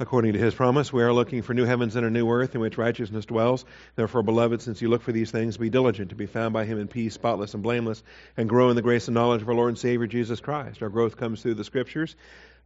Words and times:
according 0.00 0.32
to 0.32 0.38
his 0.38 0.54
promise. 0.54 0.90
We 0.90 1.02
are 1.02 1.12
looking 1.12 1.42
for 1.42 1.52
new 1.52 1.66
heavens 1.66 1.94
and 1.94 2.06
a 2.06 2.10
new 2.10 2.28
earth 2.30 2.54
in 2.54 2.60
which 2.62 2.78
righteousness 2.78 3.26
dwells. 3.26 3.66
Therefore, 3.96 4.22
beloved, 4.22 4.62
since 4.62 4.80
you 4.80 4.88
look 4.88 5.02
for 5.02 5.12
these 5.12 5.30
things, 5.30 5.58
be 5.58 5.68
diligent 5.68 6.08
to 6.08 6.14
be 6.14 6.24
found 6.24 6.54
by 6.54 6.64
him 6.64 6.80
in 6.80 6.88
peace, 6.88 7.12
spotless 7.12 7.52
and 7.52 7.62
blameless, 7.62 8.02
and 8.34 8.48
grow 8.48 8.70
in 8.70 8.76
the 8.76 8.82
grace 8.82 9.08
and 9.08 9.14
knowledge 9.14 9.42
of 9.42 9.48
our 9.48 9.54
Lord 9.54 9.68
and 9.68 9.78
Savior 9.78 10.06
Jesus 10.06 10.40
Christ. 10.40 10.82
Our 10.82 10.88
growth 10.88 11.18
comes 11.18 11.42
through 11.42 11.54
the 11.54 11.64
scriptures. 11.64 12.16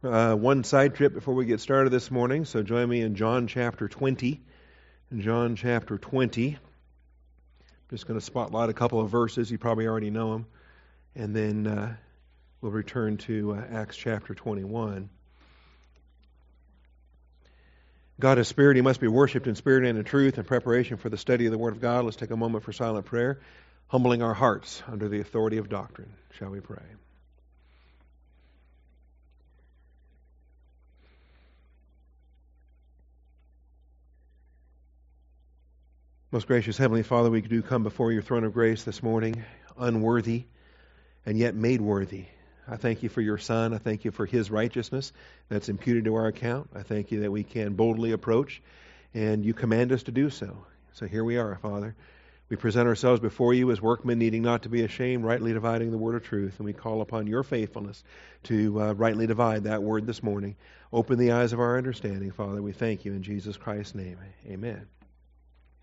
Uh, 0.01 0.33
one 0.35 0.63
side 0.63 0.95
trip 0.95 1.13
before 1.13 1.33
we 1.33 1.45
get 1.45 1.59
started 1.59 1.89
this 1.89 2.09
morning, 2.09 2.45
so 2.45 2.63
join 2.63 2.87
me 2.87 3.01
in 3.01 3.15
John 3.15 3.47
chapter 3.47 3.89
20. 3.89 4.41
In 5.11 5.21
John 5.21 5.57
chapter 5.57 5.97
20. 5.97 6.51
I'm 6.51 6.57
just 7.89 8.07
going 8.07 8.17
to 8.17 8.25
spotlight 8.25 8.69
a 8.69 8.73
couple 8.73 9.01
of 9.01 9.09
verses. 9.09 9.51
You 9.51 9.57
probably 9.57 9.87
already 9.87 10.09
know 10.09 10.31
them. 10.31 10.45
And 11.15 11.35
then 11.35 11.67
uh, 11.67 11.95
we'll 12.61 12.71
return 12.71 13.17
to 13.17 13.55
uh, 13.55 13.63
Acts 13.71 13.97
chapter 13.97 14.33
21. 14.33 15.09
God 18.19 18.39
is 18.39 18.47
spirit. 18.47 18.75
He 18.75 18.81
must 18.81 19.01
be 19.01 19.07
worshiped 19.07 19.47
in 19.47 19.55
spirit 19.55 19.85
and 19.85 19.97
in 19.97 20.05
truth. 20.05 20.37
In 20.37 20.45
preparation 20.45 20.97
for 20.97 21.09
the 21.09 21.17
study 21.17 21.45
of 21.45 21.51
the 21.51 21.57
Word 21.57 21.73
of 21.73 21.81
God, 21.81 22.05
let's 22.05 22.15
take 22.15 22.31
a 22.31 22.37
moment 22.37 22.63
for 22.63 22.71
silent 22.71 23.05
prayer, 23.05 23.41
humbling 23.87 24.21
our 24.21 24.33
hearts 24.33 24.81
under 24.87 25.09
the 25.09 25.19
authority 25.19 25.57
of 25.57 25.69
doctrine. 25.69 26.13
Shall 26.39 26.49
we 26.49 26.61
pray? 26.61 26.83
Most 36.31 36.47
gracious 36.47 36.77
Heavenly 36.77 37.03
Father, 37.03 37.29
we 37.29 37.41
do 37.41 37.61
come 37.61 37.83
before 37.83 38.11
your 38.11 38.21
throne 38.21 38.43
of 38.43 38.53
grace 38.53 38.83
this 38.83 39.01
morning, 39.01 39.43
unworthy 39.77 40.43
and 41.25 41.37
yet 41.37 41.55
made 41.55 41.81
worthy 41.81 42.25
I 42.67 42.77
thank 42.77 43.03
you 43.03 43.09
for 43.09 43.21
your 43.21 43.37
Son. 43.37 43.73
I 43.73 43.77
thank 43.77 44.05
you 44.05 44.11
for 44.11 44.25
his 44.25 44.49
righteousness 44.49 45.13
that's 45.49 45.69
imputed 45.69 46.05
to 46.05 46.15
our 46.15 46.27
account. 46.27 46.69
I 46.75 46.81
thank 46.81 47.11
you 47.11 47.21
that 47.21 47.31
we 47.31 47.43
can 47.43 47.73
boldly 47.73 48.11
approach, 48.11 48.61
and 49.13 49.45
you 49.45 49.53
command 49.53 49.91
us 49.91 50.03
to 50.03 50.11
do 50.11 50.29
so. 50.29 50.65
So 50.93 51.05
here 51.05 51.23
we 51.23 51.37
are, 51.37 51.55
Father. 51.61 51.95
We 52.47 52.57
present 52.57 52.87
ourselves 52.87 53.19
before 53.19 53.53
you 53.53 53.71
as 53.71 53.81
workmen 53.81 54.19
needing 54.19 54.43
not 54.43 54.63
to 54.63 54.69
be 54.69 54.83
ashamed, 54.83 55.23
rightly 55.23 55.53
dividing 55.53 55.89
the 55.89 55.97
word 55.97 56.15
of 56.15 56.23
truth, 56.23 56.55
and 56.57 56.65
we 56.65 56.73
call 56.73 57.01
upon 57.01 57.25
your 57.25 57.43
faithfulness 57.43 58.03
to 58.43 58.81
uh, 58.81 58.93
rightly 58.93 59.25
divide 59.25 59.63
that 59.63 59.81
word 59.81 60.05
this 60.05 60.21
morning. 60.21 60.55
Open 60.93 61.17
the 61.17 61.31
eyes 61.31 61.53
of 61.53 61.59
our 61.59 61.77
understanding, 61.77 62.31
Father. 62.31 62.61
We 62.61 62.71
thank 62.71 63.03
you 63.03 63.13
in 63.13 63.23
Jesus 63.23 63.57
Christ's 63.57 63.95
name. 63.95 64.17
Amen. 64.47 64.87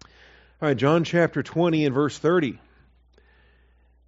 All 0.04 0.68
right, 0.68 0.76
John 0.76 1.02
chapter 1.02 1.42
20 1.42 1.84
and 1.84 1.94
verse 1.94 2.16
30. 2.16 2.60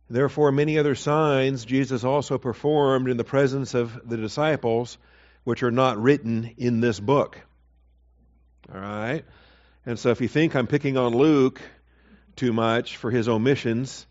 Therefore, 0.08 0.52
many 0.52 0.78
other 0.78 0.94
signs 0.94 1.64
Jesus 1.64 2.04
also 2.04 2.36
performed 2.38 3.08
in 3.08 3.16
the 3.16 3.24
presence 3.24 3.74
of 3.74 4.08
the 4.08 4.16
disciples, 4.16 4.98
which 5.44 5.62
are 5.62 5.70
not 5.70 6.00
written 6.00 6.54
in 6.58 6.80
this 6.80 7.00
book. 7.00 7.40
All 8.72 8.80
right? 8.80 9.24
And 9.86 9.98
so, 9.98 10.10
if 10.10 10.20
you 10.20 10.28
think 10.28 10.56
I'm 10.56 10.66
picking 10.66 10.96
on 10.96 11.14
Luke 11.14 11.60
too 12.36 12.52
much 12.52 12.96
for 12.96 13.10
his 13.10 13.28
omissions, 13.28 14.06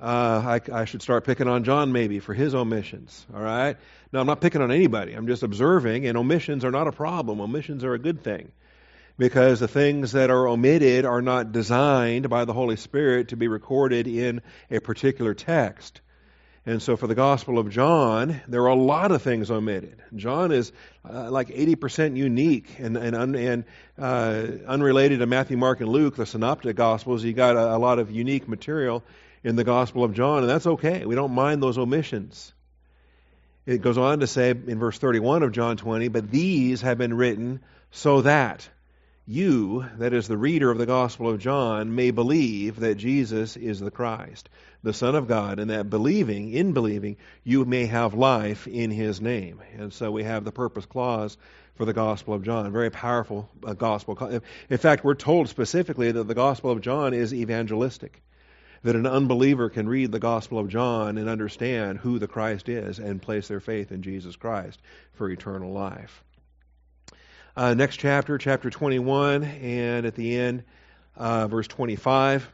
uh, 0.00 0.60
I, 0.66 0.72
I, 0.72 0.84
should 0.84 1.02
start 1.02 1.24
picking 1.24 1.48
on 1.48 1.64
John 1.64 1.90
maybe 1.90 2.20
for 2.20 2.32
his 2.32 2.54
omissions. 2.54 3.26
All 3.34 3.42
right? 3.42 3.76
Now, 4.12 4.20
I'm 4.20 4.26
not 4.26 4.40
picking 4.40 4.62
on 4.62 4.70
anybody. 4.70 5.12
I'm 5.12 5.26
just 5.26 5.42
observing, 5.42 6.06
and 6.06 6.16
omissions 6.16 6.64
are 6.64 6.70
not 6.70 6.86
a 6.86 6.92
problem. 6.92 7.40
Omissions 7.40 7.82
are 7.82 7.94
a 7.94 7.98
good 7.98 8.22
thing 8.22 8.52
because 9.18 9.58
the 9.58 9.68
things 9.68 10.12
that 10.12 10.30
are 10.30 10.46
omitted 10.46 11.04
are 11.04 11.20
not 11.20 11.52
designed 11.52 12.30
by 12.30 12.44
the 12.44 12.52
Holy 12.52 12.76
Spirit 12.76 13.28
to 13.28 13.36
be 13.36 13.48
recorded 13.48 14.06
in 14.06 14.40
a 14.70 14.78
particular 14.80 15.34
text. 15.34 16.00
And 16.64 16.80
so 16.82 16.96
for 16.96 17.06
the 17.06 17.14
Gospel 17.14 17.58
of 17.58 17.70
John, 17.70 18.40
there 18.46 18.62
are 18.62 18.68
a 18.68 18.74
lot 18.74 19.10
of 19.10 19.22
things 19.22 19.50
omitted. 19.50 20.02
John 20.14 20.52
is 20.52 20.70
uh, 21.08 21.30
like 21.30 21.48
80% 21.48 22.16
unique 22.16 22.78
and, 22.78 22.96
and, 22.96 23.16
un, 23.16 23.34
and 23.34 23.64
uh, 23.98 24.46
unrelated 24.66 25.20
to 25.20 25.26
Matthew, 25.26 25.56
Mark, 25.56 25.80
and 25.80 25.88
Luke, 25.88 26.16
the 26.16 26.26
synoptic 26.26 26.76
Gospels. 26.76 27.24
You 27.24 27.32
got 27.32 27.56
a, 27.56 27.76
a 27.76 27.78
lot 27.78 27.98
of 27.98 28.10
unique 28.10 28.46
material 28.46 29.02
in 29.42 29.56
the 29.56 29.64
Gospel 29.64 30.04
of 30.04 30.14
John, 30.14 30.40
and 30.40 30.50
that's 30.50 30.66
okay. 30.66 31.06
We 31.06 31.14
don't 31.14 31.32
mind 31.32 31.62
those 31.62 31.78
omissions. 31.78 32.52
It 33.64 33.80
goes 33.82 33.98
on 33.98 34.20
to 34.20 34.26
say 34.26 34.50
in 34.50 34.78
verse 34.78 34.98
31 34.98 35.42
of 35.42 35.52
John 35.52 35.76
20, 35.76 36.08
but 36.08 36.30
these 36.30 36.82
have 36.82 36.98
been 36.98 37.14
written 37.14 37.60
so 37.90 38.22
that 38.22 38.68
you, 39.28 39.84
that 39.98 40.14
is 40.14 40.26
the 40.26 40.38
reader 40.38 40.70
of 40.70 40.78
the 40.78 40.86
Gospel 40.86 41.28
of 41.28 41.38
John, 41.38 41.94
may 41.94 42.10
believe 42.10 42.80
that 42.80 42.94
Jesus 42.94 43.58
is 43.58 43.78
the 43.78 43.90
Christ, 43.90 44.48
the 44.82 44.94
Son 44.94 45.14
of 45.14 45.28
God, 45.28 45.58
and 45.58 45.70
that 45.70 45.90
believing, 45.90 46.50
in 46.50 46.72
believing, 46.72 47.18
you 47.44 47.66
may 47.66 47.84
have 47.84 48.14
life 48.14 48.66
in 48.66 48.90
His 48.90 49.20
name. 49.20 49.60
And 49.76 49.92
so 49.92 50.10
we 50.10 50.24
have 50.24 50.44
the 50.44 50.50
purpose 50.50 50.86
clause 50.86 51.36
for 51.76 51.84
the 51.84 51.92
Gospel 51.92 52.32
of 52.32 52.42
John. 52.42 52.72
Very 52.72 52.90
powerful 52.90 53.50
uh, 53.66 53.74
gospel. 53.74 54.40
In 54.70 54.78
fact, 54.78 55.04
we're 55.04 55.14
told 55.14 55.50
specifically 55.50 56.10
that 56.10 56.26
the 56.26 56.34
Gospel 56.34 56.70
of 56.70 56.80
John 56.80 57.12
is 57.12 57.34
evangelistic. 57.34 58.22
That 58.82 58.96
an 58.96 59.06
unbeliever 59.06 59.68
can 59.68 59.90
read 59.90 60.10
the 60.10 60.20
Gospel 60.20 60.58
of 60.58 60.68
John 60.70 61.18
and 61.18 61.28
understand 61.28 61.98
who 61.98 62.18
the 62.18 62.28
Christ 62.28 62.70
is 62.70 62.98
and 62.98 63.20
place 63.20 63.48
their 63.48 63.60
faith 63.60 63.92
in 63.92 64.00
Jesus 64.00 64.36
Christ 64.36 64.80
for 65.12 65.28
eternal 65.28 65.72
life. 65.72 66.24
Uh, 67.58 67.74
next 67.74 67.96
chapter, 67.96 68.38
chapter 68.38 68.70
21, 68.70 69.42
and 69.42 70.06
at 70.06 70.14
the 70.14 70.38
end, 70.38 70.62
uh, 71.16 71.48
verse 71.48 71.66
25. 71.66 72.48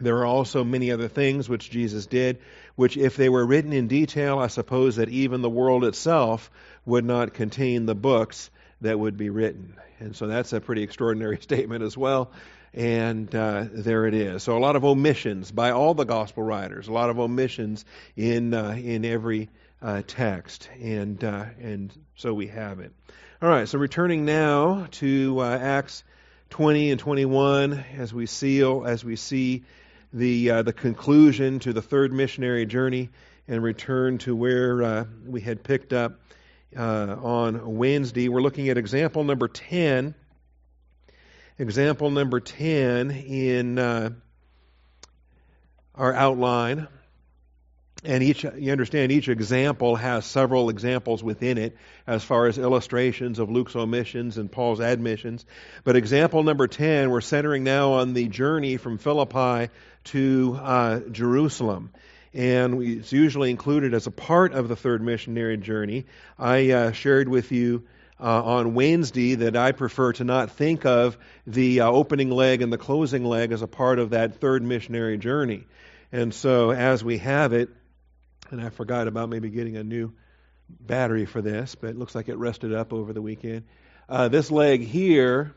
There 0.00 0.16
are 0.16 0.24
also 0.24 0.64
many 0.64 0.92
other 0.92 1.08
things 1.08 1.46
which 1.46 1.70
Jesus 1.70 2.06
did, 2.06 2.38
which, 2.74 2.96
if 2.96 3.16
they 3.16 3.28
were 3.28 3.44
written 3.44 3.74
in 3.74 3.86
detail, 3.86 4.38
I 4.38 4.46
suppose 4.46 4.96
that 4.96 5.10
even 5.10 5.42
the 5.42 5.50
world 5.50 5.84
itself 5.84 6.50
would 6.86 7.04
not 7.04 7.34
contain 7.34 7.84
the 7.84 7.94
books 7.94 8.48
that 8.80 8.98
would 8.98 9.18
be 9.18 9.28
written. 9.28 9.76
And 10.00 10.16
so 10.16 10.26
that's 10.26 10.54
a 10.54 10.60
pretty 10.62 10.84
extraordinary 10.84 11.36
statement 11.42 11.84
as 11.84 11.94
well. 11.94 12.32
And 12.72 13.32
uh, 13.34 13.66
there 13.70 14.06
it 14.06 14.14
is. 14.14 14.42
So 14.42 14.56
a 14.56 14.58
lot 14.58 14.74
of 14.74 14.86
omissions 14.86 15.52
by 15.52 15.72
all 15.72 15.92
the 15.92 16.04
gospel 16.04 16.44
writers, 16.44 16.88
a 16.88 16.92
lot 16.92 17.10
of 17.10 17.18
omissions 17.18 17.84
in 18.16 18.54
uh, 18.54 18.70
in 18.70 19.04
every 19.04 19.50
uh, 19.82 20.00
text, 20.06 20.70
and 20.80 21.22
uh, 21.22 21.44
and 21.60 21.92
so 22.16 22.32
we 22.32 22.46
have 22.46 22.80
it. 22.80 22.94
All 23.44 23.50
right, 23.50 23.68
so 23.68 23.78
returning 23.78 24.24
now 24.24 24.86
to 24.92 25.40
uh, 25.40 25.58
Acts 25.58 26.02
20 26.48 26.92
and 26.92 26.98
21 26.98 27.84
as 27.98 28.14
we 28.14 28.24
seal, 28.24 28.86
as 28.86 29.04
we 29.04 29.16
see 29.16 29.64
the 30.14 30.50
uh, 30.50 30.62
the 30.62 30.72
conclusion 30.72 31.58
to 31.58 31.74
the 31.74 31.82
third 31.82 32.10
missionary 32.10 32.64
journey 32.64 33.10
and 33.46 33.62
return 33.62 34.16
to 34.16 34.34
where 34.34 34.82
uh, 34.82 35.04
we 35.26 35.42
had 35.42 35.62
picked 35.62 35.92
up 35.92 36.20
uh, 36.74 37.16
on 37.20 37.76
Wednesday. 37.76 38.30
We're 38.30 38.40
looking 38.40 38.70
at 38.70 38.78
example 38.78 39.24
number 39.24 39.48
10. 39.48 40.14
Example 41.58 42.08
number 42.08 42.40
10 42.40 43.10
in 43.10 43.78
uh, 43.78 44.10
our 45.94 46.14
outline 46.14 46.88
and 48.04 48.22
each 48.22 48.44
you 48.44 48.72
understand 48.72 49.12
each 49.12 49.28
example 49.28 49.96
has 49.96 50.26
several 50.26 50.68
examples 50.68 51.22
within 51.22 51.58
it 51.58 51.76
as 52.06 52.22
far 52.22 52.46
as 52.46 52.58
illustrations 52.58 53.38
of 53.38 53.50
Luke's 53.50 53.74
omissions 53.74 54.38
and 54.38 54.50
Paul's 54.50 54.80
admissions. 54.80 55.44
But 55.84 55.96
example 55.96 56.42
number 56.42 56.66
10, 56.66 57.10
we're 57.10 57.20
centering 57.20 57.64
now 57.64 57.94
on 57.94 58.12
the 58.12 58.28
journey 58.28 58.76
from 58.76 58.98
Philippi 58.98 59.72
to 60.04 60.58
uh, 60.60 61.00
Jerusalem. 61.10 61.90
And 62.32 62.82
it's 62.82 63.12
usually 63.12 63.50
included 63.50 63.94
as 63.94 64.06
a 64.06 64.10
part 64.10 64.52
of 64.52 64.68
the 64.68 64.76
third 64.76 65.02
missionary 65.02 65.56
journey. 65.56 66.06
I 66.38 66.70
uh, 66.72 66.92
shared 66.92 67.28
with 67.28 67.52
you 67.52 67.84
uh, 68.20 68.42
on 68.42 68.74
Wednesday 68.74 69.36
that 69.36 69.56
I 69.56 69.72
prefer 69.72 70.12
to 70.14 70.24
not 70.24 70.50
think 70.50 70.84
of 70.84 71.16
the 71.46 71.80
uh, 71.80 71.88
opening 71.88 72.30
leg 72.30 72.60
and 72.60 72.72
the 72.72 72.78
closing 72.78 73.24
leg 73.24 73.52
as 73.52 73.62
a 73.62 73.66
part 73.66 73.98
of 73.98 74.10
that 74.10 74.40
third 74.40 74.62
missionary 74.62 75.16
journey. 75.16 75.64
And 76.10 76.34
so, 76.34 76.70
as 76.70 77.02
we 77.02 77.18
have 77.18 77.52
it, 77.52 77.70
and 78.50 78.60
I 78.60 78.70
forgot 78.70 79.08
about 79.08 79.28
maybe 79.28 79.50
getting 79.50 79.76
a 79.76 79.84
new 79.84 80.12
battery 80.68 81.26
for 81.26 81.42
this, 81.42 81.74
but 81.74 81.90
it 81.90 81.96
looks 81.96 82.14
like 82.14 82.28
it 82.28 82.36
rested 82.36 82.74
up 82.74 82.92
over 82.92 83.12
the 83.12 83.22
weekend. 83.22 83.64
Uh, 84.08 84.28
this 84.28 84.50
leg 84.50 84.82
here, 84.82 85.54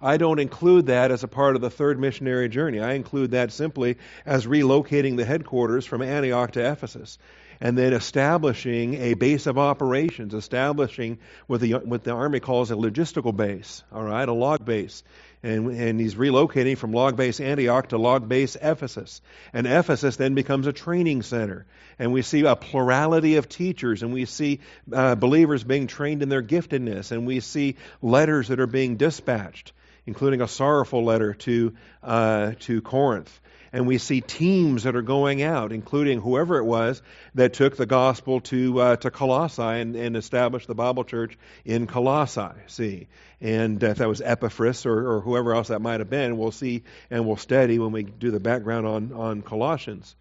I 0.00 0.16
don't 0.16 0.38
include 0.38 0.86
that 0.86 1.10
as 1.10 1.24
a 1.24 1.28
part 1.28 1.56
of 1.56 1.62
the 1.62 1.70
third 1.70 1.98
missionary 1.98 2.48
journey. 2.48 2.80
I 2.80 2.92
include 2.92 3.32
that 3.32 3.52
simply 3.52 3.96
as 4.24 4.46
relocating 4.46 5.16
the 5.16 5.24
headquarters 5.24 5.86
from 5.86 6.02
Antioch 6.02 6.52
to 6.52 6.70
Ephesus 6.70 7.18
and 7.60 7.76
then 7.76 7.92
establishing 7.92 8.94
a 8.94 9.14
base 9.14 9.46
of 9.46 9.58
operations, 9.58 10.32
establishing 10.32 11.18
what 11.46 11.60
the, 11.60 11.72
what 11.72 12.04
the 12.04 12.12
Army 12.12 12.40
calls 12.40 12.70
a 12.70 12.74
logistical 12.74 13.34
base, 13.34 13.82
all 13.92 14.04
right, 14.04 14.28
a 14.28 14.32
log 14.32 14.64
base. 14.64 15.02
And, 15.42 15.70
and 15.70 16.00
he's 16.00 16.16
relocating 16.16 16.76
from 16.76 16.92
log 16.92 17.16
base 17.16 17.40
Antioch 17.40 17.88
to 17.90 17.98
log 17.98 18.28
base 18.28 18.56
Ephesus. 18.60 19.20
And 19.52 19.66
Ephesus 19.66 20.16
then 20.16 20.34
becomes 20.34 20.66
a 20.66 20.72
training 20.72 21.22
center. 21.22 21.66
And 21.98 22.12
we 22.12 22.22
see 22.22 22.44
a 22.44 22.56
plurality 22.56 23.36
of 23.36 23.48
teachers, 23.48 24.02
and 24.02 24.12
we 24.12 24.24
see 24.24 24.60
uh, 24.92 25.14
believers 25.14 25.62
being 25.62 25.86
trained 25.86 26.22
in 26.22 26.28
their 26.28 26.42
giftedness, 26.42 27.12
and 27.12 27.26
we 27.26 27.40
see 27.40 27.76
letters 28.02 28.48
that 28.48 28.60
are 28.60 28.66
being 28.66 28.96
dispatched, 28.96 29.72
including 30.06 30.40
a 30.40 30.48
sorrowful 30.48 31.04
letter 31.04 31.34
to, 31.34 31.74
uh, 32.02 32.52
to 32.60 32.80
Corinth 32.80 33.40
and 33.72 33.86
we 33.86 33.98
see 33.98 34.20
teams 34.20 34.84
that 34.84 34.96
are 34.96 35.02
going 35.02 35.42
out, 35.42 35.72
including 35.72 36.20
whoever 36.20 36.58
it 36.58 36.64
was 36.64 37.02
that 37.34 37.52
took 37.52 37.76
the 37.76 37.86
gospel 37.86 38.40
to 38.40 38.80
uh, 38.80 38.96
to 38.96 39.10
Colossae 39.10 39.62
and, 39.62 39.96
and, 39.96 40.16
established 40.16 40.66
the 40.66 40.74
Bible 40.74 41.04
church 41.04 41.38
in 41.64 41.86
Colossae. 41.86 42.54
See, 42.66 43.08
and 43.40 43.82
if 43.82 43.98
that 43.98 44.08
was 44.08 44.20
Epaphras 44.20 44.86
or, 44.86 45.12
or 45.12 45.20
whoever 45.20 45.54
else 45.54 45.68
that 45.68 45.80
might 45.80 46.00
have 46.00 46.10
been, 46.10 46.38
we'll 46.38 46.52
see 46.52 46.82
and 47.10 47.26
we'll 47.26 47.36
study 47.36 47.78
when 47.78 47.92
we 47.92 48.02
do 48.02 48.30
the 48.30 48.40
background 48.40 48.86
on 48.86 49.12
on 49.12 49.42
Colossians. 49.42 50.14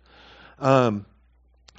Um, 0.59 1.05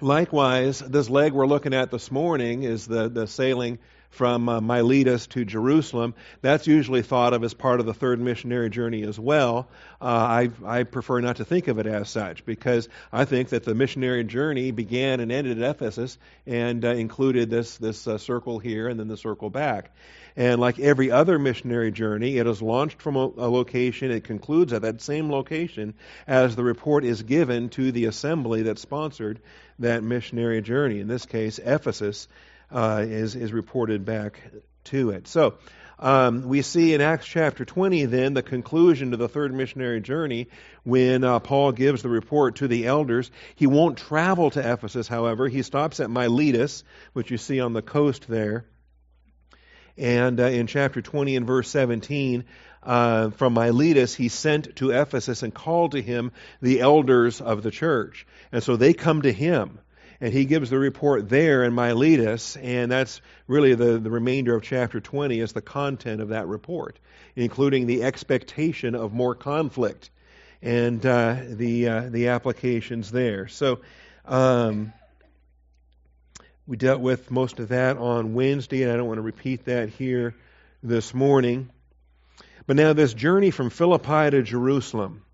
likewise, 0.00 0.78
this 0.78 1.10
leg 1.10 1.32
we're 1.32 1.46
looking 1.46 1.74
at 1.74 1.90
this 1.90 2.10
morning 2.10 2.62
is 2.62 2.86
the 2.86 3.08
the 3.08 3.26
sailing 3.26 3.78
from 4.10 4.48
uh, 4.48 4.60
Miletus 4.60 5.26
to 5.28 5.44
Jerusalem. 5.44 6.14
That's 6.40 6.66
usually 6.66 7.02
thought 7.02 7.34
of 7.34 7.44
as 7.44 7.54
part 7.54 7.80
of 7.80 7.86
the 7.86 7.94
third 7.94 8.20
missionary 8.20 8.70
journey 8.70 9.02
as 9.02 9.18
well. 9.18 9.68
Uh, 10.00 10.04
I, 10.04 10.50
I 10.64 10.82
prefer 10.84 11.20
not 11.20 11.36
to 11.36 11.44
think 11.44 11.68
of 11.68 11.78
it 11.78 11.86
as 11.86 12.08
such 12.08 12.44
because 12.44 12.88
I 13.12 13.24
think 13.24 13.50
that 13.50 13.64
the 13.64 13.74
missionary 13.74 14.24
journey 14.24 14.70
began 14.70 15.20
and 15.20 15.30
ended 15.30 15.62
at 15.62 15.70
Ephesus 15.70 16.18
and 16.46 16.84
uh, 16.84 16.88
included 16.88 17.50
this, 17.50 17.76
this 17.76 18.06
uh, 18.06 18.18
circle 18.18 18.58
here 18.58 18.88
and 18.88 18.98
then 18.98 19.08
the 19.08 19.16
circle 19.16 19.50
back. 19.50 19.90
And 20.36 20.60
like 20.60 20.78
every 20.78 21.10
other 21.10 21.36
missionary 21.36 21.90
journey, 21.90 22.38
it 22.38 22.46
is 22.46 22.62
launched 22.62 23.02
from 23.02 23.16
a, 23.16 23.26
a 23.26 23.50
location. 23.50 24.12
It 24.12 24.22
concludes 24.22 24.72
at 24.72 24.82
that 24.82 25.02
same 25.02 25.30
location 25.32 25.94
as 26.28 26.54
the 26.54 26.62
report 26.62 27.04
is 27.04 27.22
given 27.22 27.70
to 27.70 27.90
the 27.90 28.04
assembly 28.04 28.62
that 28.62 28.78
sponsored 28.78 29.40
that 29.80 30.04
missionary 30.04 30.62
journey. 30.62 31.00
In 31.00 31.08
this 31.08 31.26
case, 31.26 31.58
Ephesus 31.58 32.28
uh, 32.70 33.04
is, 33.06 33.34
is 33.34 33.52
reported 33.52 34.04
back 34.04 34.40
to 34.84 35.10
it. 35.10 35.28
So 35.28 35.54
um, 35.98 36.42
we 36.42 36.62
see 36.62 36.94
in 36.94 37.00
Acts 37.00 37.26
chapter 37.26 37.64
20 37.64 38.04
then 38.04 38.34
the 38.34 38.42
conclusion 38.42 39.10
to 39.10 39.16
the 39.16 39.28
third 39.28 39.52
missionary 39.52 40.00
journey 40.00 40.48
when 40.84 41.24
uh, 41.24 41.40
Paul 41.40 41.72
gives 41.72 42.02
the 42.02 42.08
report 42.08 42.56
to 42.56 42.68
the 42.68 42.86
elders. 42.86 43.30
He 43.56 43.66
won't 43.66 43.98
travel 43.98 44.50
to 44.50 44.72
Ephesus, 44.72 45.08
however. 45.08 45.48
He 45.48 45.62
stops 45.62 45.98
at 45.98 46.10
Miletus, 46.10 46.84
which 47.14 47.30
you 47.30 47.38
see 47.38 47.60
on 47.60 47.72
the 47.72 47.82
coast 47.82 48.28
there. 48.28 48.64
And 49.96 50.38
uh, 50.38 50.44
in 50.44 50.68
chapter 50.68 51.02
20 51.02 51.34
and 51.34 51.46
verse 51.46 51.68
17, 51.70 52.44
uh, 52.84 53.30
from 53.30 53.54
Miletus, 53.54 54.14
he 54.14 54.28
sent 54.28 54.76
to 54.76 54.90
Ephesus 54.90 55.42
and 55.42 55.52
called 55.52 55.92
to 55.92 56.00
him 56.00 56.30
the 56.62 56.80
elders 56.80 57.40
of 57.40 57.64
the 57.64 57.72
church. 57.72 58.24
And 58.52 58.62
so 58.62 58.76
they 58.76 58.94
come 58.94 59.22
to 59.22 59.32
him 59.32 59.80
and 60.20 60.32
he 60.32 60.44
gives 60.44 60.70
the 60.70 60.78
report 60.78 61.28
there 61.28 61.64
in 61.64 61.72
Miletus, 61.74 62.56
and 62.56 62.90
that's 62.90 63.20
really 63.46 63.74
the, 63.74 63.98
the 63.98 64.10
remainder 64.10 64.54
of 64.54 64.62
chapter 64.62 65.00
20 65.00 65.38
is 65.38 65.52
the 65.52 65.62
content 65.62 66.20
of 66.20 66.28
that 66.28 66.46
report, 66.46 66.98
including 67.36 67.86
the 67.86 68.02
expectation 68.02 68.94
of 68.94 69.12
more 69.12 69.34
conflict 69.34 70.10
and 70.60 71.04
uh, 71.06 71.36
the 71.48 71.88
uh, 71.88 72.08
the 72.08 72.28
applications 72.28 73.10
there. 73.10 73.48
So. 73.48 73.80
Um, 74.24 74.92
we 76.68 76.76
dealt 76.76 77.00
with 77.00 77.30
most 77.30 77.60
of 77.60 77.68
that 77.68 77.96
on 77.96 78.34
Wednesday, 78.34 78.82
and 78.82 78.92
I 78.92 78.96
don't 78.96 79.06
want 79.06 79.16
to 79.16 79.22
repeat 79.22 79.64
that 79.64 79.88
here 79.88 80.34
this 80.82 81.14
morning. 81.14 81.70
But 82.66 82.76
now, 82.76 82.92
this 82.92 83.14
journey 83.14 83.50
from 83.50 83.70
Philippi 83.70 84.30
to 84.30 84.42
Jerusalem, 84.42 85.24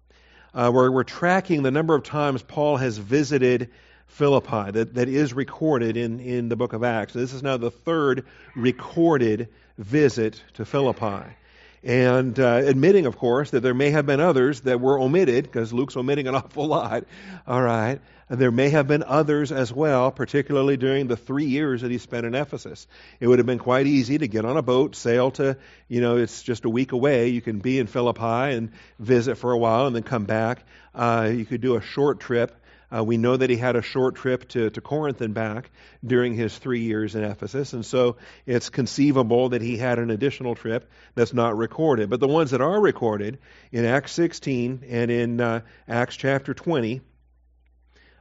uh, 0.54 0.70
where 0.70 0.92
we're 0.92 1.02
tracking 1.02 1.64
the 1.64 1.72
number 1.72 1.96
of 1.96 2.04
times 2.04 2.40
Paul 2.40 2.76
has 2.76 2.98
visited 2.98 3.70
Philippi 4.14 4.70
that, 4.70 4.94
that 4.94 5.08
is 5.08 5.34
recorded 5.34 5.96
in, 5.96 6.20
in 6.20 6.48
the 6.48 6.54
book 6.54 6.72
of 6.72 6.84
Acts. 6.84 7.14
This 7.14 7.32
is 7.32 7.42
now 7.42 7.56
the 7.56 7.72
third 7.72 8.24
recorded 8.54 9.48
visit 9.76 10.40
to 10.54 10.64
Philippi. 10.64 11.34
And 11.82 12.38
uh, 12.38 12.62
admitting, 12.64 13.06
of 13.06 13.18
course, 13.18 13.50
that 13.50 13.60
there 13.60 13.74
may 13.74 13.90
have 13.90 14.06
been 14.06 14.20
others 14.20 14.60
that 14.62 14.80
were 14.80 15.00
omitted, 15.00 15.42
because 15.42 15.72
Luke's 15.72 15.96
omitting 15.96 16.28
an 16.28 16.34
awful 16.36 16.68
lot. 16.68 17.04
All 17.44 17.60
right. 17.60 18.00
And 18.30 18.38
there 18.38 18.52
may 18.52 18.70
have 18.70 18.86
been 18.86 19.02
others 19.02 19.50
as 19.50 19.72
well, 19.72 20.12
particularly 20.12 20.76
during 20.76 21.08
the 21.08 21.16
three 21.16 21.46
years 21.46 21.82
that 21.82 21.90
he 21.90 21.98
spent 21.98 22.24
in 22.24 22.36
Ephesus. 22.36 22.86
It 23.18 23.26
would 23.26 23.40
have 23.40 23.46
been 23.46 23.58
quite 23.58 23.88
easy 23.88 24.18
to 24.18 24.28
get 24.28 24.44
on 24.44 24.56
a 24.56 24.62
boat, 24.62 24.94
sail 24.94 25.32
to, 25.32 25.58
you 25.88 26.00
know, 26.00 26.18
it's 26.18 26.40
just 26.44 26.64
a 26.64 26.70
week 26.70 26.92
away. 26.92 27.30
You 27.30 27.42
can 27.42 27.58
be 27.58 27.80
in 27.80 27.88
Philippi 27.88 28.54
and 28.54 28.70
visit 29.00 29.38
for 29.38 29.50
a 29.50 29.58
while 29.58 29.88
and 29.88 29.96
then 29.96 30.04
come 30.04 30.24
back. 30.24 30.64
Uh, 30.94 31.32
you 31.34 31.44
could 31.44 31.60
do 31.60 31.74
a 31.74 31.82
short 31.82 32.20
trip 32.20 32.54
uh, 32.94 33.02
we 33.02 33.16
know 33.16 33.36
that 33.36 33.50
he 33.50 33.56
had 33.56 33.76
a 33.76 33.82
short 33.82 34.14
trip 34.16 34.48
to, 34.48 34.70
to 34.70 34.80
Corinth 34.80 35.20
and 35.20 35.34
back 35.34 35.70
during 36.04 36.34
his 36.34 36.56
three 36.56 36.80
years 36.80 37.14
in 37.14 37.24
Ephesus, 37.24 37.72
and 37.72 37.84
so 37.84 38.16
it's 38.46 38.70
conceivable 38.70 39.48
that 39.50 39.62
he 39.62 39.76
had 39.76 39.98
an 39.98 40.10
additional 40.10 40.54
trip 40.54 40.90
that's 41.14 41.32
not 41.32 41.56
recorded. 41.56 42.10
But 42.10 42.20
the 42.20 42.28
ones 42.28 42.52
that 42.52 42.60
are 42.60 42.80
recorded 42.80 43.38
in 43.72 43.84
Acts 43.84 44.12
16 44.12 44.84
and 44.88 45.10
in 45.10 45.40
uh, 45.40 45.60
Acts 45.88 46.16
chapter 46.16 46.54
20, 46.54 47.00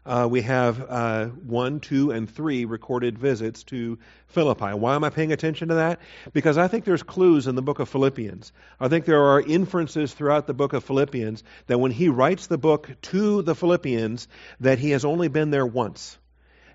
uh, 0.06 0.28
we 0.30 0.42
have 0.42 0.86
uh, 0.90 1.26
one, 1.28 1.80
two, 1.80 2.12
and 2.12 2.30
three 2.30 2.66
recorded 2.66 3.18
visits 3.18 3.64
to 3.66 3.98
Philippi. 4.28 4.74
Why 4.74 4.96
am 4.96 5.04
I 5.04 5.10
paying 5.10 5.32
attention 5.32 5.70
to 5.70 5.76
that? 5.76 6.00
Because 6.34 6.58
I 6.58 6.68
think 6.68 6.84
there's 6.84 7.04
clues 7.04 7.48
in 7.48 7.56
the 7.56 7.62
book 7.62 7.80
of 7.80 7.90
Philippians. 7.90 8.52
I 8.80 8.90
think 8.90 9.06
there 9.06 9.24
are 9.24 9.42
inferences 9.42 10.14
throughout 10.14 10.48
the 10.48 10.54
book 10.54 10.74
of 10.74 10.84
Philippians 10.84 11.44
that 11.68 11.80
when 11.80 11.92
he 11.92 12.10
writes 12.10 12.48
the 12.48 12.58
book 12.58 12.90
to 13.04 13.42
the 13.42 13.56
Philippians, 13.56 14.28
that 14.60 14.80
he 14.80 14.92
has 14.92 15.06
only 15.06 15.30
been 15.30 15.52
there 15.52 15.66
once. 15.66 16.18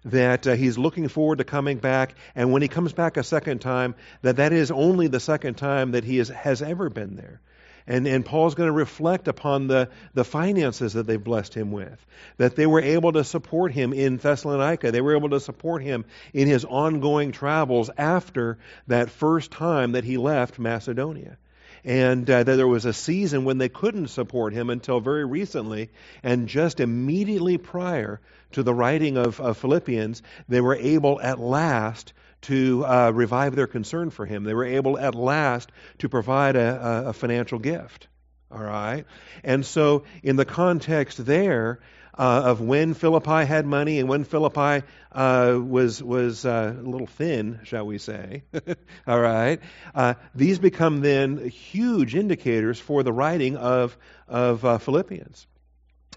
That 0.04 0.46
uh, 0.46 0.54
he's 0.54 0.78
looking 0.78 1.08
forward 1.08 1.38
to 1.38 1.44
coming 1.44 1.78
back, 1.78 2.14
and 2.34 2.52
when 2.52 2.62
he 2.62 2.68
comes 2.68 2.92
back 2.92 3.16
a 3.16 3.24
second 3.24 3.60
time, 3.60 3.94
that 4.22 4.36
that 4.36 4.52
is 4.52 4.70
only 4.70 5.08
the 5.08 5.20
second 5.20 5.56
time 5.56 5.90
that 5.90 6.04
he 6.04 6.18
is, 6.18 6.28
has 6.28 6.62
ever 6.62 6.88
been 6.88 7.16
there. 7.16 7.40
And, 7.88 8.06
and 8.06 8.24
Paul's 8.24 8.54
going 8.54 8.68
to 8.68 8.72
reflect 8.72 9.28
upon 9.28 9.66
the, 9.66 9.88
the 10.12 10.22
finances 10.22 10.92
that 10.92 11.06
they've 11.06 11.22
blessed 11.22 11.54
him 11.54 11.72
with. 11.72 12.06
That 12.36 12.54
they 12.54 12.66
were 12.66 12.82
able 12.82 13.12
to 13.14 13.24
support 13.24 13.72
him 13.72 13.94
in 13.94 14.18
Thessalonica. 14.18 14.92
They 14.92 15.00
were 15.00 15.16
able 15.16 15.30
to 15.30 15.40
support 15.40 15.82
him 15.82 16.04
in 16.34 16.46
his 16.46 16.66
ongoing 16.66 17.32
travels 17.32 17.90
after 17.96 18.58
that 18.88 19.08
first 19.08 19.50
time 19.50 19.92
that 19.92 20.04
he 20.04 20.18
left 20.18 20.58
Macedonia 20.58 21.38
and 21.84 22.28
uh, 22.28 22.42
that 22.42 22.56
there 22.56 22.68
was 22.68 22.84
a 22.84 22.92
season 22.92 23.44
when 23.44 23.56
they 23.56 23.68
couldn't 23.68 24.08
support 24.08 24.52
him 24.52 24.68
until 24.68 25.00
very 25.00 25.24
recently, 25.24 25.88
and 26.22 26.48
just 26.48 26.80
immediately 26.80 27.56
prior 27.56 28.20
to 28.52 28.62
the 28.62 28.74
writing 28.74 29.16
of, 29.16 29.40
of 29.40 29.56
Philippians, 29.56 30.22
they 30.48 30.60
were 30.60 30.74
able 30.74 31.20
at 31.20 31.38
last 31.38 32.12
to 32.42 32.84
uh, 32.84 33.10
revive 33.10 33.56
their 33.56 33.66
concern 33.66 34.10
for 34.10 34.26
him. 34.26 34.44
They 34.44 34.54
were 34.54 34.64
able 34.64 34.98
at 34.98 35.14
last 35.14 35.70
to 35.98 36.08
provide 36.08 36.56
a, 36.56 37.08
a 37.08 37.12
financial 37.12 37.58
gift. 37.58 38.08
All 38.50 38.62
right? 38.62 39.04
And 39.44 39.64
so, 39.66 40.04
in 40.22 40.36
the 40.36 40.44
context 40.44 41.24
there, 41.24 41.80
uh, 42.18 42.42
of 42.46 42.60
when 42.60 42.94
Philippi 42.94 43.44
had 43.44 43.64
money 43.64 44.00
and 44.00 44.08
when 44.08 44.24
Philippi 44.24 44.84
uh, 45.12 45.58
was 45.62 46.02
was 46.02 46.44
uh, 46.44 46.74
a 46.76 46.82
little 46.82 47.06
thin, 47.06 47.60
shall 47.62 47.86
we 47.86 47.98
say? 47.98 48.42
All 49.06 49.20
right, 49.20 49.60
uh, 49.94 50.14
these 50.34 50.58
become 50.58 51.00
then 51.00 51.48
huge 51.48 52.16
indicators 52.16 52.80
for 52.80 53.04
the 53.04 53.12
writing 53.12 53.56
of 53.56 53.96
of 54.26 54.64
uh, 54.64 54.78
Philippians. 54.78 55.46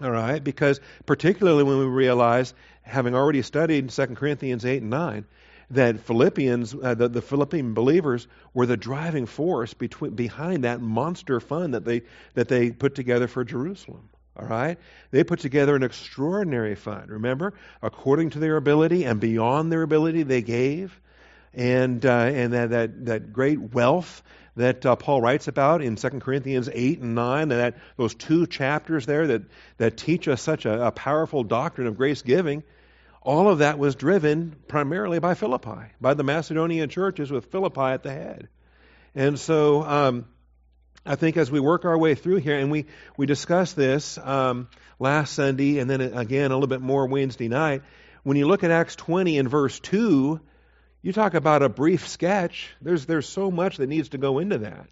All 0.02 0.10
right, 0.10 0.42
because 0.42 0.80
particularly 1.06 1.62
when 1.62 1.78
we 1.78 1.84
realize, 1.84 2.52
having 2.82 3.14
already 3.14 3.42
studied 3.42 3.90
2 3.90 4.06
Corinthians 4.08 4.64
eight 4.64 4.80
and 4.82 4.90
nine, 4.90 5.26
that 5.72 6.00
Philippians, 6.00 6.74
uh, 6.74 6.94
the, 6.94 7.08
the, 7.08 7.22
Philippian 7.22 7.74
believers, 7.74 8.28
were 8.54 8.66
the 8.66 8.76
driving 8.76 9.26
force 9.26 9.74
between, 9.74 10.12
behind 10.12 10.64
that 10.64 10.80
monster 10.80 11.40
fund 11.40 11.74
that 11.74 11.84
they 11.84 12.02
that 12.34 12.48
they 12.48 12.70
put 12.70 12.94
together 12.94 13.26
for 13.26 13.44
Jerusalem. 13.44 14.08
All 14.36 14.46
right, 14.46 14.78
they 15.10 15.24
put 15.24 15.40
together 15.40 15.76
an 15.76 15.82
extraordinary 15.82 16.74
fund. 16.74 17.10
Remember, 17.10 17.52
according 17.82 18.30
to 18.30 18.38
their 18.38 18.56
ability 18.56 19.04
and 19.04 19.20
beyond 19.20 19.70
their 19.70 19.82
ability, 19.82 20.22
they 20.22 20.42
gave, 20.42 20.98
and 21.52 22.04
uh, 22.04 22.10
and 22.10 22.52
that, 22.52 22.70
that 22.70 23.04
that 23.06 23.32
great 23.32 23.60
wealth 23.60 24.22
that 24.56 24.84
uh, 24.84 24.96
Paul 24.96 25.20
writes 25.20 25.48
about 25.48 25.82
in 25.82 25.96
2 25.96 26.08
Corinthians 26.20 26.68
8 26.72 27.00
and 27.00 27.14
9, 27.14 27.42
and 27.42 27.50
that 27.52 27.76
those 27.96 28.14
two 28.14 28.46
chapters 28.46 29.06
there 29.06 29.26
that, 29.28 29.42
that 29.78 29.96
teach 29.96 30.28
us 30.28 30.42
such 30.42 30.66
a, 30.66 30.88
a 30.88 30.92
powerful 30.92 31.42
doctrine 31.42 31.86
of 31.86 31.96
grace 31.96 32.20
giving, 32.20 32.62
all 33.24 33.48
of 33.48 33.58
that 33.58 33.78
was 33.78 33.94
driven 33.94 34.56
primarily 34.68 35.18
by 35.18 35.34
Philippi, 35.34 35.92
by 36.00 36.14
the 36.14 36.24
Macedonian 36.24 36.88
churches 36.88 37.30
with 37.30 37.46
Philippi 37.46 37.80
at 37.80 38.02
the 38.02 38.10
head. 38.10 38.48
And 39.14 39.38
so 39.38 39.82
um, 39.82 40.26
I 41.06 41.14
think 41.14 41.36
as 41.36 41.50
we 41.50 41.60
work 41.60 41.84
our 41.84 41.96
way 41.96 42.14
through 42.14 42.36
here, 42.36 42.58
and 42.58 42.70
we, 42.70 42.86
we 43.16 43.26
discussed 43.26 43.76
this 43.76 44.18
um, 44.18 44.68
last 44.98 45.34
Sunday 45.34 45.78
and 45.78 45.88
then 45.88 46.00
again 46.00 46.50
a 46.50 46.54
little 46.54 46.68
bit 46.68 46.80
more 46.80 47.06
Wednesday 47.06 47.48
night, 47.48 47.82
when 48.24 48.36
you 48.36 48.46
look 48.46 48.64
at 48.64 48.70
Acts 48.70 48.96
20 48.96 49.38
and 49.38 49.48
verse 49.48 49.78
2, 49.80 50.40
you 51.02 51.12
talk 51.12 51.34
about 51.34 51.62
a 51.62 51.68
brief 51.68 52.08
sketch. 52.08 52.70
There's, 52.80 53.06
there's 53.06 53.28
so 53.28 53.50
much 53.50 53.76
that 53.78 53.88
needs 53.88 54.10
to 54.10 54.18
go 54.18 54.38
into 54.38 54.58
that. 54.58 54.86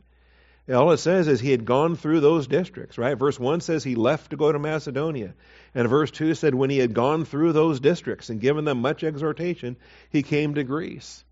All 0.72 0.92
it 0.92 0.98
says 0.98 1.26
is 1.26 1.40
he 1.40 1.50
had 1.50 1.64
gone 1.64 1.96
through 1.96 2.20
those 2.20 2.46
districts, 2.46 2.98
right? 2.98 3.18
Verse 3.18 3.38
1 3.40 3.60
says 3.60 3.82
he 3.82 3.96
left 3.96 4.30
to 4.30 4.36
go 4.36 4.52
to 4.52 4.58
Macedonia. 4.58 5.34
And 5.74 5.88
verse 5.88 6.10
2 6.10 6.34
said 6.34 6.54
when 6.54 6.70
he 6.70 6.78
had 6.78 6.94
gone 6.94 7.24
through 7.24 7.52
those 7.52 7.80
districts 7.80 8.28
and 8.30 8.40
given 8.40 8.64
them 8.64 8.80
much 8.80 9.02
exhortation, 9.02 9.76
he 10.10 10.22
came 10.22 10.54
to 10.54 10.64
Greece. 10.64 11.24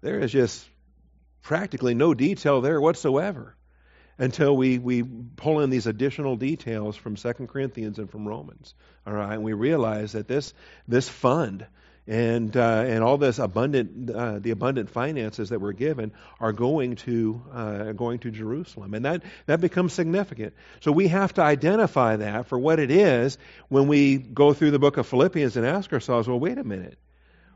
There 0.00 0.20
is 0.20 0.32
just 0.32 0.68
practically 1.42 1.94
no 1.94 2.12
detail 2.14 2.60
there 2.60 2.80
whatsoever. 2.80 3.56
until 4.18 4.56
we, 4.56 4.78
we 4.78 5.02
pull 5.02 5.60
in 5.60 5.70
these 5.70 5.86
additional 5.86 6.36
details 6.36 6.96
from 6.96 7.16
Second 7.16 7.48
Corinthians 7.48 7.98
and 7.98 8.10
from 8.10 8.26
Romans. 8.26 8.74
All 9.06 9.12
right, 9.12 9.34
and 9.34 9.44
we 9.44 9.52
realize 9.52 10.12
that 10.12 10.28
this 10.28 10.52
this 10.86 11.08
fund 11.08 11.66
and 12.08 12.56
uh, 12.56 12.84
and 12.86 13.04
all 13.04 13.18
this 13.18 13.38
abundant 13.38 14.10
uh, 14.10 14.38
the 14.38 14.50
abundant 14.50 14.88
finances 14.88 15.50
that 15.50 15.60
were 15.60 15.74
given 15.74 16.12
are 16.40 16.52
going 16.54 16.96
to 16.96 17.42
uh, 17.52 17.92
going 17.92 18.18
to 18.20 18.30
Jerusalem, 18.30 18.94
and 18.94 19.04
that 19.04 19.22
that 19.44 19.60
becomes 19.60 19.92
significant. 19.92 20.54
So 20.80 20.90
we 20.90 21.08
have 21.08 21.34
to 21.34 21.42
identify 21.42 22.16
that 22.16 22.46
for 22.46 22.58
what 22.58 22.78
it 22.78 22.90
is 22.90 23.36
when 23.68 23.88
we 23.88 24.16
go 24.16 24.54
through 24.54 24.70
the 24.70 24.78
book 24.78 24.96
of 24.96 25.06
Philippians 25.06 25.58
and 25.58 25.66
ask 25.66 25.92
ourselves, 25.92 26.26
well, 26.26 26.40
wait 26.40 26.56
a 26.56 26.64
minute. 26.64 26.98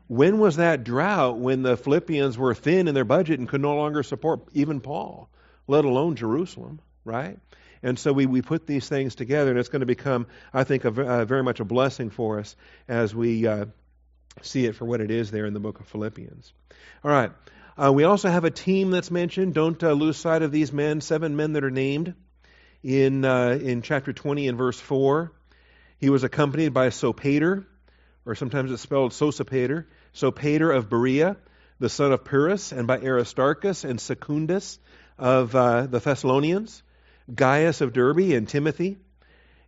When 0.07 0.37
was 0.37 0.57
that 0.57 0.83
drought 0.83 1.39
when 1.39 1.63
the 1.63 1.75
Philippians 1.75 2.37
were 2.37 2.53
thin 2.53 2.87
in 2.87 2.93
their 2.93 3.05
budget 3.05 3.39
and 3.39 3.49
could 3.49 3.61
no 3.61 3.75
longer 3.75 4.03
support 4.03 4.41
even 4.53 4.81
Paul, 4.81 5.29
let 5.67 5.85
alone 5.85 6.15
Jerusalem, 6.15 6.79
right? 7.03 7.39
And 7.81 7.97
so 7.97 8.13
we, 8.13 8.27
we 8.27 8.41
put 8.41 8.67
these 8.67 8.87
things 8.87 9.15
together, 9.15 9.49
and 9.49 9.59
it's 9.59 9.69
going 9.69 9.79
to 9.79 9.85
become, 9.85 10.27
I 10.53 10.63
think, 10.63 10.85
a, 10.85 11.21
a 11.21 11.25
very 11.25 11.41
much 11.41 11.59
a 11.59 11.65
blessing 11.65 12.11
for 12.11 12.39
us 12.39 12.55
as 12.87 13.15
we 13.15 13.47
uh, 13.47 13.65
see 14.41 14.65
it 14.65 14.75
for 14.75 14.85
what 14.85 15.01
it 15.01 15.11
is 15.11 15.31
there 15.31 15.45
in 15.45 15.53
the 15.53 15.59
book 15.59 15.79
of 15.79 15.87
Philippians. 15.87 16.53
All 17.03 17.11
right. 17.11 17.31
Uh, 17.77 17.91
we 17.91 18.03
also 18.03 18.29
have 18.29 18.43
a 18.43 18.51
team 18.51 18.91
that's 18.91 19.09
mentioned. 19.09 19.53
Don't 19.53 19.81
uh, 19.83 19.91
lose 19.91 20.17
sight 20.17 20.41
of 20.41 20.51
these 20.51 20.71
men, 20.71 21.01
seven 21.01 21.35
men 21.35 21.53
that 21.53 21.63
are 21.63 21.71
named 21.71 22.13
in, 22.83 23.25
uh, 23.25 23.57
in 23.61 23.81
chapter 23.81 24.13
20 24.13 24.47
and 24.47 24.57
verse 24.57 24.79
4. 24.79 25.31
He 25.97 26.09
was 26.09 26.23
accompanied 26.23 26.73
by 26.73 26.89
Sopater, 26.89 27.65
or 28.25 28.35
sometimes 28.35 28.71
it's 28.71 28.81
spelled 28.81 29.11
Sosipater, 29.11 29.85
Sopater 30.13 30.75
of 30.75 30.89
Berea, 30.89 31.37
the 31.79 31.89
son 31.89 32.11
of 32.11 32.23
Pyrrhus, 32.23 32.71
and 32.71 32.85
by 32.85 32.99
Aristarchus 32.99 33.83
and 33.83 33.99
Secundus 33.99 34.79
of 35.17 35.55
uh, 35.55 35.87
the 35.87 35.99
Thessalonians. 35.99 36.83
Gaius 37.33 37.81
of 37.81 37.93
Derbe 37.93 38.33
and 38.33 38.47
Timothy, 38.47 38.97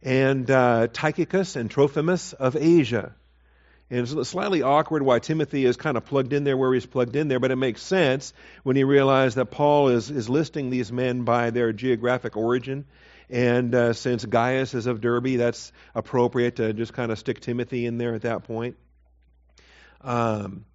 and 0.01 0.49
uh, 0.49 0.87
Tychicus 0.91 1.55
and 1.55 1.69
Trophimus 1.69 2.33
of 2.33 2.55
Asia. 2.55 3.13
And 3.89 3.99
it's 3.99 4.29
slightly 4.29 4.63
awkward 4.63 5.03
why 5.03 5.19
Timothy 5.19 5.65
is 5.65 5.77
kind 5.77 5.95
of 5.95 6.05
plugged 6.05 6.33
in 6.33 6.43
there 6.43 6.57
where 6.57 6.73
he's 6.73 6.87
plugged 6.87 7.15
in 7.15 7.27
there, 7.27 7.39
but 7.39 7.51
it 7.51 7.55
makes 7.55 7.83
sense 7.83 8.33
when 8.63 8.75
you 8.75 8.87
realize 8.87 9.35
that 9.35 9.47
Paul 9.47 9.89
is, 9.89 10.09
is 10.09 10.27
listing 10.27 10.71
these 10.71 10.91
men 10.91 11.23
by 11.23 11.51
their 11.51 11.71
geographic 11.71 12.35
origin. 12.35 12.85
And 13.29 13.73
uh, 13.75 13.93
since 13.93 14.25
Gaius 14.25 14.73
is 14.73 14.87
of 14.87 15.01
Derbe, 15.01 15.37
that's 15.37 15.71
appropriate 15.93 16.55
to 16.57 16.73
just 16.73 16.93
kind 16.93 17.11
of 17.11 17.19
stick 17.19 17.39
Timothy 17.41 17.85
in 17.85 17.97
there 17.97 18.15
at 18.15 18.23
that 18.23 18.43
point. 18.43 18.75
Um, 20.01 20.65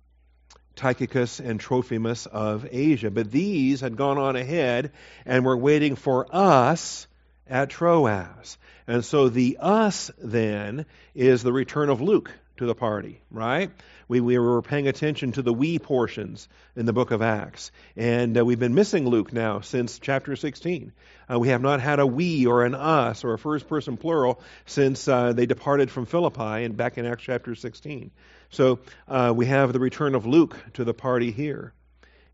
Tychicus 0.77 1.41
and 1.41 1.61
Trophimus 1.61 2.27
of 2.27 2.67
Asia. 2.71 3.11
But 3.11 3.31
these 3.31 3.81
had 3.81 3.97
gone 3.97 4.19
on 4.19 4.37
ahead 4.37 4.93
and 5.27 5.45
were 5.45 5.57
waiting 5.57 5.97
for 5.97 6.27
us 6.31 7.07
at 7.49 7.71
Troas. 7.71 8.57
And 8.87 9.05
so 9.05 9.29
the 9.29 9.59
us 9.61 10.11
then 10.19 10.87
is 11.15 11.43
the 11.43 11.53
return 11.53 11.91
of 11.91 12.01
Luke 12.01 12.33
to 12.61 12.67
the 12.67 12.75
party, 12.75 13.23
right? 13.31 13.71
We, 14.07 14.21
we 14.21 14.39
were 14.39 14.61
paying 14.61 14.87
attention 14.87 15.33
to 15.33 15.41
the 15.41 15.53
we 15.53 15.79
portions 15.79 16.47
in 16.77 16.85
the 16.85 16.93
book 16.93 17.11
of 17.11 17.23
Acts. 17.23 17.73
And 17.97 18.37
uh, 18.37 18.45
we've 18.45 18.59
been 18.59 18.75
missing 18.75 19.09
Luke 19.09 19.33
now 19.33 19.61
since 19.61 19.99
chapter 19.99 20.37
16. 20.37 20.93
Uh, 21.33 21.39
we 21.39 21.49
have 21.49 21.63
not 21.63 21.81
had 21.81 22.01
a 22.01 22.07
we 22.07 22.47
or 22.47 22.67
an 22.67 22.75
us 22.75 23.25
or 23.25 23.33
a 23.33 23.39
first 23.39 23.67
person 23.67 23.97
plural 23.97 24.43
since 24.67 25.09
uh, 25.09 25.33
they 25.33 25.47
departed 25.47 25.91
from 25.91 26.05
Philippi 26.05 26.65
and 26.65 26.77
back 26.77 26.99
in 26.99 27.07
Acts 27.07 27.23
chapter 27.23 27.55
16. 27.55 28.11
So 28.51 28.81
uh, 29.09 29.33
we 29.35 29.47
have 29.47 29.73
the 29.73 29.81
return 29.81 30.15
of 30.15 30.27
Luke 30.27 30.55
to 30.75 30.85
the 30.85 30.93
party 30.93 31.31
here, 31.31 31.73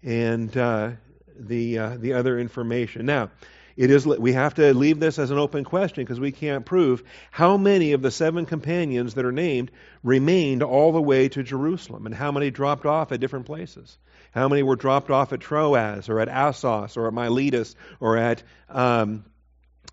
and 0.03 0.55
uh, 0.57 0.91
the 1.39 1.79
uh, 1.79 1.97
the 1.99 2.15
other 2.15 2.37
information. 2.37 3.07
Now, 3.07 3.31
it 3.77 3.91
is 3.91 4.07
we 4.07 4.33
have 4.33 4.55
to 4.55 4.73
leave 4.73 4.99
this 4.99 5.19
as 5.19 5.31
an 5.31 5.39
open 5.39 5.65
question 5.65 6.03
because 6.03 6.19
we 6.19 6.33
can't 6.33 6.65
prove 6.65 7.03
how 7.31 7.57
many 7.57 7.93
of 7.93 8.03
the 8.03 8.11
seven 8.11 8.47
companions 8.47 9.15
that 9.15 9.25
are 9.25 9.33
named 9.33 9.71
remained 10.03 10.63
all 10.63 10.93
the 10.93 11.03
way 11.03 11.29
to 11.29 11.43
Jerusalem, 11.43 12.07
and 12.07 12.15
how 12.15 12.33
many 12.33 12.51
dropped 12.51 12.87
off 12.87 13.13
at 13.13 13.21
different 13.21 13.47
places. 13.47 13.99
How 14.33 14.49
many 14.49 14.63
were 14.63 14.77
dropped 14.77 15.11
off 15.11 15.33
at 15.33 15.41
Troas 15.41 16.09
or 16.09 16.21
at 16.21 16.29
Assos 16.29 16.97
or 16.97 17.07
at 17.07 17.15
Miletus 17.15 17.75
or 18.01 18.19
at 18.19 18.43
um, 18.69 19.25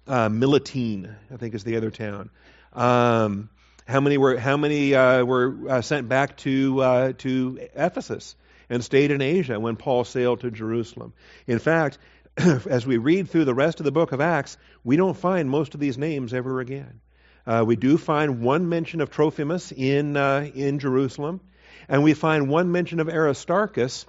uh, 0.08 0.30
I 0.30 1.38
think 1.38 1.54
is 1.54 1.64
the 1.64 1.78
other 1.78 1.92
town. 1.92 2.30
Um, 2.74 3.50
how 3.88 4.00
many 4.00 4.18
were 4.18 4.38
how 4.38 4.58
many 4.58 4.96
uh, 4.96 5.24
were 5.24 5.56
uh, 5.70 5.82
sent 5.82 6.10
back 6.10 6.38
to 6.38 6.82
uh, 6.82 7.14
to 7.20 7.60
Ephesus 7.76 8.36
and 8.70 8.84
stayed 8.84 9.12
in 9.12 9.22
Asia 9.22 9.60
when 9.60 9.76
Paul 9.76 10.04
sailed 10.04 10.42
to 10.42 10.52
Jerusalem? 10.52 11.14
In 11.48 11.60
fact, 11.60 11.98
as 12.70 12.86
we 12.86 12.98
read 12.98 13.30
through 13.30 13.46
the 13.46 13.54
rest 13.54 13.80
of 13.80 13.84
the 13.84 13.92
book 13.92 14.12
of 14.12 14.22
Acts, 14.22 14.58
we 14.84 14.96
don't 14.96 15.18
find 15.18 15.50
most 15.50 15.74
of 15.74 15.80
these 15.80 15.98
names 15.98 16.34
ever 16.34 16.60
again. 16.60 17.02
Uh, 17.46 17.64
we 17.66 17.76
do 17.76 17.98
find 17.98 18.42
one 18.42 18.70
mention 18.70 19.02
of 19.02 19.10
Trophimus 19.10 19.72
in 19.72 20.18
uh, 20.18 20.50
in 20.56 20.80
Jerusalem, 20.80 21.42
and 21.88 22.04
we 22.04 22.14
find 22.14 22.50
one 22.50 22.72
mention 22.72 23.00
of 23.00 23.10
Aristarchus 23.10 24.06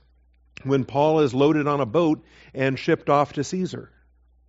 when 0.63 0.85
Paul 0.85 1.21
is 1.21 1.35
loaded 1.35 1.67
on 1.67 1.81
a 1.81 1.87
boat 1.87 2.25
and 2.55 2.79
shipped 2.79 3.11
off 3.11 3.35
to 3.35 3.45
Caesar. 3.45 3.91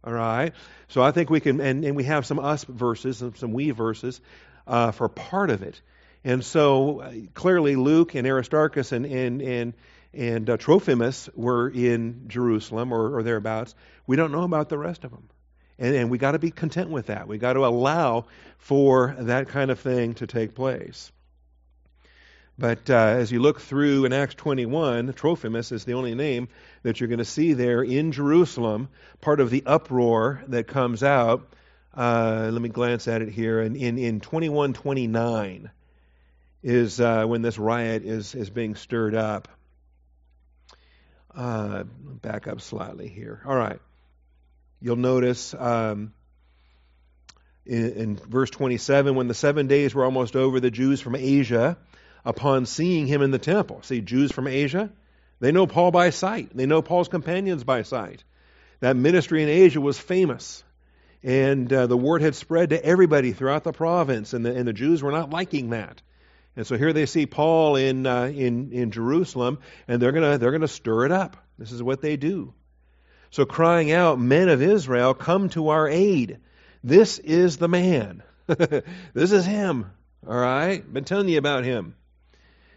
All 0.03 0.13
right. 0.13 0.53
So 0.87 1.01
I 1.01 1.11
think 1.11 1.29
we 1.29 1.39
can, 1.39 1.59
and, 1.59 1.83
and 1.83 1.95
we 1.95 2.03
have 2.03 2.25
some 2.25 2.39
us 2.39 2.63
verses 2.63 3.23
and 3.23 3.35
some 3.35 3.53
we 3.53 3.71
verses 3.71 4.21
uh, 4.67 4.91
for 4.91 5.09
part 5.09 5.49
of 5.49 5.63
it. 5.63 5.81
And 6.23 6.43
so 6.43 7.01
uh, 7.01 7.13
clearly 7.33 7.75
Luke 7.75 8.13
and 8.13 8.27
Aristarchus 8.27 8.91
and, 8.91 9.05
and, 9.05 9.41
and, 9.41 9.73
and 10.15 10.49
uh, 10.49 10.57
Trophimus 10.57 11.29
were 11.35 11.69
in 11.69 12.25
Jerusalem 12.27 12.93
or, 12.93 13.17
or, 13.17 13.23
thereabouts. 13.23 13.75
We 14.07 14.15
don't 14.15 14.31
know 14.31 14.43
about 14.43 14.69
the 14.69 14.77
rest 14.77 15.03
of 15.03 15.11
them. 15.11 15.29
And, 15.77 15.95
and 15.95 16.09
we 16.09 16.17
got 16.17 16.31
to 16.31 16.39
be 16.39 16.51
content 16.51 16.89
with 16.89 17.07
that. 17.07 17.27
We 17.27 17.37
got 17.37 17.53
to 17.53 17.65
allow 17.65 18.25
for 18.57 19.15
that 19.19 19.49
kind 19.49 19.71
of 19.71 19.79
thing 19.79 20.13
to 20.15 20.27
take 20.27 20.55
place. 20.55 21.11
But 22.57 22.89
uh, 22.89 22.93
as 22.93 23.31
you 23.31 23.41
look 23.41 23.59
through 23.59 24.05
in 24.05 24.13
Acts 24.13 24.35
21, 24.35 25.11
Trophimus 25.13 25.73
is 25.73 25.83
the 25.83 25.93
only 25.93 26.15
name 26.15 26.47
that 26.83 26.99
you're 26.99 27.09
going 27.09 27.19
to 27.19 27.25
see 27.25 27.53
there 27.53 27.83
in 27.83 28.13
Jerusalem, 28.13 28.87
part 29.19 29.41
of 29.41 29.49
the 29.49 29.63
uproar 29.65 30.41
that 30.47 30.67
comes 30.67 31.03
out 31.03 31.51
uh, 31.95 32.49
let 32.51 32.61
me 32.61 32.69
glance 32.69 33.07
at 33.07 33.21
it 33.21 33.29
here. 33.29 33.61
And 33.61 33.77
in, 33.77 33.97
in 33.97 34.19
2129 34.19 35.71
is 36.63 36.99
uh, 36.99 37.25
when 37.25 37.41
this 37.41 37.57
riot 37.57 38.03
is, 38.03 38.35
is 38.35 38.49
being 38.49 38.75
stirred 38.75 39.15
up. 39.15 39.47
Uh, 41.35 41.83
back 42.21 42.47
up 42.47 42.61
slightly 42.61 43.07
here. 43.07 43.41
All 43.45 43.55
right. 43.55 43.79
You'll 44.81 44.95
notice 44.95 45.53
um, 45.53 46.13
in, 47.65 47.91
in 47.91 48.15
verse 48.15 48.49
27 48.49 49.15
when 49.15 49.27
the 49.27 49.33
seven 49.33 49.67
days 49.67 49.93
were 49.93 50.05
almost 50.05 50.35
over, 50.35 50.59
the 50.59 50.71
Jews 50.71 51.01
from 51.01 51.15
Asia, 51.15 51.77
upon 52.23 52.65
seeing 52.65 53.05
him 53.05 53.21
in 53.21 53.31
the 53.31 53.39
temple, 53.39 53.81
see, 53.83 54.01
Jews 54.01 54.31
from 54.31 54.47
Asia, 54.47 54.89
they 55.39 55.51
know 55.51 55.67
Paul 55.67 55.91
by 55.91 56.09
sight, 56.09 56.55
they 56.55 56.65
know 56.65 56.81
Paul's 56.81 57.09
companions 57.09 57.63
by 57.63 57.81
sight. 57.81 58.23
That 58.79 58.95
ministry 58.95 59.43
in 59.43 59.49
Asia 59.49 59.81
was 59.81 59.99
famous. 59.99 60.63
And 61.23 61.71
uh, 61.73 61.87
the 61.87 61.97
word 61.97 62.21
had 62.21 62.35
spread 62.35 62.69
to 62.69 62.85
everybody 62.85 63.33
throughout 63.33 63.63
the 63.63 63.73
province, 63.73 64.33
and 64.33 64.45
the, 64.45 64.55
and 64.55 64.67
the 64.67 64.73
Jews 64.73 65.01
were 65.01 65.11
not 65.11 65.31
liking 65.31 65.71
that. 65.71 66.01
And 66.55 66.65
so 66.65 66.77
here 66.77 66.93
they 66.93 67.05
see 67.05 67.25
Paul 67.25 67.75
in, 67.75 68.05
uh, 68.05 68.25
in, 68.25 68.71
in 68.71 68.91
Jerusalem, 68.91 69.59
and 69.87 70.01
they're 70.01 70.11
going 70.11 70.31
to 70.31 70.37
they're 70.37 70.51
gonna 70.51 70.67
stir 70.67 71.05
it 71.05 71.11
up. 71.11 71.37
This 71.57 71.71
is 71.71 71.83
what 71.83 72.01
they 72.01 72.17
do. 72.17 72.53
So 73.29 73.45
crying 73.45 73.91
out, 73.91 74.19
Men 74.19 74.49
of 74.49 74.61
Israel, 74.61 75.13
come 75.13 75.49
to 75.49 75.69
our 75.69 75.87
aid. 75.87 76.39
This 76.83 77.19
is 77.19 77.57
the 77.57 77.67
man. 77.67 78.23
this 78.47 79.31
is 79.31 79.45
him. 79.45 79.91
All 80.25 80.35
right? 80.35 80.81
Been 80.93 81.03
telling 81.03 81.27
you 81.27 81.37
about 81.37 81.65
him. 81.65 81.95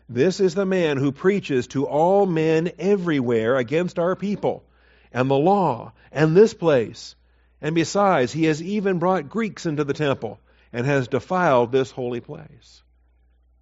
This 0.08 0.40
is 0.40 0.54
the 0.54 0.66
man 0.66 0.97
who 0.97 1.12
preaches 1.12 1.66
to 1.68 1.87
all 1.87 2.26
men 2.26 2.73
everywhere 2.78 3.56
against 3.56 3.99
our 3.99 4.16
people 4.16 4.64
and 5.12 5.30
the 5.30 5.37
law 5.37 5.92
and 6.11 6.37
this 6.37 6.54
place 6.54 7.14
and 7.61 7.75
besides, 7.75 8.32
he 8.32 8.44
has 8.44 8.62
even 8.62 8.99
brought 8.99 9.28
Greeks 9.28 9.66
into 9.66 9.85
the 9.85 9.92
temple 9.92 10.38
and 10.73 10.87
has 10.87 11.08
defiled 11.08 11.73
this 11.73 11.90
holy 11.90 12.20
place. 12.20 12.82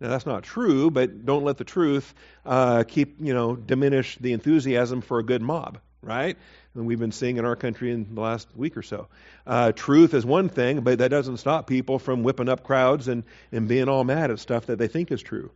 Now 0.00 0.08
that's 0.08 0.26
not 0.26 0.42
true, 0.42 0.90
but 0.90 1.24
don't 1.24 1.44
let 1.44 1.56
the 1.56 1.64
truth 1.64 2.14
uh, 2.44 2.84
keep 2.86 3.16
you 3.20 3.32
know 3.32 3.56
diminish 3.56 4.16
the 4.18 4.32
enthusiasm 4.32 5.00
for 5.00 5.18
a 5.18 5.22
good 5.22 5.42
mob, 5.42 5.78
right? 6.02 6.36
And 6.74 6.86
we've 6.86 6.98
been 6.98 7.12
seeing 7.12 7.38
in 7.38 7.46
our 7.46 7.56
country 7.56 7.90
in 7.90 8.14
the 8.14 8.20
last 8.20 8.48
week 8.54 8.76
or 8.76 8.82
so. 8.82 9.08
Uh, 9.46 9.72
truth 9.72 10.12
is 10.12 10.26
one 10.26 10.50
thing, 10.50 10.80
but 10.80 10.98
that 10.98 11.08
doesn't 11.08 11.38
stop 11.38 11.66
people 11.66 11.98
from 11.98 12.22
whipping 12.22 12.48
up 12.48 12.62
crowds 12.62 13.08
and 13.08 13.24
and 13.52 13.68
being 13.68 13.88
all 13.88 14.04
mad 14.04 14.30
at 14.30 14.38
stuff 14.38 14.66
that 14.66 14.78
they 14.78 14.88
think 14.88 15.10
is 15.10 15.22
true. 15.22 15.50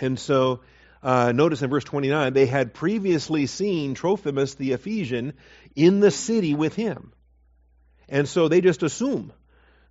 And 0.00 0.18
so 0.18 0.60
uh, 1.02 1.32
notice 1.32 1.62
in 1.62 1.70
verse 1.70 1.84
29, 1.84 2.32
they 2.32 2.46
had 2.46 2.74
previously 2.74 3.46
seen 3.46 3.94
Trophimus 3.94 4.54
the 4.54 4.72
Ephesian 4.72 5.34
in 5.76 6.00
the 6.00 6.10
city 6.10 6.54
with 6.54 6.74
him. 6.74 7.12
And 8.08 8.28
so 8.28 8.48
they 8.48 8.60
just 8.60 8.82
assume. 8.82 9.32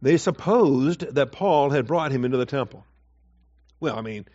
They 0.01 0.17
supposed 0.17 1.15
that 1.15 1.31
Paul 1.31 1.71
had 1.71 1.87
brought 1.87 2.11
him 2.11 2.23
into 2.23 2.37
the 2.37 2.45
temple. 2.45 2.85
Well, 3.79 3.97
I 3.97 4.01
mean, 4.01 4.25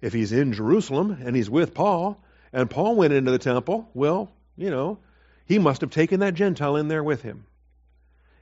if 0.00 0.12
he's 0.12 0.32
in 0.32 0.52
Jerusalem 0.52 1.18
and 1.24 1.36
he's 1.36 1.48
with 1.48 1.74
Paul, 1.74 2.20
and 2.52 2.70
Paul 2.70 2.96
went 2.96 3.12
into 3.12 3.30
the 3.30 3.38
temple, 3.38 3.88
well, 3.94 4.30
you 4.56 4.70
know, 4.70 4.98
he 5.46 5.58
must 5.58 5.82
have 5.82 5.90
taken 5.90 6.20
that 6.20 6.34
Gentile 6.34 6.76
in 6.76 6.88
there 6.88 7.02
with 7.02 7.22
him. 7.22 7.46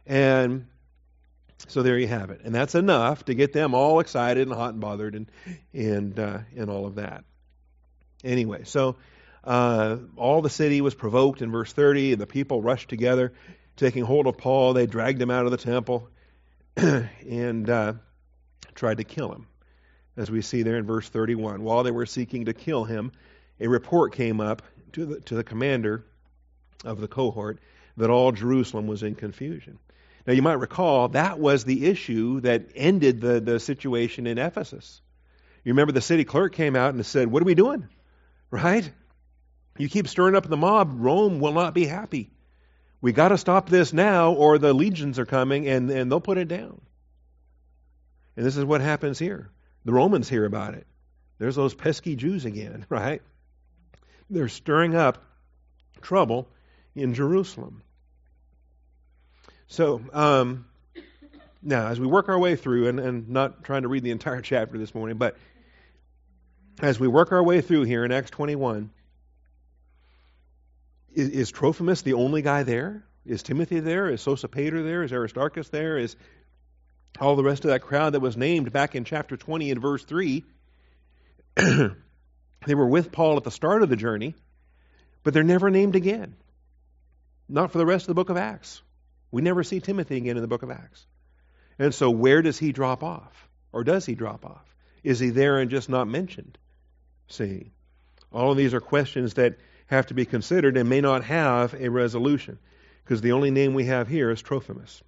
And 0.07 0.67
so 1.69 1.83
there 1.83 1.99
you 1.99 2.09
have 2.09 2.31
it. 2.31 2.41
And 2.45 2.55
that's 2.55 2.75
enough 2.75 3.25
to 3.27 3.35
get 3.35 3.53
them 3.53 3.75
all 3.75 4.01
excited 4.01 4.47
and 4.47 4.57
hot 4.57 4.73
and 4.73 4.81
bothered 4.81 5.15
and, 5.15 5.31
and, 5.73 6.19
uh, 6.19 6.39
and 6.57 6.71
all 6.71 6.87
of 6.87 6.97
that. 6.97 7.25
Anyway, 8.25 8.65
so 8.65 8.97
uh, 9.45 9.97
all 10.17 10.43
the 10.43 10.51
city 10.51 10.81
was 10.81 10.95
provoked 10.95 11.43
in 11.43 11.51
verse 11.51 11.73
30, 11.73 12.13
and 12.13 12.21
the 12.21 12.27
people 12.27 12.63
rushed 12.63 12.89
together, 12.89 13.33
taking 13.77 14.05
hold 14.05 14.27
of 14.27 14.39
Paul. 14.39 14.73
They 14.73 14.87
dragged 14.87 15.21
him 15.21 15.31
out 15.31 15.45
of 15.45 15.51
the 15.51 15.57
temple 15.57 16.09
and 16.77 17.69
uh, 17.69 17.95
tried 18.75 18.99
to 18.99 19.05
kill 19.05 19.33
him, 19.33 19.47
as 20.17 20.31
we 20.31 20.43
see 20.43 20.63
there 20.63 20.77
in 20.77 20.87
verse 20.87 21.09
31. 21.09 21.63
While 21.63 21.83
they 21.83 21.91
were 21.91 22.07
seeking 22.07 22.47
to 22.47 22.55
kill 22.55 22.85
him, 22.85 23.13
a 23.61 23.69
report 23.69 24.15
came 24.15 24.41
up 24.41 24.63
to 24.93 25.07
the, 25.07 25.21
to 25.21 25.35
the 25.35 25.45
commander 25.45 26.05
of 26.85 27.01
the 27.01 27.09
cohort 27.09 27.59
that 27.97 28.11
all 28.11 28.33
Jerusalem 28.33 28.87
was 28.87 29.03
in 29.03 29.15
confusion. 29.15 29.79
Now, 30.27 30.33
you 30.33 30.43
might 30.43 30.55
recall 30.55 31.09
that 31.09 31.39
was 31.39 31.65
the 31.65 31.87
issue 31.87 32.41
that 32.41 32.69
ended 32.75 33.21
the, 33.21 33.41
the 33.41 33.59
situation 33.59 34.27
in 34.27 34.39
Ephesus. 34.39 35.01
You 35.65 35.73
remember 35.73 35.93
the 35.93 36.01
city 36.01 36.25
clerk 36.25 36.55
came 36.55 36.77
out 36.77 36.95
and 36.95 37.05
said, 37.05 37.29
What 37.29 37.43
are 37.43 37.47
we 37.47 37.55
doing? 37.55 37.89
Right? 38.51 38.93
You 39.79 39.89
keep 39.89 40.09
stirring 40.09 40.35
up 40.35 40.47
the 40.47 40.59
mob, 40.59 40.93
Rome 40.99 41.41
will 41.41 41.55
not 41.55 41.73
be 41.73 41.87
happy. 41.87 42.29
We 43.03 43.13
got 43.13 43.29
to 43.29 43.39
stop 43.39 43.69
this 43.69 43.93
now, 43.93 44.33
or 44.33 44.59
the 44.59 44.73
legions 44.73 45.19
are 45.19 45.27
coming 45.27 45.69
and, 45.69 45.91
and 45.91 46.11
they'll 46.11 46.21
put 46.21 46.39
it 46.39 46.47
down. 46.47 46.81
And 48.37 48.47
this 48.47 48.57
is 48.57 48.65
what 48.65 48.81
happens 48.81 49.19
here. 49.19 49.51
The 49.85 49.93
Romans 49.93 50.29
hear 50.29 50.45
about 50.45 50.75
it. 50.75 50.87
There's 51.39 51.57
those 51.57 51.75
pesky 51.75 52.15
Jews 52.15 52.45
again, 52.45 52.87
right? 52.89 53.21
They're 54.31 54.49
stirring 54.49 54.95
up 54.95 55.23
trouble 56.01 56.49
in 56.95 57.13
Jerusalem. 57.13 57.83
So, 59.67 60.01
um, 60.13 60.67
now, 61.61 61.89
as 61.89 61.99
we 61.99 62.07
work 62.07 62.29
our 62.29 62.39
way 62.39 62.57
through, 62.57 62.89
and, 62.89 63.01
and 63.01 63.29
not 63.31 63.65
trying 63.65 63.83
to 63.83 63.89
read 63.89 64.05
the 64.05 64.11
entire 64.13 64.41
chapter 64.43 64.79
this 64.79 64.95
morning, 64.95 65.17
but 65.17 65.37
as 66.81 67.01
we 67.01 67.09
work 67.09 67.33
our 67.33 67.43
way 67.43 67.61
through 67.61 67.83
here 67.83 68.05
in 68.05 68.13
Acts 68.13 68.31
21, 68.31 68.91
is, 71.15 71.29
is 71.29 71.51
Trophimus 71.51 72.03
the 72.03 72.15
only 72.15 72.43
guy 72.43 72.63
there? 72.63 73.05
Is 73.25 73.43
Timothy 73.43 73.81
there? 73.81 74.11
Is 74.11 74.23
Sosipater 74.23 74.85
there? 74.85 75.03
Is 75.03 75.13
Aristarchus 75.13 75.69
there? 75.69 75.99
Is 75.99 76.17
all 77.21 77.37
the 77.37 77.45
rest 77.45 77.65
of 77.65 77.71
that 77.71 77.83
crowd 77.83 78.15
that 78.15 78.21
was 78.21 78.37
named 78.37 78.73
back 78.73 78.95
in 78.95 79.05
chapter 79.05 79.37
20 79.37 79.71
and 79.71 79.81
verse 79.81 80.05
3? 80.05 80.45
they 81.57 82.75
were 82.75 82.89
with 82.89 83.13
Paul 83.13 83.37
at 83.37 83.45
the 83.45 83.51
start 83.51 83.83
of 83.83 83.89
the 83.89 83.97
journey, 83.97 84.35
but 85.23 85.35
they're 85.35 85.43
never 85.43 85.71
named 85.71 85.95
again. 85.95 86.37
Not 87.49 87.71
for 87.71 87.79
the 87.79 87.87
rest 87.87 88.05
of 88.05 88.09
the 88.09 88.15
book 88.15 88.31
of 88.31 88.37
Acts. 88.37 88.83
We 89.31 89.43
never 89.43 89.63
see 89.63 89.81
Timothy 89.81 90.17
again 90.17 90.37
in 90.37 90.43
the 90.43 90.49
book 90.49 90.63
of 90.63 90.71
Acts. 90.71 91.07
And 91.79 91.95
so, 91.95 92.11
where 92.11 92.43
does 92.43 92.59
he 92.59 92.73
drop 92.73 93.03
off? 93.03 93.49
Or 93.73 93.85
does 93.85 94.05
he 94.07 94.15
drop 94.15 94.45
off? 94.45 94.75
Is 95.03 95.19
he 95.19 95.31
there 95.31 95.59
and 95.59 95.71
just 95.71 95.89
not 95.89 96.07
mentioned? 96.07 96.59
See, 97.29 97.73
all 98.31 98.51
of 98.51 98.57
these 98.57 98.75
are 98.75 98.81
questions 98.81 99.35
that 99.35 99.57
have 99.93 100.07
to 100.07 100.15
be 100.15 100.25
considered 100.25 100.77
and 100.77 100.89
may 100.89 101.01
not 101.01 101.23
have 101.25 101.75
a 101.75 101.91
resolution 101.91 102.59
because 103.05 103.21
the 103.21 103.33
only 103.33 103.51
name 103.51 103.75
we 103.75 103.85
have 103.85 104.09
here 104.09 104.31
is 104.31 104.41
Trophimus. 104.41 105.03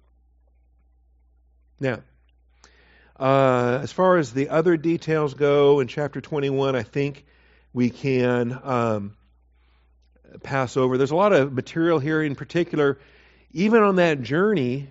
Now, 1.79 2.01
uh, 3.19 3.79
as 3.81 3.91
far 3.91 4.17
as 4.17 4.31
the 4.31 4.49
other 4.49 4.77
details 4.77 5.33
go 5.33 5.79
in 5.79 5.87
chapter 5.87 6.21
21, 6.21 6.75
I 6.75 6.83
think 6.83 7.25
we 7.73 7.89
can 7.89 8.57
um, 8.63 9.17
pass 10.43 10.77
over. 10.77 10.97
There's 10.97 11.11
a 11.11 11.15
lot 11.15 11.33
of 11.33 11.51
material 11.51 11.97
here, 11.97 12.21
in 12.21 12.35
particular, 12.35 12.99
even 13.53 13.81
on 13.81 13.95
that 13.95 14.21
journey, 14.21 14.89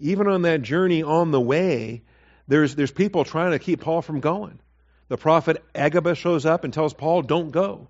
even 0.00 0.26
on 0.26 0.42
that 0.42 0.62
journey 0.62 1.02
on 1.02 1.30
the 1.30 1.40
way, 1.40 2.02
there's, 2.48 2.74
there's 2.74 2.90
people 2.90 3.24
trying 3.24 3.52
to 3.52 3.60
keep 3.60 3.82
Paul 3.82 4.02
from 4.02 4.18
going. 4.18 4.58
The 5.08 5.16
prophet 5.16 5.62
Agabus 5.74 6.18
shows 6.18 6.44
up 6.44 6.64
and 6.64 6.74
tells 6.74 6.92
Paul, 6.92 7.22
don't 7.22 7.50
go 7.50 7.88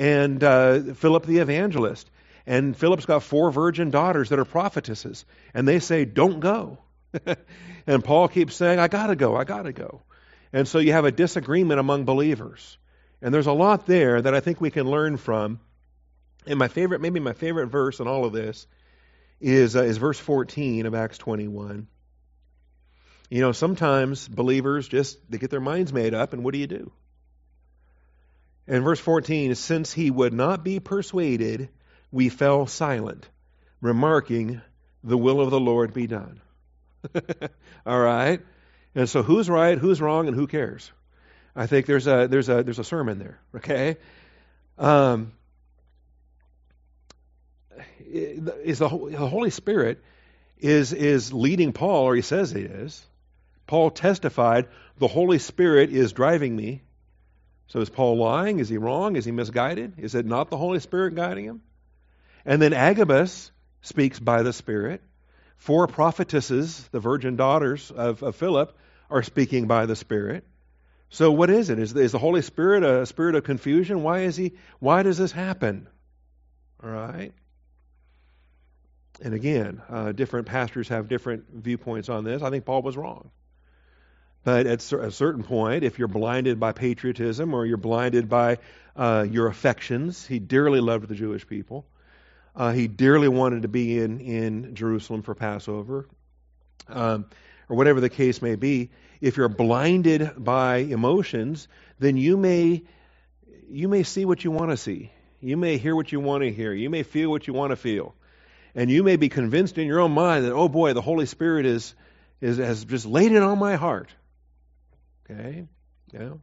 and 0.00 0.42
uh, 0.42 0.80
Philip 0.94 1.26
the 1.26 1.38
evangelist. 1.38 2.10
And 2.46 2.74
Philip's 2.74 3.04
got 3.04 3.22
four 3.22 3.52
virgin 3.52 3.90
daughters 3.90 4.30
that 4.30 4.38
are 4.38 4.46
prophetesses, 4.46 5.26
and 5.54 5.68
they 5.68 5.78
say, 5.78 6.06
Don't 6.06 6.40
go. 6.40 6.78
and 7.86 8.02
Paul 8.02 8.28
keeps 8.28 8.56
saying, 8.56 8.78
I 8.78 8.88
got 8.88 9.08
to 9.08 9.16
go, 9.16 9.36
I 9.36 9.44
got 9.44 9.64
to 9.64 9.72
go. 9.72 10.02
And 10.52 10.66
so 10.66 10.78
you 10.78 10.92
have 10.92 11.04
a 11.04 11.12
disagreement 11.12 11.78
among 11.78 12.06
believers. 12.06 12.78
And 13.20 13.32
there's 13.32 13.46
a 13.46 13.52
lot 13.52 13.86
there 13.86 14.20
that 14.22 14.34
I 14.34 14.40
think 14.40 14.60
we 14.60 14.70
can 14.70 14.90
learn 14.90 15.18
from. 15.18 15.60
And 16.46 16.58
my 16.58 16.68
favorite, 16.68 17.02
maybe 17.02 17.20
my 17.20 17.34
favorite 17.34 17.66
verse 17.66 18.00
in 18.00 18.08
all 18.08 18.24
of 18.24 18.32
this 18.32 18.66
is, 19.40 19.76
uh, 19.76 19.82
is 19.82 19.98
verse 19.98 20.18
14 20.18 20.86
of 20.86 20.94
Acts 20.94 21.18
21. 21.18 21.86
You 23.28 23.40
know, 23.42 23.52
sometimes 23.52 24.26
believers 24.26 24.88
just, 24.88 25.18
they 25.30 25.36
get 25.36 25.50
their 25.50 25.60
minds 25.60 25.92
made 25.92 26.14
up, 26.14 26.32
and 26.32 26.42
what 26.42 26.54
do 26.54 26.58
you 26.58 26.66
do? 26.66 26.90
In 28.70 28.84
verse 28.84 29.00
14, 29.00 29.56
since 29.56 29.92
he 29.92 30.12
would 30.12 30.32
not 30.32 30.62
be 30.62 30.78
persuaded, 30.78 31.70
we 32.12 32.28
fell 32.28 32.68
silent, 32.68 33.28
remarking, 33.80 34.62
The 35.02 35.18
will 35.18 35.40
of 35.40 35.50
the 35.50 35.58
Lord 35.58 35.92
be 35.92 36.06
done. 36.06 36.40
All 37.84 37.98
right? 37.98 38.40
And 38.94 39.08
so 39.08 39.24
who's 39.24 39.50
right, 39.50 39.76
who's 39.76 40.00
wrong, 40.00 40.28
and 40.28 40.36
who 40.36 40.46
cares? 40.46 40.92
I 41.56 41.66
think 41.66 41.86
there's 41.86 42.06
a 42.06 42.28
there's 42.30 42.48
a 42.48 42.62
there's 42.62 42.78
a 42.78 42.84
sermon 42.84 43.18
there, 43.18 43.40
okay? 43.56 43.96
Um, 44.78 45.32
is 48.06 48.78
the, 48.78 48.88
the 48.88 49.28
Holy 49.28 49.50
Spirit 49.50 50.00
is 50.58 50.92
is 50.92 51.32
leading 51.32 51.72
Paul, 51.72 52.04
or 52.04 52.14
he 52.14 52.22
says 52.22 52.52
he 52.52 52.62
is. 52.62 53.04
Paul 53.66 53.90
testified, 53.90 54.68
the 54.98 55.08
Holy 55.08 55.40
Spirit 55.40 55.90
is 55.90 56.12
driving 56.12 56.54
me 56.54 56.82
so 57.70 57.80
is 57.80 57.88
Paul 57.88 58.16
lying? 58.16 58.58
Is 58.58 58.68
he 58.68 58.78
wrong? 58.78 59.14
Is 59.14 59.24
he 59.24 59.30
misguided? 59.30 59.94
Is 59.98 60.16
it 60.16 60.26
not 60.26 60.50
the 60.50 60.56
Holy 60.56 60.80
Spirit 60.80 61.14
guiding 61.14 61.44
him? 61.44 61.62
And 62.44 62.60
then 62.60 62.72
Agabus 62.72 63.52
speaks 63.82 64.18
by 64.18 64.42
the 64.42 64.52
Spirit. 64.52 65.02
Four 65.56 65.86
prophetesses, 65.86 66.88
the 66.90 66.98
virgin 66.98 67.36
daughters 67.36 67.92
of, 67.92 68.24
of 68.24 68.34
Philip, 68.34 68.76
are 69.08 69.22
speaking 69.22 69.68
by 69.68 69.86
the 69.86 69.94
Spirit. 69.94 70.44
So 71.10 71.30
what 71.30 71.48
is 71.48 71.70
it? 71.70 71.78
Is, 71.78 71.94
is 71.94 72.10
the 72.10 72.18
Holy 72.18 72.42
Spirit 72.42 72.82
a 72.82 73.06
spirit 73.06 73.36
of 73.36 73.44
confusion? 73.44 74.02
Why 74.02 74.22
is 74.22 74.36
he? 74.36 74.54
Why 74.80 75.04
does 75.04 75.18
this 75.18 75.30
happen? 75.30 75.86
All 76.82 76.90
right. 76.90 77.32
And 79.22 79.32
again, 79.32 79.80
uh, 79.88 80.10
different 80.10 80.48
pastors 80.48 80.88
have 80.88 81.06
different 81.06 81.44
viewpoints 81.52 82.08
on 82.08 82.24
this. 82.24 82.42
I 82.42 82.50
think 82.50 82.64
Paul 82.64 82.82
was 82.82 82.96
wrong. 82.96 83.30
But 84.42 84.66
at 84.66 84.92
a 84.92 85.10
certain 85.10 85.42
point, 85.42 85.84
if 85.84 85.98
you're 85.98 86.08
blinded 86.08 86.58
by 86.58 86.72
patriotism 86.72 87.52
or 87.52 87.66
you're 87.66 87.76
blinded 87.76 88.28
by 88.28 88.58
uh, 88.96 89.26
your 89.30 89.48
affections, 89.48 90.26
he 90.26 90.38
dearly 90.38 90.80
loved 90.80 91.08
the 91.08 91.14
Jewish 91.14 91.46
people. 91.46 91.86
Uh, 92.56 92.72
he 92.72 92.88
dearly 92.88 93.28
wanted 93.28 93.62
to 93.62 93.68
be 93.68 93.98
in, 93.98 94.20
in 94.20 94.74
Jerusalem 94.74 95.22
for 95.22 95.34
Passover, 95.34 96.06
um, 96.88 97.26
or 97.68 97.76
whatever 97.76 98.00
the 98.00 98.08
case 98.08 98.42
may 98.42 98.56
be. 98.56 98.90
If 99.20 99.36
you're 99.36 99.48
blinded 99.48 100.32
by 100.36 100.78
emotions, 100.78 101.68
then 101.98 102.16
you 102.16 102.36
may 102.36 102.82
you 103.68 103.86
may 103.86 104.02
see 104.02 104.24
what 104.24 104.42
you 104.42 104.50
want 104.50 104.72
to 104.72 104.76
see. 104.76 105.12
You 105.40 105.56
may 105.56 105.78
hear 105.78 105.94
what 105.94 106.10
you 106.10 106.18
want 106.18 106.42
to 106.42 106.52
hear. 106.52 106.72
You 106.72 106.90
may 106.90 107.04
feel 107.04 107.30
what 107.30 107.46
you 107.46 107.52
want 107.54 107.70
to 107.70 107.76
feel, 107.76 108.14
and 108.74 108.90
you 108.90 109.04
may 109.04 109.16
be 109.16 109.28
convinced 109.28 109.78
in 109.78 109.86
your 109.86 110.00
own 110.00 110.12
mind 110.12 110.44
that 110.44 110.52
oh 110.52 110.68
boy, 110.68 110.92
the 110.94 111.02
Holy 111.02 111.26
Spirit 111.26 111.66
is, 111.66 111.94
is 112.40 112.56
has 112.56 112.84
just 112.84 113.06
laid 113.06 113.32
it 113.32 113.42
on 113.42 113.58
my 113.58 113.76
heart. 113.76 114.08
Okay? 115.30 115.66
Yeah. 116.12 116.34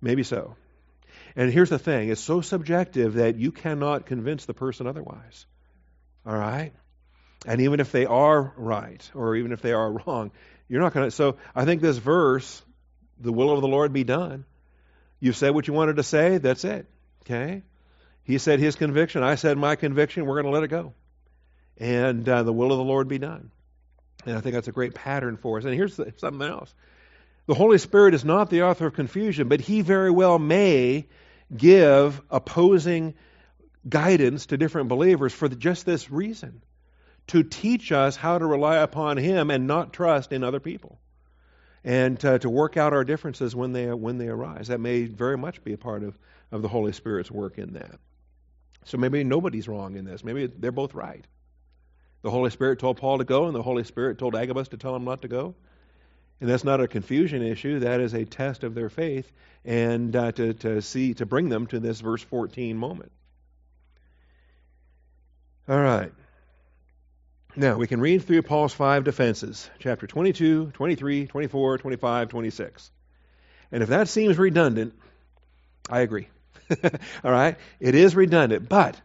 Maybe 0.00 0.22
so. 0.22 0.56
And 1.36 1.52
here's 1.52 1.70
the 1.70 1.78
thing 1.78 2.10
it's 2.10 2.20
so 2.20 2.40
subjective 2.40 3.14
that 3.14 3.36
you 3.36 3.52
cannot 3.52 4.06
convince 4.06 4.44
the 4.44 4.54
person 4.54 4.86
otherwise. 4.86 5.46
All 6.26 6.36
right? 6.36 6.72
And 7.46 7.60
even 7.60 7.80
if 7.80 7.92
they 7.92 8.06
are 8.06 8.54
right, 8.56 9.10
or 9.14 9.36
even 9.36 9.52
if 9.52 9.60
they 9.60 9.72
are 9.72 9.92
wrong, 10.06 10.30
you're 10.68 10.80
not 10.80 10.94
going 10.94 11.06
to. 11.06 11.10
So 11.10 11.36
I 11.54 11.64
think 11.64 11.82
this 11.82 11.98
verse, 11.98 12.62
the 13.18 13.32
will 13.32 13.52
of 13.52 13.60
the 13.60 13.68
Lord 13.68 13.92
be 13.92 14.04
done. 14.04 14.44
You've 15.20 15.36
said 15.36 15.54
what 15.54 15.66
you 15.68 15.74
wanted 15.74 15.96
to 15.96 16.02
say, 16.02 16.38
that's 16.38 16.64
it. 16.64 16.86
Okay? 17.22 17.62
He 18.24 18.38
said 18.38 18.58
his 18.58 18.76
conviction, 18.76 19.22
I 19.22 19.34
said 19.34 19.58
my 19.58 19.76
conviction, 19.76 20.26
we're 20.26 20.40
going 20.40 20.52
to 20.52 20.58
let 20.58 20.64
it 20.64 20.68
go. 20.68 20.94
And 21.78 22.28
uh, 22.28 22.42
the 22.42 22.52
will 22.52 22.72
of 22.72 22.78
the 22.78 22.84
Lord 22.84 23.08
be 23.08 23.18
done. 23.18 23.50
And 24.26 24.36
I 24.36 24.40
think 24.40 24.54
that's 24.54 24.68
a 24.68 24.72
great 24.72 24.94
pattern 24.94 25.36
for 25.36 25.58
us. 25.58 25.64
And 25.64 25.74
here's 25.74 25.96
the, 25.96 26.12
something 26.16 26.46
else 26.46 26.72
the 27.46 27.54
Holy 27.54 27.78
Spirit 27.78 28.14
is 28.14 28.24
not 28.24 28.50
the 28.50 28.62
author 28.62 28.86
of 28.86 28.94
confusion, 28.94 29.48
but 29.48 29.60
he 29.60 29.82
very 29.82 30.10
well 30.10 30.38
may 30.38 31.06
give 31.54 32.20
opposing 32.30 33.14
guidance 33.88 34.46
to 34.46 34.56
different 34.56 34.88
believers 34.88 35.32
for 35.32 35.48
just 35.48 35.86
this 35.86 36.10
reason 36.10 36.62
to 37.28 37.42
teach 37.42 37.92
us 37.92 38.16
how 38.16 38.38
to 38.38 38.46
rely 38.46 38.76
upon 38.78 39.16
him 39.16 39.50
and 39.50 39.66
not 39.66 39.92
trust 39.92 40.32
in 40.32 40.44
other 40.44 40.60
people 40.60 40.98
and 41.84 42.24
uh, 42.24 42.38
to 42.38 42.48
work 42.50 42.76
out 42.76 42.94
our 42.94 43.04
differences 43.04 43.54
when 43.54 43.72
they 43.72 43.92
when 43.92 44.18
they 44.18 44.28
arise 44.28 44.68
that 44.68 44.80
may 44.80 45.04
very 45.04 45.36
much 45.36 45.62
be 45.64 45.74
a 45.74 45.78
part 45.78 46.02
of, 46.02 46.18
of 46.50 46.62
the 46.62 46.68
holy 46.68 46.92
spirit's 46.92 47.30
work 47.30 47.58
in 47.58 47.74
that 47.74 47.98
So 48.84 48.98
maybe 48.98 49.24
nobody's 49.24 49.68
wrong 49.68 49.96
in 49.96 50.04
this. 50.04 50.24
Maybe 50.24 50.46
they're 50.46 50.72
both 50.72 50.94
right. 50.94 51.24
The 52.22 52.30
Holy 52.30 52.50
Spirit 52.50 52.78
told 52.78 52.96
Paul 52.98 53.18
to 53.18 53.24
go, 53.24 53.46
and 53.46 53.54
the 53.54 53.62
Holy 53.62 53.84
Spirit 53.84 54.18
told 54.18 54.34
Agabus 54.34 54.68
to 54.68 54.78
tell 54.78 54.96
him 54.96 55.04
not 55.04 55.22
to 55.22 55.28
go. 55.28 55.54
And 56.40 56.50
that's 56.50 56.64
not 56.64 56.80
a 56.80 56.88
confusion 56.88 57.42
issue. 57.42 57.80
That 57.80 58.00
is 58.00 58.12
a 58.12 58.24
test 58.24 58.64
of 58.64 58.74
their 58.74 58.90
faith, 58.90 59.30
and 59.64 60.14
uh, 60.14 60.32
to, 60.32 60.54
to 60.54 60.82
see 60.82 61.14
to 61.14 61.26
bring 61.26 61.48
them 61.48 61.66
to 61.68 61.80
this 61.80 62.00
verse 62.00 62.22
14 62.22 62.76
moment. 62.76 63.12
All 65.68 65.80
right. 65.80 66.12
Now, 67.56 67.76
we 67.76 67.86
can 67.86 68.00
read 68.00 68.24
through 68.24 68.42
Paul's 68.42 68.74
five 68.74 69.04
defenses 69.04 69.70
chapter 69.78 70.06
22, 70.06 70.72
23, 70.72 71.26
24, 71.26 71.78
25, 71.78 72.28
26. 72.28 72.90
And 73.70 73.82
if 73.82 73.88
that 73.90 74.08
seems 74.08 74.36
redundant, 74.36 74.94
I 75.88 76.00
agree. 76.00 76.28
All 77.24 77.30
right? 77.30 77.56
It 77.78 77.94
is 77.94 78.16
redundant, 78.16 78.68
but 78.68 79.00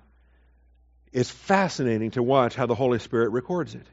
it's 1.13 1.30
fascinating 1.30 2.12
to 2.12 2.24
watch 2.24 2.56
how 2.56 2.65
the 2.65 2.76
Holy 2.76 3.00
Spirit 3.00 3.30
records 3.30 3.76
it. 3.76 3.86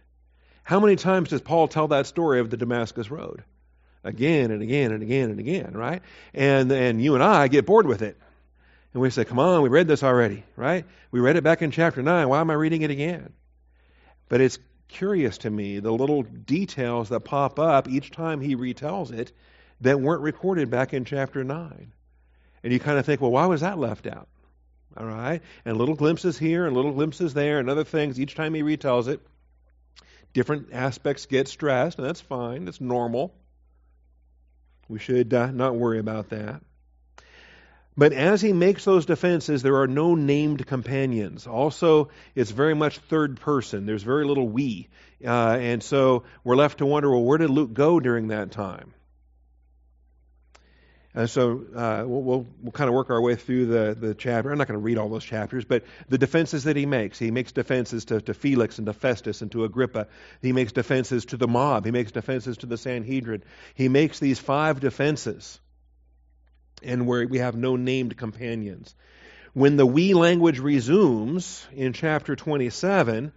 How 0.66 0.80
many 0.80 0.96
times 0.96 1.28
does 1.28 1.40
Paul 1.40 1.68
tell 1.68 1.86
that 1.88 2.08
story 2.08 2.40
of 2.40 2.50
the 2.50 2.56
Damascus 2.56 3.08
Road? 3.08 3.44
Again 4.02 4.50
and 4.50 4.62
again 4.62 4.90
and 4.90 5.00
again 5.00 5.30
and 5.30 5.38
again, 5.38 5.74
right? 5.74 6.02
And, 6.34 6.72
and 6.72 7.00
you 7.00 7.14
and 7.14 7.22
I 7.22 7.46
get 7.46 7.66
bored 7.66 7.86
with 7.86 8.02
it. 8.02 8.18
And 8.92 9.00
we 9.00 9.10
say, 9.10 9.24
come 9.24 9.38
on, 9.38 9.62
we 9.62 9.68
read 9.68 9.86
this 9.86 10.02
already, 10.02 10.42
right? 10.56 10.84
We 11.12 11.20
read 11.20 11.36
it 11.36 11.44
back 11.44 11.62
in 11.62 11.70
chapter 11.70 12.02
9. 12.02 12.28
Why 12.28 12.40
am 12.40 12.50
I 12.50 12.54
reading 12.54 12.82
it 12.82 12.90
again? 12.90 13.32
But 14.28 14.40
it's 14.40 14.58
curious 14.88 15.38
to 15.38 15.50
me 15.50 15.78
the 15.78 15.92
little 15.92 16.24
details 16.24 17.10
that 17.10 17.20
pop 17.20 17.60
up 17.60 17.88
each 17.88 18.10
time 18.10 18.40
he 18.40 18.56
retells 18.56 19.12
it 19.12 19.30
that 19.82 20.00
weren't 20.00 20.22
recorded 20.22 20.68
back 20.68 20.92
in 20.92 21.04
chapter 21.04 21.44
9. 21.44 21.92
And 22.64 22.72
you 22.72 22.80
kind 22.80 22.98
of 22.98 23.06
think, 23.06 23.20
well, 23.20 23.30
why 23.30 23.46
was 23.46 23.60
that 23.60 23.78
left 23.78 24.08
out? 24.08 24.26
All 24.96 25.06
right? 25.06 25.42
And 25.64 25.76
little 25.76 25.94
glimpses 25.94 26.36
here 26.36 26.66
and 26.66 26.74
little 26.74 26.90
glimpses 26.90 27.34
there 27.34 27.60
and 27.60 27.70
other 27.70 27.84
things 27.84 28.18
each 28.18 28.34
time 28.34 28.52
he 28.52 28.64
retells 28.64 29.06
it. 29.06 29.20
Different 30.36 30.68
aspects 30.70 31.24
get 31.24 31.48
stressed, 31.48 31.96
and 31.98 32.06
that's 32.06 32.20
fine. 32.20 32.66
That's 32.66 32.78
normal. 32.78 33.32
We 34.86 34.98
should 34.98 35.32
uh, 35.32 35.50
not 35.50 35.76
worry 35.76 35.98
about 35.98 36.28
that. 36.28 36.60
But 37.96 38.12
as 38.12 38.42
he 38.42 38.52
makes 38.52 38.84
those 38.84 39.06
defenses, 39.06 39.62
there 39.62 39.76
are 39.76 39.86
no 39.86 40.14
named 40.14 40.66
companions. 40.66 41.46
Also, 41.46 42.10
it's 42.34 42.50
very 42.50 42.74
much 42.74 42.98
third 42.98 43.40
person. 43.40 43.86
There's 43.86 44.02
very 44.02 44.26
little 44.26 44.46
we. 44.46 44.90
Uh, 45.24 45.56
and 45.58 45.82
so 45.82 46.24
we're 46.44 46.54
left 46.54 46.78
to 46.78 46.86
wonder 46.86 47.10
well, 47.10 47.24
where 47.24 47.38
did 47.38 47.48
Luke 47.48 47.72
go 47.72 47.98
during 47.98 48.28
that 48.28 48.50
time? 48.50 48.92
And 51.16 51.30
so 51.30 51.64
uh, 51.74 52.04
we'll, 52.06 52.22
we'll, 52.22 52.46
we'll, 52.62 52.72
kind 52.72 52.88
of 52.88 52.94
work 52.94 53.08
our 53.08 53.22
way 53.22 53.36
through 53.36 53.66
the, 53.66 53.96
the 53.98 54.14
chapter. 54.14 54.52
I'm 54.52 54.58
not 54.58 54.68
going 54.68 54.78
to 54.78 54.84
read 54.84 54.98
all 54.98 55.08
those 55.08 55.24
chapters, 55.24 55.64
but 55.64 55.82
the 56.10 56.18
defenses 56.18 56.64
that 56.64 56.76
he 56.76 56.84
makes. 56.84 57.18
He 57.18 57.30
makes 57.30 57.52
defenses 57.52 58.04
to, 58.06 58.20
to 58.20 58.34
Felix 58.34 58.76
and 58.76 58.86
to 58.86 58.92
Festus 58.92 59.40
and 59.40 59.50
to 59.52 59.64
Agrippa. 59.64 60.08
He 60.42 60.52
makes 60.52 60.72
defenses 60.72 61.24
to 61.26 61.38
the 61.38 61.48
mob. 61.48 61.86
He 61.86 61.90
makes 61.90 62.12
defenses 62.12 62.58
to 62.58 62.66
the 62.66 62.76
Sanhedrin. 62.76 63.44
He 63.74 63.88
makes 63.88 64.18
these 64.18 64.38
five 64.38 64.78
defenses 64.78 65.58
and 66.82 67.06
where 67.06 67.26
we 67.26 67.38
have 67.38 67.56
no 67.56 67.76
named 67.76 68.18
companions. 68.18 68.94
When 69.54 69.76
the 69.76 69.86
we 69.86 70.12
language 70.12 70.58
resumes 70.58 71.66
in 71.72 71.94
chapter 71.94 72.36
27, 72.36 73.32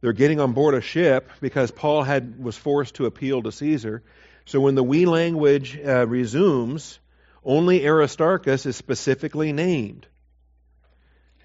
they're 0.00 0.12
getting 0.12 0.40
on 0.40 0.54
board 0.54 0.74
a 0.74 0.80
ship 0.80 1.30
because 1.40 1.70
Paul 1.70 2.02
had 2.02 2.42
was 2.42 2.56
forced 2.56 2.96
to 2.96 3.06
appeal 3.06 3.42
to 3.42 3.52
Caesar. 3.52 4.02
So 4.46 4.60
when 4.60 4.74
the 4.74 4.82
we 4.82 5.06
language 5.06 5.78
uh, 5.78 6.06
resumes, 6.06 6.98
only 7.44 7.86
Aristarchus 7.86 8.66
is 8.66 8.76
specifically 8.76 9.52
named. 9.52 10.06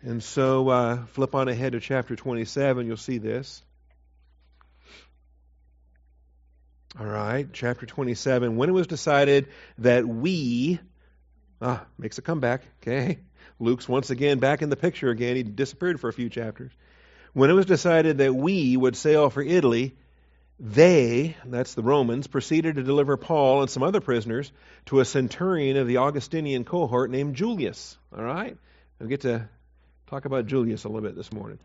And 0.02 0.24
so 0.24 0.70
uh, 0.70 1.06
flip 1.08 1.34
on 1.36 1.48
ahead 1.48 1.74
to 1.74 1.80
chapter 1.80 2.16
27, 2.16 2.86
you'll 2.86 2.98
see 2.98 3.18
this. 3.18 3.64
All 7.00 7.06
right, 7.06 7.48
chapter 7.52 7.86
27. 7.86 8.56
When 8.56 8.70
it 8.70 8.72
was 8.72 8.88
decided 8.88 9.48
that 9.80 10.08
we 10.08 10.80
Ah, 11.62 11.86
makes 11.98 12.18
a 12.18 12.22
comeback. 12.22 12.64
Okay. 12.82 13.20
Luke's 13.60 13.88
once 13.88 14.10
again 14.10 14.40
back 14.40 14.62
in 14.62 14.70
the 14.70 14.76
picture 14.76 15.10
again. 15.10 15.36
He 15.36 15.44
disappeared 15.44 16.00
for 16.00 16.10
a 16.10 16.14
few 16.14 16.30
chapters. 16.30 16.72
When 17.34 17.50
it 17.50 17.54
was 17.54 17.66
decided 17.66 18.20
that 18.20 18.36
we 18.36 18.76
would 18.76 18.96
sail 18.96 19.30
for 19.30 19.42
Italy, 19.42 19.96
they, 20.60 21.36
that's 21.46 21.74
the 21.74 21.84
Romans, 21.84 22.28
proceeded 22.28 22.76
to 22.76 22.84
deliver 22.84 23.18
Paul 23.18 23.62
and 23.62 23.70
some 23.70 23.84
other 23.84 24.00
prisoners 24.00 24.52
to 24.86 25.00
a 25.00 25.06
centurion 25.06 25.76
of 25.78 25.88
the 25.88 25.98
Augustinian 25.98 26.64
cohort 26.64 27.12
named 27.12 27.36
Julius. 27.36 27.98
All 28.16 28.24
right? 28.24 28.58
We'll 29.00 29.10
get 29.10 29.22
to 29.22 29.50
talk 30.08 30.26
about 30.26 30.48
Julius 30.48 30.86
a 30.86 30.88
little 30.88 31.02
bit 31.02 31.16
this 31.16 31.34
morning. 31.34 31.60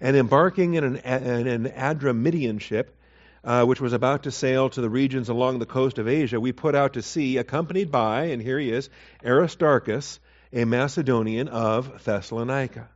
And 0.00 0.16
embarking 0.16 0.74
in 0.74 0.84
an, 0.84 0.96
in 0.96 1.46
an 1.46 1.64
Adramyttian 1.66 2.60
ship, 2.60 2.96
uh, 3.44 3.64
which 3.64 3.80
was 3.80 3.92
about 3.92 4.22
to 4.22 4.30
sail 4.30 4.70
to 4.70 4.80
the 4.80 4.88
regions 4.88 5.28
along 5.28 5.58
the 5.58 5.66
coast 5.66 5.98
of 5.98 6.08
Asia, 6.08 6.40
we 6.40 6.52
put 6.52 6.74
out 6.74 6.94
to 6.94 7.02
sea, 7.02 7.36
accompanied 7.36 7.90
by, 7.90 8.26
and 8.26 8.40
here 8.40 8.58
he 8.58 8.70
is, 8.70 8.88
Aristarchus, 9.22 10.18
a 10.52 10.64
Macedonian 10.64 11.48
of 11.48 12.04
Thessalonica. 12.04 12.88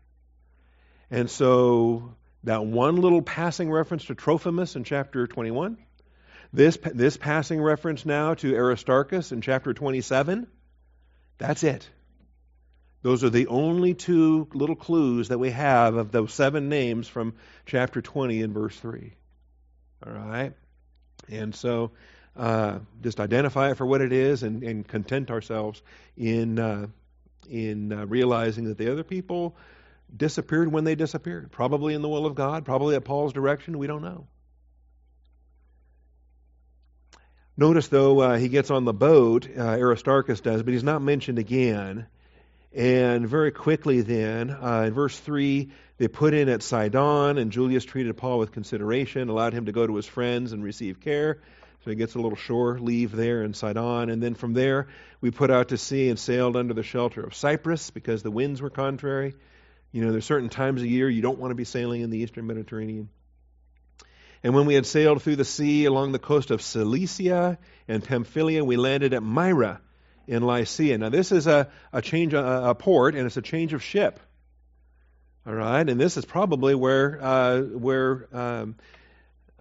And 1.10 1.30
so 1.30 2.14
that 2.44 2.64
one 2.64 2.96
little 2.96 3.22
passing 3.22 3.70
reference 3.70 4.04
to 4.06 4.14
Trophimus 4.14 4.76
in 4.76 4.84
chapter 4.84 5.26
21, 5.26 5.78
this, 6.52 6.78
this 6.82 7.16
passing 7.16 7.60
reference 7.60 8.06
now 8.06 8.34
to 8.34 8.54
Aristarchus 8.54 9.32
in 9.32 9.40
chapter 9.40 9.74
27, 9.74 10.46
that's 11.38 11.64
it. 11.64 11.88
Those 13.02 13.24
are 13.24 13.30
the 13.30 13.48
only 13.48 13.92
two 13.92 14.48
little 14.54 14.76
clues 14.76 15.28
that 15.28 15.38
we 15.38 15.50
have 15.50 15.96
of 15.96 16.10
those 16.10 16.32
seven 16.32 16.68
names 16.68 17.08
from 17.08 17.34
chapter 17.66 18.00
20 18.00 18.40
and 18.42 18.54
verse 18.54 18.76
3. 18.78 19.12
All 20.06 20.12
right? 20.12 20.52
And 21.30 21.54
so 21.54 21.90
uh, 22.36 22.78
just 23.02 23.20
identify 23.20 23.70
it 23.70 23.76
for 23.76 23.86
what 23.86 24.00
it 24.00 24.12
is 24.12 24.42
and, 24.42 24.62
and 24.62 24.86
content 24.86 25.30
ourselves 25.30 25.82
in, 26.16 26.58
uh, 26.58 26.86
in 27.48 27.92
uh, 27.92 28.06
realizing 28.06 28.64
that 28.64 28.78
the 28.78 28.90
other 28.90 29.04
people 29.04 29.56
disappeared 30.16 30.72
when 30.72 30.84
they 30.84 30.94
disappeared. 30.94 31.50
Probably 31.50 31.94
in 31.94 32.02
the 32.02 32.08
will 32.08 32.26
of 32.26 32.34
God, 32.34 32.64
probably 32.64 32.94
at 32.96 33.04
Paul's 33.04 33.32
direction. 33.32 33.78
We 33.78 33.86
don't 33.86 34.02
know. 34.02 34.26
Notice, 37.56 37.88
though, 37.88 38.20
uh, 38.20 38.36
he 38.36 38.48
gets 38.48 38.70
on 38.70 38.84
the 38.84 38.92
boat, 38.92 39.48
uh, 39.56 39.62
Aristarchus 39.62 40.40
does, 40.40 40.62
but 40.62 40.72
he's 40.72 40.82
not 40.82 41.02
mentioned 41.02 41.38
again. 41.38 42.06
And 42.74 43.28
very 43.28 43.52
quickly, 43.52 44.00
then, 44.00 44.50
uh, 44.50 44.84
in 44.88 44.92
verse 44.92 45.16
3, 45.16 45.70
they 45.96 46.08
put 46.08 46.34
in 46.34 46.48
at 46.48 46.64
Sidon, 46.64 47.38
and 47.38 47.52
Julius 47.52 47.84
treated 47.84 48.16
Paul 48.16 48.40
with 48.40 48.50
consideration, 48.50 49.28
allowed 49.28 49.52
him 49.52 49.66
to 49.66 49.72
go 49.72 49.86
to 49.86 49.94
his 49.94 50.06
friends 50.06 50.52
and 50.52 50.64
receive 50.64 50.98
care. 50.98 51.38
So 51.84 51.90
he 51.90 51.96
gets 51.96 52.14
a 52.14 52.18
little 52.18 52.36
shore 52.36 52.78
leave 52.80 53.12
there 53.12 53.44
in 53.44 53.54
Sidon. 53.54 54.08
And 54.10 54.20
then 54.20 54.34
from 54.34 54.54
there, 54.54 54.88
we 55.20 55.30
put 55.30 55.50
out 55.50 55.68
to 55.68 55.78
sea 55.78 56.08
and 56.08 56.18
sailed 56.18 56.56
under 56.56 56.74
the 56.74 56.82
shelter 56.82 57.22
of 57.22 57.34
Cyprus 57.34 57.90
because 57.90 58.22
the 58.22 58.30
winds 58.30 58.60
were 58.60 58.70
contrary. 58.70 59.34
You 59.94 60.04
know, 60.04 60.10
there's 60.10 60.24
certain 60.24 60.48
times 60.48 60.82
of 60.82 60.88
year 60.88 61.08
you 61.08 61.22
don't 61.22 61.38
want 61.38 61.52
to 61.52 61.54
be 61.54 61.62
sailing 61.62 62.00
in 62.00 62.10
the 62.10 62.18
eastern 62.18 62.48
Mediterranean. 62.48 63.10
And 64.42 64.52
when 64.52 64.66
we 64.66 64.74
had 64.74 64.86
sailed 64.86 65.22
through 65.22 65.36
the 65.36 65.44
sea 65.44 65.84
along 65.84 66.10
the 66.10 66.18
coast 66.18 66.50
of 66.50 66.62
Cilicia 66.62 67.58
and 67.86 68.02
Pamphylia, 68.02 68.64
we 68.64 68.76
landed 68.76 69.14
at 69.14 69.22
Myra 69.22 69.80
in 70.26 70.42
Lycia. 70.42 70.98
Now, 70.98 71.10
this 71.10 71.30
is 71.30 71.46
a, 71.46 71.68
a 71.92 72.02
change, 72.02 72.34
a, 72.34 72.70
a 72.70 72.74
port, 72.74 73.14
and 73.14 73.24
it's 73.24 73.36
a 73.36 73.42
change 73.42 73.72
of 73.72 73.84
ship. 73.84 74.18
All 75.46 75.54
right, 75.54 75.88
and 75.88 76.00
this 76.00 76.16
is 76.16 76.24
probably 76.24 76.74
where 76.74 77.20
uh, 77.22 77.60
where 77.60 78.26
um, 78.32 78.74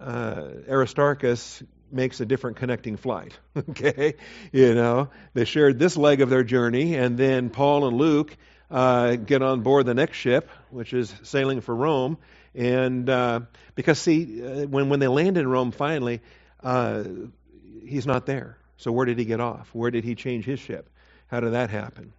uh, 0.00 0.48
Aristarchus 0.68 1.62
makes 1.92 2.18
a 2.20 2.26
different 2.26 2.56
connecting 2.56 2.96
flight. 2.96 3.38
okay, 3.56 4.14
you 4.50 4.74
know 4.74 5.10
they 5.32 5.44
shared 5.44 5.78
this 5.78 5.96
leg 5.96 6.22
of 6.22 6.28
their 6.28 6.42
journey, 6.42 6.96
and 6.96 7.16
then 7.16 7.50
Paul 7.50 7.86
and 7.86 7.96
Luke 7.96 8.36
uh, 8.74 9.14
get 9.14 9.40
on 9.40 9.60
board 9.60 9.86
the 9.86 9.94
next 9.94 10.16
ship, 10.16 10.50
which 10.70 10.92
is 10.92 11.14
sailing 11.22 11.60
for 11.60 11.72
Rome, 11.72 12.18
and 12.56 13.08
uh, 13.08 13.40
because 13.76 14.00
see 14.00 14.44
uh, 14.44 14.66
when 14.66 14.88
when 14.88 14.98
they 14.98 15.06
land 15.06 15.38
in 15.38 15.46
Rome 15.46 15.70
finally, 15.70 16.20
uh, 16.60 17.04
he's 17.86 18.04
not 18.04 18.26
there. 18.26 18.58
So 18.76 18.90
where 18.90 19.06
did 19.06 19.16
he 19.16 19.26
get 19.26 19.38
off? 19.38 19.70
Where 19.72 19.92
did 19.92 20.02
he 20.02 20.16
change 20.16 20.44
his 20.44 20.58
ship? 20.58 20.90
How 21.28 21.38
did 21.38 21.52
that 21.52 21.70
happen? 21.70 22.12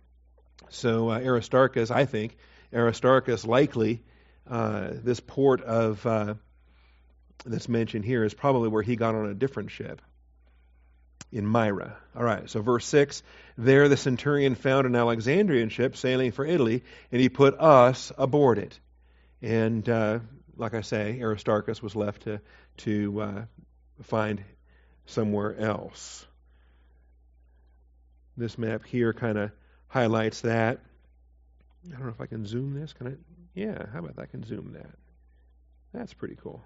So 0.69 1.11
Aristarchus, 1.11 1.91
I 1.91 2.05
think 2.05 2.37
Aristarchus, 2.73 3.45
likely 3.45 4.01
uh, 4.49 4.91
this 4.93 5.19
port 5.19 5.61
of 5.61 6.05
uh, 6.05 6.35
that's 7.45 7.67
mentioned 7.67 8.05
here 8.05 8.23
is 8.23 8.33
probably 8.33 8.69
where 8.69 8.81
he 8.81 8.95
got 8.95 9.13
on 9.13 9.25
a 9.25 9.33
different 9.33 9.71
ship 9.71 10.01
in 11.31 11.45
Myra. 11.45 11.97
All 12.15 12.23
right, 12.23 12.49
so 12.49 12.61
verse 12.61 12.85
6 12.85 13.23
there 13.57 13.87
the 13.87 13.97
centurion 13.97 14.55
found 14.55 14.85
an 14.85 14.95
Alexandrian 14.95 15.69
ship 15.69 15.95
sailing 15.95 16.31
for 16.31 16.45
Italy, 16.45 16.83
and 17.11 17.21
he 17.21 17.29
put 17.29 17.59
us 17.59 18.11
aboard 18.17 18.57
it. 18.57 18.77
And 19.41 19.87
uh, 19.87 20.19
like 20.57 20.73
I 20.73 20.81
say, 20.81 21.19
Aristarchus 21.21 21.81
was 21.81 21.95
left 21.95 22.23
to, 22.23 22.41
to 22.77 23.21
uh, 23.21 23.45
find 24.03 24.43
somewhere 25.05 25.57
else. 25.57 26.25
This 28.37 28.57
map 28.57 28.85
here 28.85 29.13
kind 29.13 29.37
of 29.37 29.51
highlights 29.87 30.41
that. 30.41 30.79
I 31.87 31.91
don't 31.91 32.07
know 32.07 32.09
if 32.09 32.21
I 32.21 32.25
can 32.25 32.45
zoom 32.45 32.77
this. 32.79 32.91
Can 32.93 33.07
I? 33.07 33.11
Yeah, 33.53 33.85
how 33.93 33.99
about 33.99 34.19
I 34.19 34.25
can 34.25 34.43
zoom 34.43 34.73
that? 34.73 34.89
That's 35.93 36.13
pretty 36.13 36.35
cool. 36.35 36.61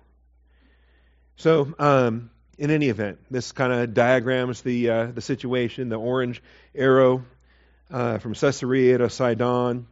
So, 1.36 1.74
um, 1.78 2.32
in 2.60 2.72
any 2.72 2.90
event, 2.90 3.20
this 3.32 3.54
kind 3.54 3.72
of 3.72 3.94
diagrams 3.94 4.62
the 4.62 4.90
uh, 4.90 5.06
the 5.06 5.22
situation. 5.22 5.88
The 5.88 5.96
orange 5.98 6.44
arrow 6.76 7.24
uh, 7.90 8.18
from 8.20 8.36
Caesarea 8.36 8.98
to 8.98 9.10
Sidon, 9.10 9.88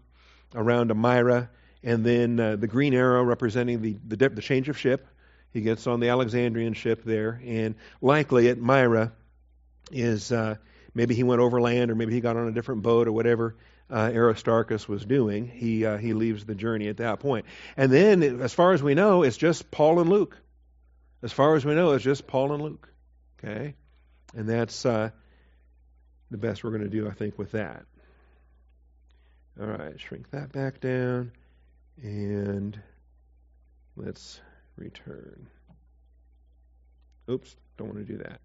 around 0.54 0.90
to 0.90 0.94
Myra, 0.94 1.50
and 1.82 2.06
then 2.06 2.40
uh, 2.40 2.56
the 2.58 2.68
green 2.68 2.94
arrow 2.94 3.24
representing 3.24 3.82
the, 3.82 3.98
the 4.06 4.30
the 4.30 4.42
change 4.42 4.68
of 4.68 4.78
ship. 4.78 5.08
He 5.54 5.62
gets 5.62 5.88
on 5.88 6.02
the 6.02 6.10
Alexandrian 6.10 6.74
ship 6.74 7.04
there, 7.06 7.42
and 7.44 7.76
likely 8.02 8.50
at 8.50 8.60
Myra 8.60 9.14
is 9.90 10.32
uh, 10.34 10.56
maybe 10.94 11.16
he 11.16 11.24
went 11.24 11.40
overland, 11.40 11.90
or 11.90 11.96
maybe 11.96 12.14
he 12.14 12.20
got 12.20 12.36
on 12.36 12.50
a 12.50 12.52
different 12.52 12.84
boat, 12.84 13.08
or 13.08 13.14
whatever 13.14 13.56
uh, 13.90 14.12
Aristarchus 14.14 14.90
was 14.90 15.06
doing. 15.06 15.48
He 15.48 15.86
uh, 15.86 15.98
he 15.98 16.14
leaves 16.14 16.46
the 16.46 16.54
journey 16.54 16.90
at 16.90 16.98
that 16.98 17.22
point. 17.22 17.46
point, 17.46 17.46
and 17.78 17.92
then 17.92 18.42
as 18.42 18.54
far 18.54 18.74
as 18.74 18.84
we 18.84 18.94
know, 18.94 19.24
it's 19.24 19.38
just 19.38 19.72
Paul 19.72 20.02
and 20.02 20.10
Luke. 20.10 20.38
As 21.24 21.32
far 21.32 21.56
as 21.56 21.66
we 21.66 21.74
know, 21.74 21.92
it's 21.94 22.04
just 22.04 22.28
Paul 22.28 22.54
and 22.54 22.64
Luke. 22.64 22.90
Okay? 23.40 23.74
And 24.36 24.48
that's 24.48 24.86
uh, 24.86 25.10
the 26.30 26.38
best 26.38 26.64
we're 26.64 26.72
going 26.72 26.84
to 26.84 26.90
do, 26.90 27.08
I 27.08 27.14
think, 27.14 27.38
with 27.38 27.52
that. 27.52 27.86
All 29.60 29.68
right, 29.68 30.00
shrink 30.00 30.30
that 30.32 30.52
back 30.52 30.80
down. 30.80 31.32
And 32.02 32.80
let's 33.96 34.40
return. 34.76 35.48
Oops, 37.30 37.56
don't 37.78 37.94
want 37.94 38.06
to 38.06 38.14
do 38.14 38.20
that. 38.20 38.40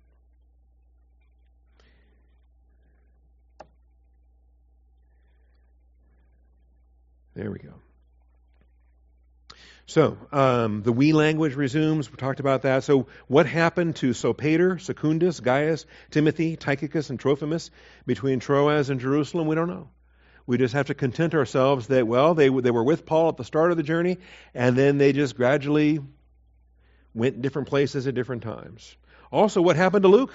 There 7.34 7.50
we 7.50 7.58
go. 7.58 7.74
So 9.86 10.16
um, 10.30 10.82
the 10.82 10.92
we 10.92 11.12
language 11.12 11.54
resumes. 11.54 12.10
We 12.10 12.16
talked 12.16 12.40
about 12.40 12.62
that. 12.62 12.84
So 12.84 13.08
what 13.26 13.46
happened 13.46 13.96
to 13.96 14.10
Sopater, 14.10 14.80
Secundus, 14.80 15.40
Gaius, 15.40 15.86
Timothy, 16.10 16.56
Tychicus, 16.56 17.10
and 17.10 17.18
Trophimus 17.18 17.70
between 18.06 18.40
Troas 18.40 18.90
and 18.90 19.00
Jerusalem? 19.00 19.48
We 19.48 19.54
don't 19.54 19.68
know. 19.68 19.88
We 20.46 20.58
just 20.58 20.74
have 20.74 20.86
to 20.86 20.94
content 20.94 21.34
ourselves 21.34 21.88
that 21.88 22.06
well 22.06 22.34
they 22.34 22.48
they 22.48 22.70
were 22.70 22.84
with 22.84 23.06
Paul 23.06 23.28
at 23.28 23.36
the 23.36 23.44
start 23.44 23.70
of 23.70 23.76
the 23.76 23.82
journey, 23.82 24.18
and 24.54 24.76
then 24.76 24.98
they 24.98 25.12
just 25.12 25.36
gradually 25.36 26.00
went 27.14 27.42
different 27.42 27.68
places 27.68 28.06
at 28.06 28.14
different 28.14 28.42
times. 28.42 28.96
Also, 29.30 29.62
what 29.62 29.76
happened 29.76 30.02
to 30.02 30.08
Luke? 30.08 30.32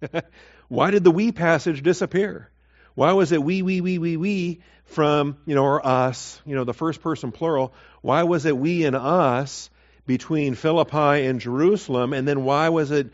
Why 0.68 0.90
did 0.90 1.04
the 1.04 1.10
we 1.10 1.32
passage 1.32 1.82
disappear? 1.82 2.50
Why 2.96 3.12
was 3.12 3.30
it 3.30 3.42
we, 3.42 3.60
we, 3.60 3.82
we, 3.82 3.98
we, 3.98 4.16
we 4.16 4.62
from, 4.86 5.36
you 5.44 5.54
know, 5.54 5.64
or 5.64 5.86
us, 5.86 6.40
you 6.46 6.54
know, 6.56 6.64
the 6.64 6.72
first 6.72 7.02
person 7.02 7.30
plural? 7.30 7.74
Why 8.00 8.22
was 8.22 8.46
it 8.46 8.56
we 8.56 8.86
and 8.86 8.96
us 8.96 9.68
between 10.06 10.54
Philippi 10.54 11.26
and 11.26 11.38
Jerusalem? 11.38 12.14
And 12.14 12.26
then 12.26 12.42
why 12.42 12.70
was 12.70 12.90
it 12.90 13.10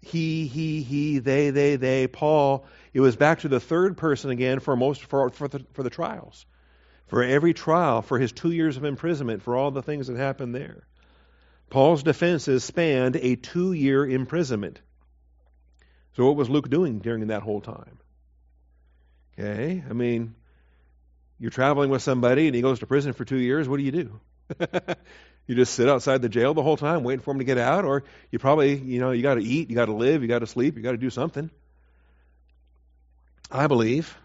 he, 0.00 0.48
he, 0.48 0.82
he, 0.82 1.20
they, 1.20 1.50
they, 1.50 1.76
they, 1.76 2.08
Paul? 2.08 2.66
It 2.92 3.00
was 3.00 3.14
back 3.14 3.40
to 3.40 3.48
the 3.48 3.60
third 3.60 3.96
person 3.96 4.30
again 4.30 4.58
for 4.58 4.74
most, 4.74 5.04
for, 5.04 5.30
for 5.30 5.46
the, 5.46 5.64
for 5.74 5.84
the 5.84 5.90
trials. 5.90 6.44
For 7.06 7.22
every 7.22 7.54
trial, 7.54 8.02
for 8.02 8.18
his 8.18 8.32
two 8.32 8.50
years 8.50 8.76
of 8.76 8.84
imprisonment, 8.84 9.42
for 9.42 9.56
all 9.56 9.70
the 9.70 9.82
things 9.82 10.08
that 10.08 10.16
happened 10.16 10.56
there. 10.56 10.88
Paul's 11.68 12.02
defenses 12.02 12.64
spanned 12.64 13.14
a 13.14 13.36
two 13.36 13.72
year 13.72 14.04
imprisonment. 14.04 14.80
So, 16.16 16.26
what 16.26 16.34
was 16.34 16.50
Luke 16.50 16.68
doing 16.68 16.98
during 16.98 17.28
that 17.28 17.42
whole 17.42 17.60
time? 17.60 17.99
Okay? 19.40 19.82
I 19.88 19.92
mean, 19.92 20.34
you're 21.38 21.50
traveling 21.50 21.90
with 21.90 22.02
somebody 22.02 22.46
and 22.46 22.54
he 22.54 22.62
goes 22.62 22.80
to 22.80 22.86
prison 22.86 23.12
for 23.12 23.24
two 23.24 23.38
years. 23.38 23.68
What 23.68 23.78
do 23.78 23.82
you 23.82 23.92
do? 23.92 24.20
you 25.46 25.54
just 25.54 25.74
sit 25.74 25.88
outside 25.88 26.20
the 26.22 26.28
jail 26.28 26.52
the 26.52 26.62
whole 26.62 26.76
time 26.76 27.02
waiting 27.02 27.22
for 27.22 27.30
him 27.30 27.38
to 27.38 27.44
get 27.44 27.58
out? 27.58 27.84
Or 27.84 28.04
you 28.30 28.38
probably, 28.38 28.76
you 28.76 29.00
know, 29.00 29.12
you 29.12 29.22
got 29.22 29.34
to 29.34 29.42
eat, 29.42 29.70
you 29.70 29.76
got 29.76 29.86
to 29.86 29.94
live, 29.94 30.22
you 30.22 30.28
got 30.28 30.40
to 30.40 30.46
sleep, 30.46 30.76
you 30.76 30.82
got 30.82 30.92
to 30.92 30.98
do 30.98 31.10
something. 31.10 31.50
I 33.50 33.66
believe, 33.66 34.16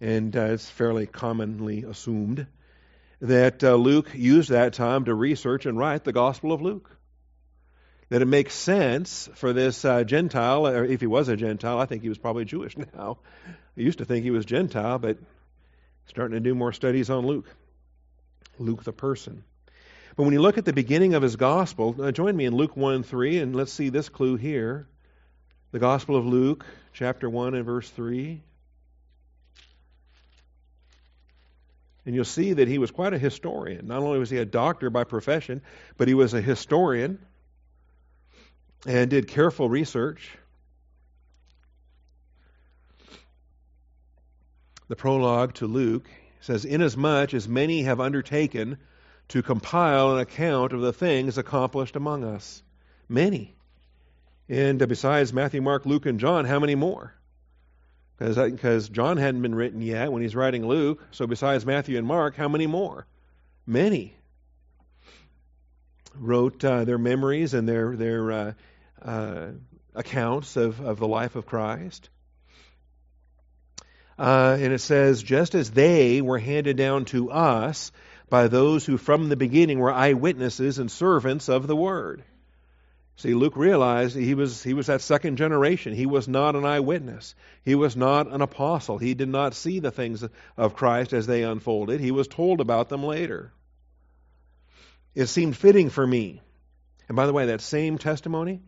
and 0.00 0.36
uh, 0.36 0.42
it's 0.42 0.68
fairly 0.68 1.06
commonly 1.06 1.82
assumed, 1.82 2.46
that 3.20 3.64
uh, 3.64 3.74
Luke 3.74 4.10
used 4.14 4.50
that 4.50 4.74
time 4.74 5.06
to 5.06 5.14
research 5.14 5.66
and 5.66 5.78
write 5.78 6.04
the 6.04 6.12
Gospel 6.12 6.52
of 6.52 6.60
Luke 6.60 6.90
that 8.12 8.20
it 8.20 8.26
makes 8.26 8.54
sense 8.54 9.30
for 9.36 9.54
this 9.54 9.86
uh, 9.86 10.04
Gentile, 10.04 10.66
or 10.66 10.84
if 10.84 11.00
he 11.00 11.06
was 11.06 11.28
a 11.28 11.36
Gentile, 11.36 11.78
I 11.78 11.86
think 11.86 12.02
he 12.02 12.10
was 12.10 12.18
probably 12.18 12.44
Jewish 12.44 12.76
now. 12.94 13.16
I 13.46 13.80
used 13.80 14.00
to 14.00 14.04
think 14.04 14.22
he 14.22 14.30
was 14.30 14.44
Gentile, 14.44 14.98
but 14.98 15.16
starting 16.08 16.34
to 16.34 16.40
do 16.40 16.54
more 16.54 16.74
studies 16.74 17.08
on 17.08 17.26
Luke. 17.26 17.46
Luke 18.58 18.84
the 18.84 18.92
person. 18.92 19.44
But 20.14 20.24
when 20.24 20.34
you 20.34 20.42
look 20.42 20.58
at 20.58 20.66
the 20.66 20.74
beginning 20.74 21.14
of 21.14 21.22
his 21.22 21.36
gospel, 21.36 21.96
uh, 21.98 22.12
join 22.12 22.36
me 22.36 22.44
in 22.44 22.54
Luke 22.54 22.76
1 22.76 23.02
3, 23.02 23.38
and 23.38 23.56
let's 23.56 23.72
see 23.72 23.88
this 23.88 24.10
clue 24.10 24.36
here. 24.36 24.86
The 25.70 25.78
Gospel 25.78 26.16
of 26.16 26.26
Luke, 26.26 26.66
chapter 26.92 27.30
1 27.30 27.54
and 27.54 27.64
verse 27.64 27.88
3. 27.88 28.42
And 32.04 32.14
you'll 32.14 32.26
see 32.26 32.52
that 32.52 32.68
he 32.68 32.76
was 32.76 32.90
quite 32.90 33.14
a 33.14 33.18
historian. 33.18 33.86
Not 33.86 34.02
only 34.02 34.18
was 34.18 34.28
he 34.28 34.36
a 34.36 34.44
doctor 34.44 34.90
by 34.90 35.04
profession, 35.04 35.62
but 35.96 36.08
he 36.08 36.14
was 36.14 36.34
a 36.34 36.42
historian 36.42 37.18
and 38.86 39.10
did 39.10 39.28
careful 39.28 39.68
research. 39.68 40.30
The 44.88 44.96
prologue 44.96 45.54
to 45.54 45.66
Luke 45.66 46.08
says, 46.40 46.64
Inasmuch 46.64 47.34
as 47.34 47.48
many 47.48 47.82
have 47.82 48.00
undertaken 48.00 48.78
to 49.28 49.42
compile 49.42 50.14
an 50.14 50.20
account 50.20 50.72
of 50.72 50.80
the 50.80 50.92
things 50.92 51.38
accomplished 51.38 51.96
among 51.96 52.24
us. 52.24 52.62
Many. 53.08 53.54
And 54.48 54.78
besides 54.86 55.32
Matthew, 55.32 55.62
Mark, 55.62 55.86
Luke, 55.86 56.04
and 56.04 56.20
John, 56.20 56.44
how 56.44 56.58
many 56.58 56.74
more? 56.74 57.14
Because 58.18 58.88
John 58.88 59.16
hadn't 59.16 59.42
been 59.42 59.54
written 59.54 59.80
yet 59.80 60.12
when 60.12 60.22
he's 60.22 60.36
writing 60.36 60.66
Luke. 60.66 61.02
So 61.10 61.26
besides 61.26 61.64
Matthew 61.64 61.96
and 61.96 62.06
Mark, 62.06 62.36
how 62.36 62.48
many 62.48 62.66
more? 62.66 63.06
Many. 63.66 64.14
Wrote 66.14 66.62
uh, 66.64 66.84
their 66.84 66.98
memories 66.98 67.54
and 67.54 67.68
their, 67.68 67.96
their 67.96 68.32
uh, 68.32 68.52
uh, 69.04 69.48
accounts 69.94 70.56
of, 70.56 70.80
of 70.80 70.98
the 70.98 71.08
life 71.08 71.36
of 71.36 71.46
Christ. 71.46 72.08
Uh, 74.18 74.56
and 74.60 74.72
it 74.72 74.80
says, 74.80 75.22
just 75.22 75.54
as 75.54 75.70
they 75.70 76.20
were 76.20 76.38
handed 76.38 76.76
down 76.76 77.04
to 77.06 77.30
us 77.30 77.92
by 78.28 78.48
those 78.48 78.86
who 78.86 78.96
from 78.96 79.28
the 79.28 79.36
beginning 79.36 79.78
were 79.78 79.92
eyewitnesses 79.92 80.78
and 80.78 80.90
servants 80.90 81.48
of 81.48 81.66
the 81.66 81.76
word. 81.76 82.22
See, 83.16 83.34
Luke 83.34 83.56
realized 83.56 84.16
he 84.16 84.34
was, 84.34 84.62
he 84.62 84.74
was 84.74 84.86
that 84.86 85.02
second 85.02 85.36
generation. 85.36 85.94
He 85.94 86.06
was 86.06 86.28
not 86.28 86.56
an 86.56 86.64
eyewitness. 86.64 87.34
He 87.62 87.74
was 87.74 87.94
not 87.94 88.32
an 88.32 88.40
apostle. 88.40 88.98
He 88.98 89.14
did 89.14 89.28
not 89.28 89.54
see 89.54 89.80
the 89.80 89.90
things 89.90 90.24
of 90.56 90.74
Christ 90.74 91.12
as 91.12 91.26
they 91.26 91.42
unfolded. 91.42 92.00
He 92.00 92.10
was 92.10 92.26
told 92.26 92.60
about 92.60 92.88
them 92.88 93.04
later. 93.04 93.52
It 95.14 95.26
seemed 95.26 95.56
fitting 95.56 95.90
for 95.90 96.06
me. 96.06 96.40
And 97.08 97.16
by 97.16 97.26
the 97.26 97.32
way, 97.32 97.46
that 97.46 97.60
same 97.60 97.98
testimony 97.98 98.62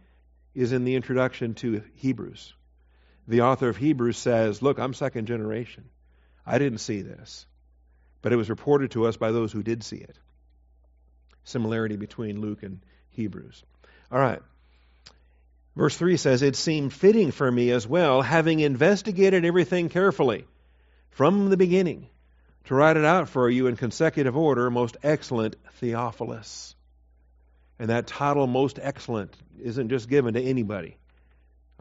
is 0.54 0.72
in 0.72 0.84
the 0.84 0.94
introduction 0.94 1.54
to 1.54 1.82
Hebrews. 1.96 2.54
The 3.26 3.42
author 3.42 3.68
of 3.68 3.76
Hebrews 3.76 4.18
says, 4.18 4.62
Look, 4.62 4.78
I'm 4.78 4.94
second 4.94 5.26
generation. 5.26 5.84
I 6.46 6.58
didn't 6.58 6.78
see 6.78 7.02
this, 7.02 7.46
but 8.22 8.32
it 8.32 8.36
was 8.36 8.50
reported 8.50 8.92
to 8.92 9.06
us 9.06 9.16
by 9.16 9.32
those 9.32 9.52
who 9.52 9.62
did 9.62 9.82
see 9.82 9.96
it. 9.96 10.18
Similarity 11.44 11.96
between 11.96 12.40
Luke 12.40 12.62
and 12.62 12.80
Hebrews. 13.10 13.62
All 14.12 14.18
right. 14.18 14.42
Verse 15.76 15.96
3 15.96 16.16
says, 16.16 16.42
It 16.42 16.54
seemed 16.54 16.92
fitting 16.92 17.32
for 17.32 17.50
me 17.50 17.70
as 17.70 17.86
well, 17.86 18.22
having 18.22 18.60
investigated 18.60 19.44
everything 19.44 19.88
carefully 19.88 20.46
from 21.10 21.50
the 21.50 21.56
beginning, 21.56 22.08
to 22.64 22.74
write 22.74 22.96
it 22.96 23.04
out 23.04 23.28
for 23.28 23.48
you 23.48 23.66
in 23.66 23.76
consecutive 23.76 24.36
order, 24.36 24.70
most 24.70 24.96
excellent 25.02 25.56
Theophilus. 25.80 26.74
And 27.78 27.90
that 27.90 28.06
title, 28.06 28.46
most 28.46 28.78
excellent, 28.80 29.34
isn't 29.60 29.88
just 29.88 30.08
given 30.08 30.34
to 30.34 30.42
anybody. 30.42 30.96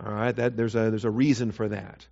All 0.03 0.11
right, 0.11 0.35
that 0.35 0.57
there's 0.57 0.75
a 0.75 0.89
there's 0.89 1.05
a 1.05 1.11
reason 1.11 1.51
for 1.51 1.69
that, 1.69 2.07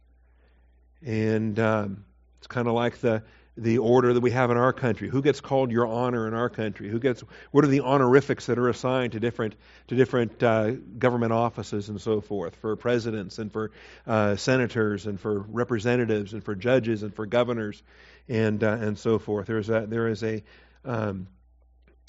and 1.04 1.60
um, 1.60 2.06
it's 2.38 2.46
kind 2.48 2.68
of 2.68 2.76
like 2.76 3.00
the 3.00 3.24
the 3.58 3.80
order 3.80 4.14
that 4.14 4.22
we 4.22 4.32
have 4.32 4.50
in 4.50 4.58
our 4.58 4.72
country. 4.72 5.10
Who 5.10 5.22
gets 5.22 5.42
called 5.42 5.72
your 5.72 5.86
honor 5.86 6.28
in 6.28 6.34
our 6.34 6.50
country? 6.50 6.90
Who 6.90 7.00
gets 7.00 7.24
what 7.52 7.66
are 7.66 7.68
the 7.68 7.82
honorifics 7.82 8.46
that 8.46 8.58
are 8.60 8.70
assigned 8.70 9.14
to 9.14 9.20
different 9.20 9.56
to 9.88 9.96
different 9.96 10.42
uh, 10.42 10.72
government 10.72 11.34
offices 11.34 11.90
and 11.90 12.00
so 12.00 12.22
forth 12.22 12.56
for 12.58 12.76
presidents 12.76 13.40
and 13.40 13.52
for 13.52 13.72
uh, 14.08 14.36
senators 14.36 15.08
and 15.08 15.20
for 15.20 15.40
representatives 15.40 16.34
and 16.34 16.44
for 16.44 16.56
judges 16.56 17.04
and 17.04 17.14
for 17.14 17.26
governors 17.26 17.82
and 18.30 18.64
uh, 18.64 18.78
and 18.80 18.98
so 18.98 19.20
forth. 19.20 19.48
There's 19.48 19.70
a 19.70 19.86
there 19.88 20.08
is 20.08 20.24
a 20.24 20.44
um, 20.86 21.28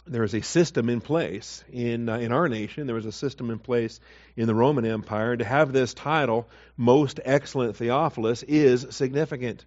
there 0.06 0.24
is 0.24 0.34
a 0.34 0.42
system 0.42 0.88
in 0.88 1.00
place 1.00 1.64
in 1.72 2.08
uh, 2.08 2.18
in 2.18 2.32
our 2.32 2.48
nation. 2.48 2.86
There 2.86 2.96
was 2.96 3.06
a 3.06 3.12
system 3.12 3.50
in 3.50 3.58
place 3.58 4.00
in 4.36 4.46
the 4.46 4.54
Roman 4.54 4.84
Empire 4.84 5.36
to 5.36 5.44
have 5.44 5.72
this 5.72 5.94
title, 5.94 6.48
Most 6.76 7.20
Excellent 7.24 7.76
Theophilus, 7.76 8.42
is 8.42 8.86
significant. 8.90 9.64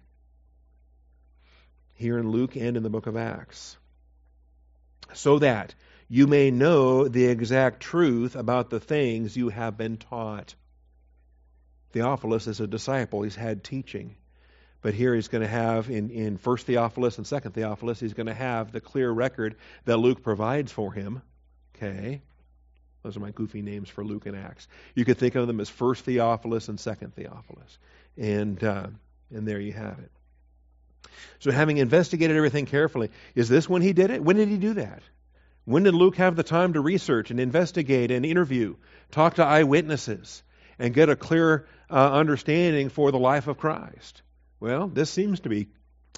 here 1.94 2.18
in 2.18 2.30
Luke 2.30 2.56
and 2.56 2.76
in 2.76 2.82
the 2.82 2.90
book 2.90 3.06
of 3.06 3.16
Acts. 3.16 3.76
So 5.14 5.38
that 5.38 5.74
you 6.08 6.26
may 6.26 6.50
know 6.50 7.08
the 7.08 7.24
exact 7.26 7.80
truth 7.80 8.36
about 8.36 8.70
the 8.70 8.80
things 8.80 9.36
you 9.36 9.48
have 9.48 9.76
been 9.76 9.96
taught. 9.96 10.54
Theophilus 11.92 12.46
is 12.46 12.60
a 12.60 12.66
disciple, 12.66 13.22
he's 13.22 13.36
had 13.36 13.64
teaching. 13.64 14.16
But 14.86 14.94
here 14.94 15.16
he's 15.16 15.26
going 15.26 15.42
to 15.42 15.48
have, 15.48 15.90
in, 15.90 16.10
in 16.10 16.36
1 16.36 16.56
Theophilus 16.58 17.18
and 17.18 17.26
2 17.26 17.40
Theophilus, 17.50 17.98
he's 17.98 18.14
going 18.14 18.28
to 18.28 18.34
have 18.34 18.70
the 18.70 18.80
clear 18.80 19.10
record 19.10 19.56
that 19.84 19.96
Luke 19.96 20.22
provides 20.22 20.70
for 20.70 20.92
him. 20.92 21.22
Okay? 21.74 22.22
Those 23.02 23.16
are 23.16 23.20
my 23.20 23.32
goofy 23.32 23.62
names 23.62 23.88
for 23.88 24.04
Luke 24.04 24.26
and 24.26 24.36
Acts. 24.36 24.68
You 24.94 25.04
could 25.04 25.18
think 25.18 25.34
of 25.34 25.48
them 25.48 25.58
as 25.58 25.68
1 25.68 25.94
Theophilus 25.96 26.68
and 26.68 26.78
2 26.78 26.94
Theophilus. 27.16 27.78
And, 28.16 28.62
uh, 28.62 28.86
and 29.34 29.48
there 29.48 29.58
you 29.58 29.72
have 29.72 29.98
it. 29.98 30.12
So, 31.40 31.50
having 31.50 31.78
investigated 31.78 32.36
everything 32.36 32.66
carefully, 32.66 33.10
is 33.34 33.48
this 33.48 33.68
when 33.68 33.82
he 33.82 33.92
did 33.92 34.12
it? 34.12 34.22
When 34.22 34.36
did 34.36 34.46
he 34.46 34.56
do 34.56 34.74
that? 34.74 35.02
When 35.64 35.82
did 35.82 35.96
Luke 35.96 36.18
have 36.18 36.36
the 36.36 36.44
time 36.44 36.74
to 36.74 36.80
research 36.80 37.32
and 37.32 37.40
investigate 37.40 38.12
and 38.12 38.24
interview, 38.24 38.76
talk 39.10 39.34
to 39.34 39.44
eyewitnesses, 39.44 40.44
and 40.78 40.94
get 40.94 41.08
a 41.08 41.16
clear 41.16 41.66
uh, 41.90 42.12
understanding 42.12 42.88
for 42.88 43.10
the 43.10 43.18
life 43.18 43.48
of 43.48 43.58
Christ? 43.58 44.22
Well, 44.58 44.88
this 44.88 45.10
seems 45.10 45.40
to 45.40 45.48
be 45.48 45.68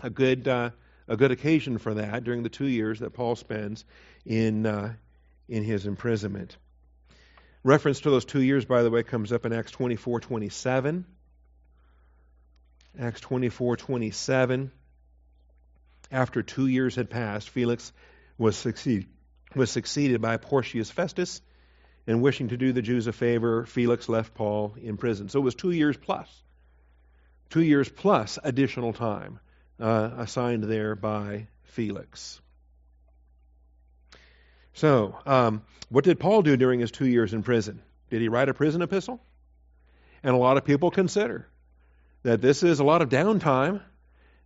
a 0.02 0.10
good 0.10 0.46
uh, 0.46 0.70
a 1.08 1.16
good 1.16 1.32
occasion 1.32 1.78
for 1.78 1.94
that 1.94 2.24
during 2.24 2.42
the 2.42 2.48
two 2.48 2.66
years 2.66 3.00
that 3.00 3.14
Paul 3.14 3.34
spends 3.34 3.84
in 4.24 4.64
uh, 4.66 4.94
in 5.48 5.64
his 5.64 5.86
imprisonment. 5.86 6.56
Reference 7.64 8.00
to 8.00 8.10
those 8.10 8.24
two 8.24 8.42
years, 8.42 8.64
by 8.64 8.82
the 8.82 8.90
way, 8.90 9.02
comes 9.02 9.32
up 9.32 9.44
in 9.44 9.52
Acts 9.52 9.72
twenty 9.72 9.96
four 9.96 10.20
twenty 10.20 10.50
seven. 10.50 11.04
Acts 12.98 13.20
twenty 13.20 13.48
four 13.48 13.76
twenty 13.76 14.10
seven. 14.12 14.70
After 16.10 16.42
two 16.42 16.68
years 16.68 16.94
had 16.94 17.10
passed, 17.10 17.50
Felix 17.50 17.92
was 18.38 18.56
succeed, 18.56 19.08
was 19.54 19.70
succeeded 19.70 20.22
by 20.22 20.36
Porcius 20.36 20.90
Festus, 20.90 21.42
and 22.06 22.22
wishing 22.22 22.48
to 22.48 22.56
do 22.56 22.72
the 22.72 22.82
Jews 22.82 23.08
a 23.08 23.12
favor, 23.12 23.66
Felix 23.66 24.08
left 24.08 24.32
Paul 24.34 24.74
in 24.80 24.96
prison. 24.96 25.28
So 25.28 25.40
it 25.40 25.42
was 25.42 25.54
two 25.54 25.72
years 25.72 25.96
plus 25.96 26.28
two 27.50 27.62
years 27.62 27.88
plus 27.88 28.38
additional 28.42 28.92
time 28.92 29.40
uh, 29.80 30.10
assigned 30.18 30.64
there 30.64 30.94
by 30.94 31.48
Felix. 31.64 32.40
So, 34.74 35.18
um, 35.26 35.62
what 35.88 36.04
did 36.04 36.20
Paul 36.20 36.42
do 36.42 36.56
during 36.56 36.80
his 36.80 36.90
two 36.90 37.06
years 37.06 37.34
in 37.34 37.42
prison? 37.42 37.82
Did 38.10 38.20
he 38.20 38.28
write 38.28 38.48
a 38.48 38.54
prison 38.54 38.82
epistle? 38.82 39.20
And 40.22 40.34
a 40.34 40.38
lot 40.38 40.56
of 40.56 40.64
people 40.64 40.90
consider 40.90 41.48
that 42.22 42.40
this 42.40 42.62
is 42.62 42.80
a 42.80 42.84
lot 42.84 43.02
of 43.02 43.08
downtime. 43.08 43.80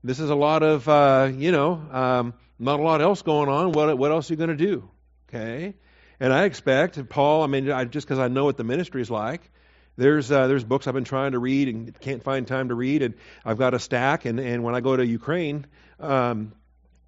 This 0.05 0.21
is 0.21 0.31
a 0.31 0.35
lot 0.35 0.63
of, 0.63 0.89
uh, 0.89 1.31
you 1.35 1.53
know, 1.53 1.73
um, 1.91 2.35
not 2.59 2.81
a 2.81 2.83
lot 2.83 3.01
else 3.01 3.23
going 3.23 3.49
on. 3.49 3.73
What, 3.73 3.97
what 3.99 4.11
else 4.11 4.31
are 4.31 4.35
you 4.35 4.39
going 4.39 4.51
to 4.51 4.57
do? 4.57 4.89
Okay? 5.29 5.75
And 6.21 6.33
I 6.33 6.45
expect 6.45 7.09
Paul, 7.09 7.43
I 7.43 7.47
mean, 7.47 7.71
I, 7.71 7.85
just 7.85 8.07
because 8.07 8.19
I 8.19 8.29
know 8.29 8.45
what 8.45 8.57
the 8.57 8.65
ministry 8.65 9.03
is 9.03 9.11
like, 9.11 9.51
there's 9.97 10.31
uh, 10.31 10.47
there's 10.47 10.65
books 10.65 10.87
I've 10.87 10.95
been 10.95 11.05
trying 11.05 11.33
to 11.33 11.39
read 11.39 11.69
and 11.69 12.01
can't 12.01 12.23
find 12.23 12.47
time 12.47 12.69
to 12.69 12.75
read, 12.75 13.03
and 13.03 13.15
I've 13.45 13.59
got 13.59 13.75
a 13.75 13.79
stack. 13.79 14.25
And, 14.25 14.41
and 14.41 14.63
when 14.63 14.75
I 14.75 14.81
go 14.81 14.97
to 14.97 15.05
Ukraine, 15.05 15.67
um, 16.01 16.53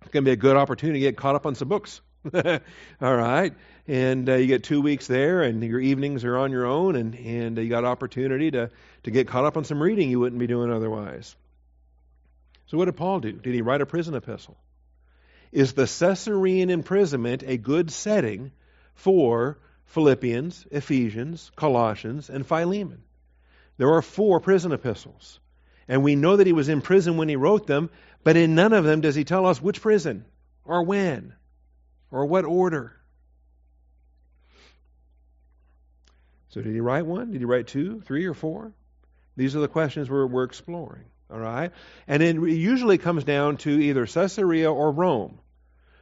it's 0.02 0.10
going 0.10 0.24
to 0.24 0.28
be 0.28 0.32
a 0.32 0.36
good 0.36 0.56
opportunity 0.56 1.00
to 1.00 1.06
get 1.06 1.16
caught 1.16 1.34
up 1.34 1.46
on 1.46 1.54
some 1.54 1.68
books. 1.68 2.00
All 2.34 3.16
right, 3.16 3.52
and 3.86 4.28
uh, 4.28 4.34
you 4.34 4.46
get 4.46 4.64
two 4.64 4.80
weeks 4.80 5.06
there, 5.06 5.42
and 5.42 5.62
your 5.62 5.80
evenings 5.80 6.24
are 6.24 6.36
on 6.36 6.50
your 6.52 6.66
own, 6.66 6.96
and 6.96 7.14
and 7.14 7.58
you 7.58 7.68
got 7.68 7.84
opportunity 7.84 8.50
to 8.50 8.70
to 9.04 9.10
get 9.10 9.28
caught 9.28 9.44
up 9.44 9.56
on 9.56 9.64
some 9.64 9.82
reading 9.82 10.10
you 10.10 10.20
wouldn't 10.20 10.40
be 10.40 10.46
doing 10.46 10.70
otherwise. 10.70 11.36
So 12.66 12.78
what 12.78 12.86
did 12.86 12.96
Paul 12.96 13.20
do? 13.20 13.32
Did 13.32 13.54
he 13.54 13.62
write 13.62 13.80
a 13.80 13.86
prison 13.86 14.14
epistle? 14.14 14.56
Is 15.52 15.74
the 15.74 15.86
Caesarean 15.86 16.70
imprisonment 16.70 17.44
a 17.46 17.56
good 17.56 17.90
setting 17.90 18.52
for 18.94 19.58
Philippians, 19.86 20.66
Ephesians, 20.70 21.50
Colossians, 21.56 22.30
and 22.30 22.46
Philemon. 22.46 23.02
There 23.76 23.92
are 23.92 24.02
four 24.02 24.40
prison 24.40 24.72
epistles. 24.72 25.40
And 25.88 26.02
we 26.02 26.16
know 26.16 26.36
that 26.36 26.46
he 26.46 26.52
was 26.52 26.68
in 26.68 26.80
prison 26.80 27.16
when 27.16 27.28
he 27.28 27.36
wrote 27.36 27.66
them, 27.66 27.90
but 28.22 28.36
in 28.36 28.54
none 28.54 28.72
of 28.72 28.84
them 28.84 29.00
does 29.00 29.14
he 29.14 29.24
tell 29.24 29.46
us 29.46 29.60
which 29.60 29.82
prison, 29.82 30.24
or 30.64 30.82
when, 30.82 31.34
or 32.10 32.24
what 32.26 32.44
order. 32.44 32.96
So, 36.48 36.62
did 36.62 36.72
he 36.72 36.80
write 36.80 37.04
one? 37.04 37.32
Did 37.32 37.40
he 37.40 37.44
write 37.44 37.66
two, 37.66 38.00
three, 38.02 38.26
or 38.26 38.34
four? 38.34 38.72
These 39.36 39.56
are 39.56 39.60
the 39.60 39.68
questions 39.68 40.08
we're, 40.08 40.26
we're 40.26 40.44
exploring. 40.44 41.04
All 41.30 41.38
right? 41.38 41.72
And 42.06 42.22
it 42.22 42.36
usually 42.36 42.96
comes 42.96 43.24
down 43.24 43.56
to 43.58 43.70
either 43.70 44.06
Caesarea 44.06 44.70
or 44.70 44.92
Rome. 44.92 45.40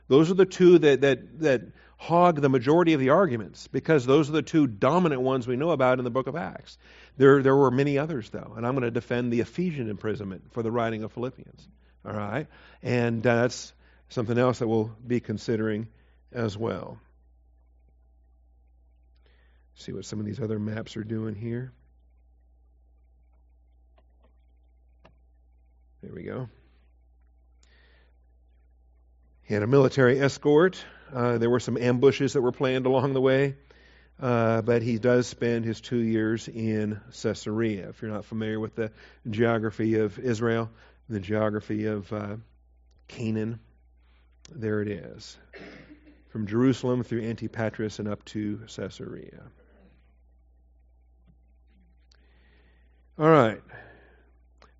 Those 0.08 0.30
are 0.30 0.34
the 0.34 0.44
two 0.44 0.78
that, 0.80 1.00
that, 1.00 1.40
that 1.40 1.62
hog 2.02 2.40
the 2.40 2.48
majority 2.48 2.94
of 2.94 3.00
the 3.00 3.10
arguments 3.10 3.68
because 3.68 4.04
those 4.04 4.28
are 4.28 4.32
the 4.32 4.42
two 4.42 4.66
dominant 4.66 5.20
ones 5.20 5.46
we 5.46 5.54
know 5.54 5.70
about 5.70 5.98
in 5.98 6.04
the 6.04 6.10
book 6.10 6.26
of 6.26 6.34
Acts. 6.34 6.76
There, 7.16 7.44
there 7.44 7.54
were 7.54 7.70
many 7.70 7.96
others, 7.96 8.28
though, 8.30 8.54
and 8.56 8.66
I'm 8.66 8.72
going 8.72 8.82
to 8.82 8.90
defend 8.90 9.32
the 9.32 9.38
Ephesian 9.38 9.88
imprisonment 9.88 10.52
for 10.52 10.64
the 10.64 10.70
writing 10.72 11.04
of 11.04 11.12
Philippians. 11.12 11.68
All 12.04 12.12
right? 12.12 12.48
And 12.82 13.24
uh, 13.24 13.42
that's 13.42 13.72
something 14.08 14.36
else 14.36 14.58
that 14.58 14.66
we'll 14.66 14.90
be 15.06 15.20
considering 15.20 15.86
as 16.32 16.58
well. 16.58 16.98
See 19.76 19.92
what 19.92 20.04
some 20.04 20.18
of 20.18 20.26
these 20.26 20.40
other 20.40 20.58
maps 20.58 20.96
are 20.96 21.04
doing 21.04 21.36
here. 21.36 21.72
There 26.02 26.12
we 26.12 26.24
go. 26.24 26.48
He 29.42 29.54
had 29.54 29.62
a 29.62 29.68
military 29.68 30.20
escort 30.20 30.84
uh, 31.12 31.38
there 31.38 31.50
were 31.50 31.60
some 31.60 31.76
ambushes 31.76 32.32
that 32.32 32.42
were 32.42 32.52
planned 32.52 32.86
along 32.86 33.12
the 33.12 33.20
way, 33.20 33.56
uh, 34.20 34.62
but 34.62 34.82
he 34.82 34.98
does 34.98 35.26
spend 35.26 35.64
his 35.64 35.80
two 35.80 35.98
years 35.98 36.48
in 36.48 37.00
Caesarea. 37.22 37.88
If 37.88 38.02
you're 38.02 38.10
not 38.10 38.24
familiar 38.24 38.58
with 38.58 38.74
the 38.74 38.90
geography 39.28 39.96
of 39.96 40.18
Israel, 40.18 40.70
the 41.08 41.20
geography 41.20 41.86
of 41.86 42.12
uh, 42.12 42.36
Canaan, 43.08 43.60
there 44.50 44.80
it 44.80 44.88
is. 44.88 45.36
From 46.30 46.46
Jerusalem 46.46 47.02
through 47.02 47.22
Antipatris 47.22 47.98
and 47.98 48.08
up 48.08 48.24
to 48.26 48.60
Caesarea. 48.74 49.42
All 53.18 53.28
right. 53.28 53.60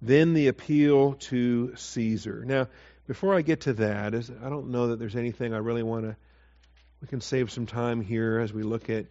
Then 0.01 0.35
the 0.35 0.49
appeal 0.49 1.14
to 1.14 1.77
Caesar. 1.77 2.45
Now, 2.45 2.68
before 3.07 3.35
I 3.35 3.43
get 3.43 3.62
to 3.62 3.73
that, 3.75 4.15
is 4.15 4.31
I 4.31 4.49
don't 4.49 4.71
know 4.71 4.88
that 4.88 4.99
there's 4.99 5.17
anything 5.17 5.55
I 5.55 5.59
really 5.59 5.83
want 5.83 6.05
to. 6.05 6.17
We 7.01 7.09
can 7.09 7.21
save 7.21 7.51
some 7.51 7.67
time 7.67 8.01
here 8.01 8.38
as 8.38 8.53
we 8.53 8.62
look 8.62 8.88
at 8.88 9.07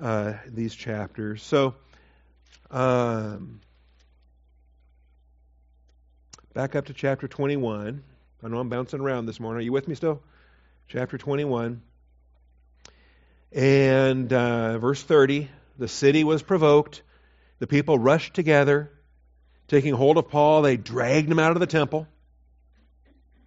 uh, 0.00 0.34
these 0.46 0.74
chapters. 0.74 1.42
So, 1.42 1.74
um, 2.70 3.60
back 6.54 6.74
up 6.74 6.86
to 6.86 6.94
chapter 6.94 7.28
21. 7.28 8.02
I 8.42 8.48
know 8.48 8.58
I'm 8.58 8.70
bouncing 8.70 9.00
around 9.00 9.26
this 9.26 9.38
morning. 9.38 9.58
Are 9.58 9.64
you 9.64 9.72
with 9.72 9.86
me 9.86 9.94
still? 9.94 10.22
Chapter 10.88 11.18
21. 11.18 11.82
And 13.52 14.32
uh, 14.32 14.78
verse 14.78 15.02
30 15.02 15.48
the 15.80 15.88
city 15.88 16.24
was 16.24 16.42
provoked. 16.42 17.02
The 17.58 17.66
people 17.66 17.98
rushed 17.98 18.34
together. 18.34 18.90
Taking 19.66 19.94
hold 19.94 20.18
of 20.18 20.28
Paul, 20.28 20.62
they 20.62 20.76
dragged 20.76 21.30
him 21.30 21.38
out 21.38 21.52
of 21.52 21.60
the 21.60 21.66
temple. 21.66 22.06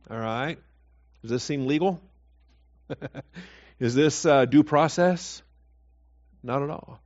All 0.10 0.18
right? 0.18 0.60
Does 1.22 1.32
this 1.32 1.44
seem 1.44 1.68
legal? 1.68 2.02
Is 3.80 3.96
this 3.96 4.26
uh, 4.26 4.46
due 4.46 4.64
process? 4.64 5.42
Not 6.44 6.62
at 6.62 6.70
all. 6.70 7.00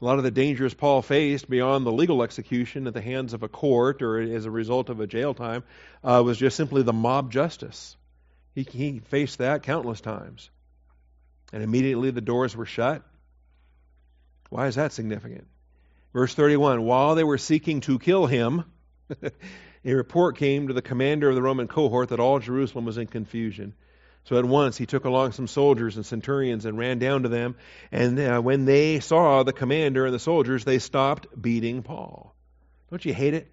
A 0.00 0.04
lot 0.04 0.18
of 0.18 0.24
the 0.24 0.30
dangers 0.30 0.74
Paul 0.74 1.02
faced 1.02 1.50
beyond 1.50 1.84
the 1.84 1.92
legal 1.92 2.22
execution 2.22 2.86
at 2.86 2.94
the 2.94 3.00
hands 3.00 3.32
of 3.32 3.42
a 3.42 3.48
court 3.48 4.00
or 4.00 4.20
as 4.20 4.44
a 4.44 4.50
result 4.50 4.90
of 4.90 5.00
a 5.00 5.06
jail 5.06 5.34
time 5.34 5.64
uh, 6.04 6.22
was 6.24 6.38
just 6.38 6.56
simply 6.56 6.82
the 6.82 6.92
mob 6.92 7.32
justice. 7.32 7.96
He, 8.54 8.62
he 8.62 8.98
faced 9.00 9.38
that 9.38 9.64
countless 9.64 10.00
times. 10.00 10.50
And 11.52 11.62
immediately 11.62 12.10
the 12.10 12.20
doors 12.20 12.54
were 12.54 12.66
shut. 12.66 13.02
Why 14.50 14.66
is 14.66 14.76
that 14.76 14.92
significant? 14.92 15.46
Verse 16.12 16.34
31 16.34 16.82
While 16.82 17.14
they 17.14 17.24
were 17.24 17.38
seeking 17.38 17.80
to 17.82 17.98
kill 17.98 18.26
him, 18.26 18.64
a 19.84 19.94
report 19.94 20.36
came 20.36 20.68
to 20.68 20.74
the 20.74 20.82
commander 20.82 21.28
of 21.28 21.34
the 21.34 21.42
Roman 21.42 21.68
cohort 21.68 22.10
that 22.10 22.20
all 22.20 22.38
Jerusalem 22.38 22.84
was 22.84 22.98
in 22.98 23.06
confusion. 23.06 23.74
So 24.24 24.36
at 24.36 24.44
once 24.44 24.76
he 24.76 24.86
took 24.86 25.04
along 25.04 25.32
some 25.32 25.46
soldiers 25.46 25.96
and 25.96 26.04
centurions 26.04 26.66
and 26.66 26.76
ran 26.76 26.98
down 26.98 27.22
to 27.22 27.28
them. 27.28 27.56
And 27.90 28.18
uh, 28.18 28.40
when 28.40 28.64
they 28.64 29.00
saw 29.00 29.42
the 29.42 29.52
commander 29.52 30.04
and 30.04 30.14
the 30.14 30.18
soldiers, 30.18 30.64
they 30.64 30.78
stopped 30.78 31.28
beating 31.40 31.82
Paul. 31.82 32.34
Don't 32.90 33.04
you 33.04 33.14
hate 33.14 33.34
it? 33.34 33.50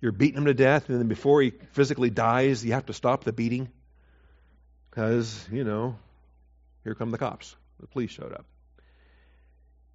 You're 0.00 0.12
beating 0.12 0.38
him 0.38 0.44
to 0.46 0.54
death, 0.54 0.88
and 0.88 0.98
then 0.98 1.08
before 1.08 1.42
he 1.42 1.52
physically 1.72 2.08
dies, 2.08 2.64
you 2.64 2.72
have 2.72 2.86
to 2.86 2.94
stop 2.94 3.24
the 3.24 3.32
beating. 3.32 3.68
Because, 4.90 5.46
you 5.52 5.62
know, 5.62 5.96
here 6.84 6.94
come 6.94 7.10
the 7.10 7.18
cops. 7.18 7.54
The 7.80 7.86
police 7.86 8.10
showed 8.10 8.32
up. 8.32 8.46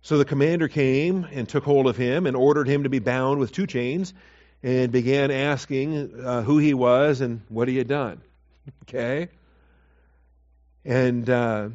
So 0.02 0.18
the 0.20 0.26
commander 0.26 0.68
came 0.68 1.26
and 1.32 1.50
took 1.50 1.64
hold 1.64 1.88
of 1.88 1.98
him 1.98 2.28
and 2.28 2.36
ordered 2.36 2.68
him 2.68 2.84
to 2.84 2.90
be 2.90 3.00
bound 3.00 3.40
with 3.40 3.52
two 3.52 3.66
chains 3.66 4.14
and 4.66 4.92
began 4.92 5.30
asking 5.30 6.20
uh, 6.26 6.42
who 6.42 6.58
he 6.58 6.74
was 6.74 7.22
and 7.22 7.42
what 7.50 7.68
he 7.68 7.78
had 7.78 7.88
done. 7.88 8.22
Okay? 8.82 9.30
And 10.84 11.30
uh, 11.30 11.70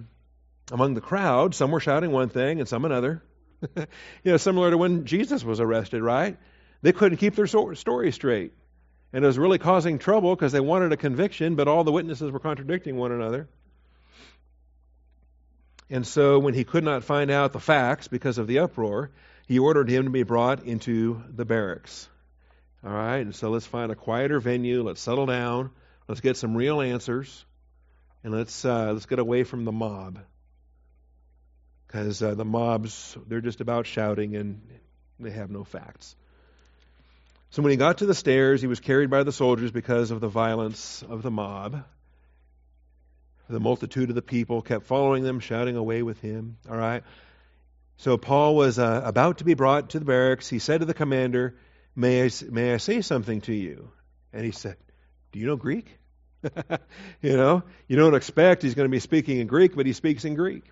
among 0.72 0.95
the 0.95 1.01
crowd, 1.01 1.55
some 1.55 1.70
were 1.70 1.78
shouting 1.78 2.11
one 2.11 2.30
thing 2.30 2.59
and 2.59 2.68
some 2.68 2.84
another. 2.84 3.22
you 3.76 3.86
know, 4.24 4.36
similar 4.38 4.72
to 4.72 4.78
when 4.78 5.05
Jesus 5.05 5.45
was 5.45 5.61
arrested, 5.61 6.03
right? 6.03 6.36
They 6.82 6.91
couldn't 6.91 7.18
keep 7.18 7.36
their 7.36 7.47
story 7.47 8.11
straight. 8.11 8.53
And 9.12 9.24
it 9.24 9.26
was 9.26 9.38
really 9.38 9.59
causing 9.59 10.01
trouble 10.01 10.34
because 10.34 10.51
they 10.51 10.59
wanted 10.59 10.93
a 10.93 10.97
conviction, 10.97 11.55
but 11.55 11.68
all 11.68 11.84
the 11.84 11.93
witnesses 11.93 12.32
were 12.32 12.41
contradicting 12.41 12.97
one 12.97 13.12
another. 13.12 13.49
And 15.88 16.05
so 16.05 16.41
when 16.41 16.55
he 16.55 16.64
could 16.64 16.84
not 16.84 17.05
find 17.05 17.30
out 17.30 17.53
the 17.53 17.61
facts 17.61 18.09
because 18.09 18.38
of 18.38 18.49
the 18.49 18.61
uproar, 18.61 19.12
he 19.47 19.61
ordered 19.61 19.88
him 19.88 20.05
to 20.05 20.11
be 20.11 20.24
brought 20.24 20.64
into 20.64 21.22
the 21.28 21.45
barracks. 21.45 22.09
All 22.85 22.93
right, 22.93 23.18
and 23.18 23.35
so 23.35 23.51
let's 23.51 23.66
find 23.66 23.93
a 23.93 23.95
quieter 23.95 24.41
venue. 24.41 24.83
Let's 24.83 25.01
settle 25.01 25.26
down. 25.26 25.70
Let's 26.09 26.20
get 26.20 26.37
some 26.37 26.57
real 26.57 26.81
answers, 26.81 27.45
and 28.24 28.33
let's 28.33 28.64
uh, 28.64 28.93
let's 28.93 29.07
get 29.07 29.18
away 29.18 29.45
from 29.45 29.64
the 29.64 29.72
mob 29.72 30.18
because 31.87 32.22
uh, 32.22 32.35
the 32.35 32.45
mobs 32.45 33.16
they're 33.26 33.41
just 33.41 33.61
about 33.61 33.87
shouting 33.87 34.37
and 34.37 34.61
they 35.18 35.31
have 35.31 35.51
no 35.51 35.64
facts. 35.64 36.14
So 37.51 37.62
when 37.62 37.70
he 37.70 37.76
got 37.76 37.99
to 37.99 38.07
the 38.07 38.14
stairs, 38.14 38.61
he 38.61 38.68
was 38.68 38.78
carried 38.78 39.11
by 39.11 39.24
the 39.24 39.33
soldiers 39.33 39.72
because 39.72 40.12
of 40.12 40.20
the 40.20 40.28
violence 40.28 41.03
of 41.09 41.22
the 41.22 41.33
mob. 41.33 41.83
The 43.49 43.59
multitude 43.59 44.09
of 44.09 44.14
the 44.14 44.22
people 44.22 44.62
kept 44.62 44.87
following 44.87 45.24
them, 45.24 45.41
shouting 45.41 45.74
away 45.74 46.05
with 46.05 46.20
him. 46.20 46.59
All 46.70 46.76
right. 46.76 47.03
So 47.97 48.16
Paul 48.16 48.55
was 48.55 48.78
uh, 48.78 49.03
about 49.05 49.39
to 49.39 49.45
be 49.45 49.55
brought 49.55 49.91
to 49.91 49.99
the 49.99 50.05
barracks. 50.05 50.49
He 50.49 50.61
said 50.61 50.78
to 50.78 50.87
the 50.87 50.95
commander, 50.95 51.57
may 51.95 52.24
I, 52.24 52.30
may 52.51 52.74
I 52.74 52.76
say 52.78 53.01
something 53.01 53.41
to 53.43 53.55
you? 53.55 53.91
And 54.32 54.45
he 54.45 54.53
said, 54.53 54.76
Do 55.32 55.38
you 55.38 55.47
know 55.47 55.57
Greek? 55.57 55.97
you 57.22 57.36
know, 57.36 57.62
you 57.86 57.97
don't 57.97 58.14
expect 58.14 58.62
he's 58.62 58.74
going 58.74 58.88
to 58.88 58.91
be 58.91 59.01
speaking 59.01 59.38
in 59.38 59.47
Greek, 59.47 59.76
but 59.76 59.86
he 59.86 59.93
speaks 59.93 60.24
in 60.24 60.34
Greek. 60.34 60.64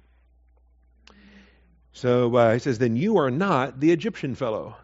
So 1.93 2.35
uh, 2.37 2.53
he 2.55 2.59
says, 2.59 2.79
Then 2.79 2.97
you 2.97 3.19
are 3.19 3.31
not 3.31 3.81
the 3.81 3.93
Egyptian 3.93 4.35
fellow 4.35 4.77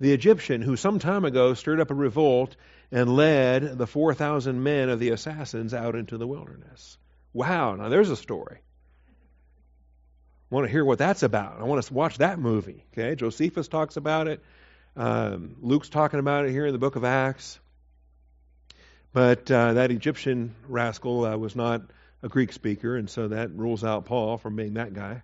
the 0.00 0.12
Egyptian 0.12 0.60
who 0.60 0.76
some 0.76 0.98
time 0.98 1.24
ago 1.24 1.54
stirred 1.54 1.80
up 1.80 1.90
a 1.90 1.94
revolt 1.94 2.56
and 2.90 3.16
led 3.16 3.78
the 3.78 3.86
4,000 3.86 4.62
men 4.62 4.88
of 4.88 4.98
the 4.98 5.10
assassins 5.10 5.72
out 5.74 5.94
into 5.94 6.18
the 6.18 6.26
wilderness. 6.26 6.98
Wow, 7.32 7.74
now 7.76 7.88
there's 7.88 8.10
a 8.10 8.16
story. 8.16 8.58
I 10.50 10.54
want 10.54 10.66
to 10.66 10.70
hear 10.70 10.84
what 10.84 10.98
that's 10.98 11.22
about. 11.22 11.60
I 11.60 11.64
want 11.64 11.82
to 11.82 11.94
watch 11.94 12.18
that 12.18 12.38
movie. 12.38 12.84
Okay, 12.92 13.14
Josephus 13.16 13.66
talks 13.66 13.96
about 13.96 14.28
it. 14.28 14.42
Um, 14.96 15.56
Luke's 15.60 15.88
talking 15.88 16.20
about 16.20 16.46
it 16.46 16.52
here 16.52 16.66
in 16.66 16.72
the 16.72 16.78
book 16.78 16.96
of 16.96 17.04
Acts. 17.04 17.58
But 19.12 19.50
uh, 19.50 19.74
that 19.74 19.90
Egyptian 19.90 20.54
rascal 20.68 21.24
uh, 21.24 21.36
was 21.36 21.54
not 21.54 21.82
a 22.22 22.28
Greek 22.28 22.52
speaker, 22.52 22.96
and 22.96 23.08
so 23.08 23.28
that 23.28 23.52
rules 23.52 23.84
out 23.84 24.06
Paul 24.06 24.38
from 24.38 24.56
being 24.56 24.74
that 24.74 24.92
guy. 24.92 25.22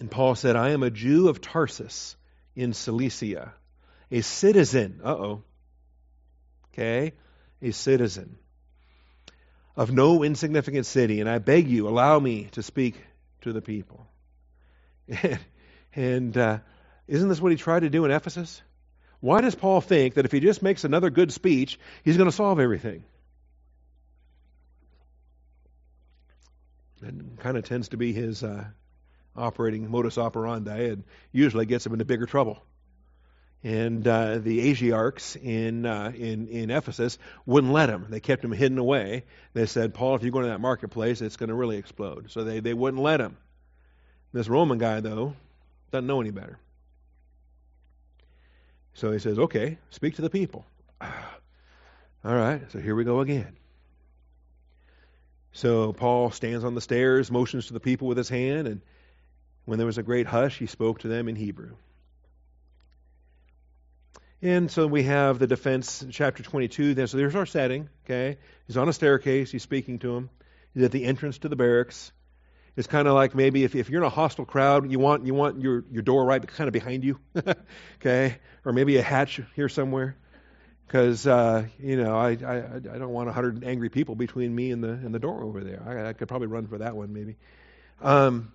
And 0.00 0.10
Paul 0.10 0.34
said, 0.34 0.56
I 0.56 0.70
am 0.70 0.82
a 0.82 0.90
Jew 0.90 1.28
of 1.28 1.40
Tarsus 1.40 2.16
in 2.56 2.72
Cilicia. 2.72 3.52
A 4.10 4.22
citizen, 4.22 5.00
uh 5.04 5.12
oh, 5.12 5.42
okay, 6.72 7.12
a 7.62 7.70
citizen 7.70 8.38
of 9.76 9.92
no 9.92 10.24
insignificant 10.24 10.86
city, 10.86 11.20
and 11.20 11.28
I 11.28 11.38
beg 11.38 11.68
you, 11.68 11.88
allow 11.88 12.18
me 12.18 12.48
to 12.52 12.62
speak 12.62 12.96
to 13.42 13.52
the 13.52 13.62
people. 13.62 14.06
and 15.94 16.36
uh, 16.36 16.58
isn't 17.10 17.28
this 17.28 17.40
what 17.40 17.50
he 17.50 17.58
tried 17.58 17.80
to 17.80 17.90
do 17.90 18.04
in 18.04 18.12
Ephesus? 18.12 18.62
Why 19.18 19.40
does 19.40 19.56
Paul 19.56 19.80
think 19.80 20.14
that 20.14 20.24
if 20.24 20.32
he 20.32 20.38
just 20.38 20.62
makes 20.62 20.84
another 20.84 21.10
good 21.10 21.32
speech, 21.32 21.78
he's 22.04 22.16
going 22.16 22.30
to 22.30 22.34
solve 22.34 22.60
everything? 22.60 23.02
That 27.02 27.40
kind 27.40 27.56
of 27.56 27.64
tends 27.64 27.88
to 27.88 27.96
be 27.96 28.12
his 28.12 28.44
uh, 28.44 28.64
operating 29.36 29.90
modus 29.90 30.18
operandi 30.18 30.90
and 30.90 31.04
usually 31.32 31.66
gets 31.66 31.84
him 31.84 31.92
into 31.94 32.04
bigger 32.04 32.26
trouble. 32.26 32.62
And 33.64 34.06
uh, 34.06 34.38
the 34.38 34.70
Asiarchs 34.70 35.36
in, 35.36 35.86
uh, 35.86 36.12
in, 36.14 36.46
in 36.46 36.70
Ephesus 36.70 37.18
wouldn't 37.44 37.72
let 37.72 37.90
him. 37.90 38.06
They 38.08 38.20
kept 38.20 38.44
him 38.44 38.52
hidden 38.52 38.78
away. 38.78 39.24
They 39.52 39.66
said, 39.66 39.94
Paul, 39.94 40.14
if 40.14 40.22
you 40.22 40.30
go 40.30 40.42
to 40.42 40.46
that 40.46 40.60
marketplace, 40.60 41.20
it's 41.20 41.36
going 41.36 41.48
to 41.48 41.56
really 41.56 41.76
explode. 41.76 42.30
So 42.30 42.44
they, 42.44 42.60
they 42.60 42.72
wouldn't 42.72 43.02
let 43.02 43.20
him. 43.20 43.36
This 44.32 44.48
Roman 44.48 44.78
guy, 44.78 45.00
though, 45.00 45.34
doesn't 45.90 46.06
know 46.06 46.20
any 46.20 46.30
better. 46.30 46.60
So 49.00 49.12
he 49.12 49.18
says, 49.18 49.38
okay, 49.38 49.78
speak 49.88 50.16
to 50.16 50.22
the 50.22 50.28
people. 50.28 50.66
All 51.00 52.34
right, 52.34 52.60
so 52.70 52.78
here 52.78 52.94
we 52.94 53.04
go 53.04 53.20
again. 53.20 53.56
So 55.52 55.94
Paul 55.94 56.30
stands 56.32 56.64
on 56.64 56.74
the 56.74 56.82
stairs, 56.82 57.30
motions 57.30 57.68
to 57.68 57.72
the 57.72 57.80
people 57.80 58.08
with 58.08 58.18
his 58.18 58.28
hand, 58.28 58.68
and 58.68 58.82
when 59.64 59.78
there 59.78 59.86
was 59.86 59.96
a 59.96 60.02
great 60.02 60.26
hush, 60.26 60.58
he 60.58 60.66
spoke 60.66 60.98
to 60.98 61.08
them 61.08 61.30
in 61.30 61.34
Hebrew. 61.34 61.76
And 64.42 64.70
so 64.70 64.86
we 64.86 65.04
have 65.04 65.38
the 65.38 65.46
defense, 65.46 66.04
chapter 66.10 66.42
22. 66.42 66.92
Then, 66.92 67.06
So 67.06 67.16
there's 67.16 67.34
our 67.34 67.46
setting. 67.46 67.88
Okay, 68.04 68.36
he's 68.66 68.76
on 68.76 68.86
a 68.86 68.92
staircase. 68.92 69.50
He's 69.50 69.62
speaking 69.62 70.00
to 70.00 70.14
him. 70.14 70.28
He's 70.74 70.82
at 70.82 70.92
the 70.92 71.06
entrance 71.06 71.38
to 71.38 71.48
the 71.48 71.56
barracks. 71.56 72.12
It's 72.76 72.86
kind 72.86 73.08
of 73.08 73.14
like 73.14 73.34
maybe 73.34 73.64
if, 73.64 73.74
if 73.74 73.90
you're 73.90 74.00
in 74.02 74.06
a 74.06 74.10
hostile 74.10 74.44
crowd, 74.44 74.90
you 74.90 74.98
want 74.98 75.26
you 75.26 75.34
want 75.34 75.60
your, 75.60 75.84
your 75.90 76.02
door 76.02 76.24
right 76.24 76.46
kind 76.46 76.68
of 76.68 76.72
behind 76.72 77.04
you, 77.04 77.18
okay, 77.96 78.36
or 78.64 78.72
maybe 78.72 78.96
a 78.96 79.02
hatch 79.02 79.40
here 79.56 79.68
somewhere, 79.68 80.16
because 80.86 81.26
uh, 81.26 81.64
you 81.78 81.96
know 81.96 82.16
I, 82.16 82.30
I 82.30 82.76
I 82.76 82.98
don't 82.98 83.10
want 83.10 83.28
a 83.28 83.32
hundred 83.32 83.64
angry 83.64 83.88
people 83.88 84.14
between 84.14 84.54
me 84.54 84.70
and 84.70 84.82
the 84.82 84.90
and 84.90 85.14
the 85.14 85.18
door 85.18 85.42
over 85.42 85.62
there. 85.64 85.82
I, 85.84 86.10
I 86.10 86.12
could 86.12 86.28
probably 86.28 86.46
run 86.46 86.66
for 86.68 86.78
that 86.78 86.96
one 86.96 87.12
maybe. 87.12 87.36
Um, 88.00 88.52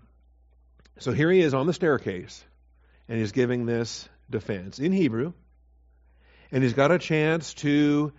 so 0.97 1.11
here 1.11 1.29
he 1.29 1.41
is 1.41 1.53
on 1.53 1.67
the 1.67 1.73
staircase, 1.73 2.43
and 3.09 3.19
he's 3.19 3.33
giving 3.33 3.65
this 3.65 4.07
defense 4.29 4.79
in 4.79 4.93
Hebrew, 4.93 5.33
and 6.51 6.63
he's 6.63 6.73
got 6.73 6.91
a 6.91 6.99
chance 6.99 7.53
to 7.55 8.13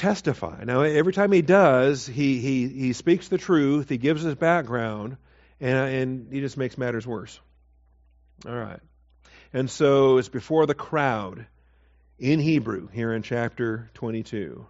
testify. 0.00 0.64
Now, 0.64 0.80
every 0.80 1.12
time 1.12 1.30
he 1.30 1.42
does, 1.42 2.06
he, 2.06 2.38
he, 2.40 2.68
he 2.68 2.92
speaks 2.94 3.28
the 3.28 3.38
truth, 3.38 3.88
he 3.88 3.98
gives 3.98 4.22
his 4.22 4.34
background, 4.34 5.18
and, 5.60 5.94
and 5.94 6.32
he 6.32 6.40
just 6.40 6.56
makes 6.56 6.78
matters 6.78 7.06
worse. 7.06 7.38
All 8.46 8.54
right. 8.54 8.80
And 9.52 9.70
so 9.70 10.16
it's 10.16 10.28
before 10.28 10.64
the 10.66 10.74
crowd 10.74 11.46
in 12.18 12.40
Hebrew 12.40 12.88
here 12.88 13.12
in 13.12 13.22
chapter 13.22 13.90
22. 13.94 14.66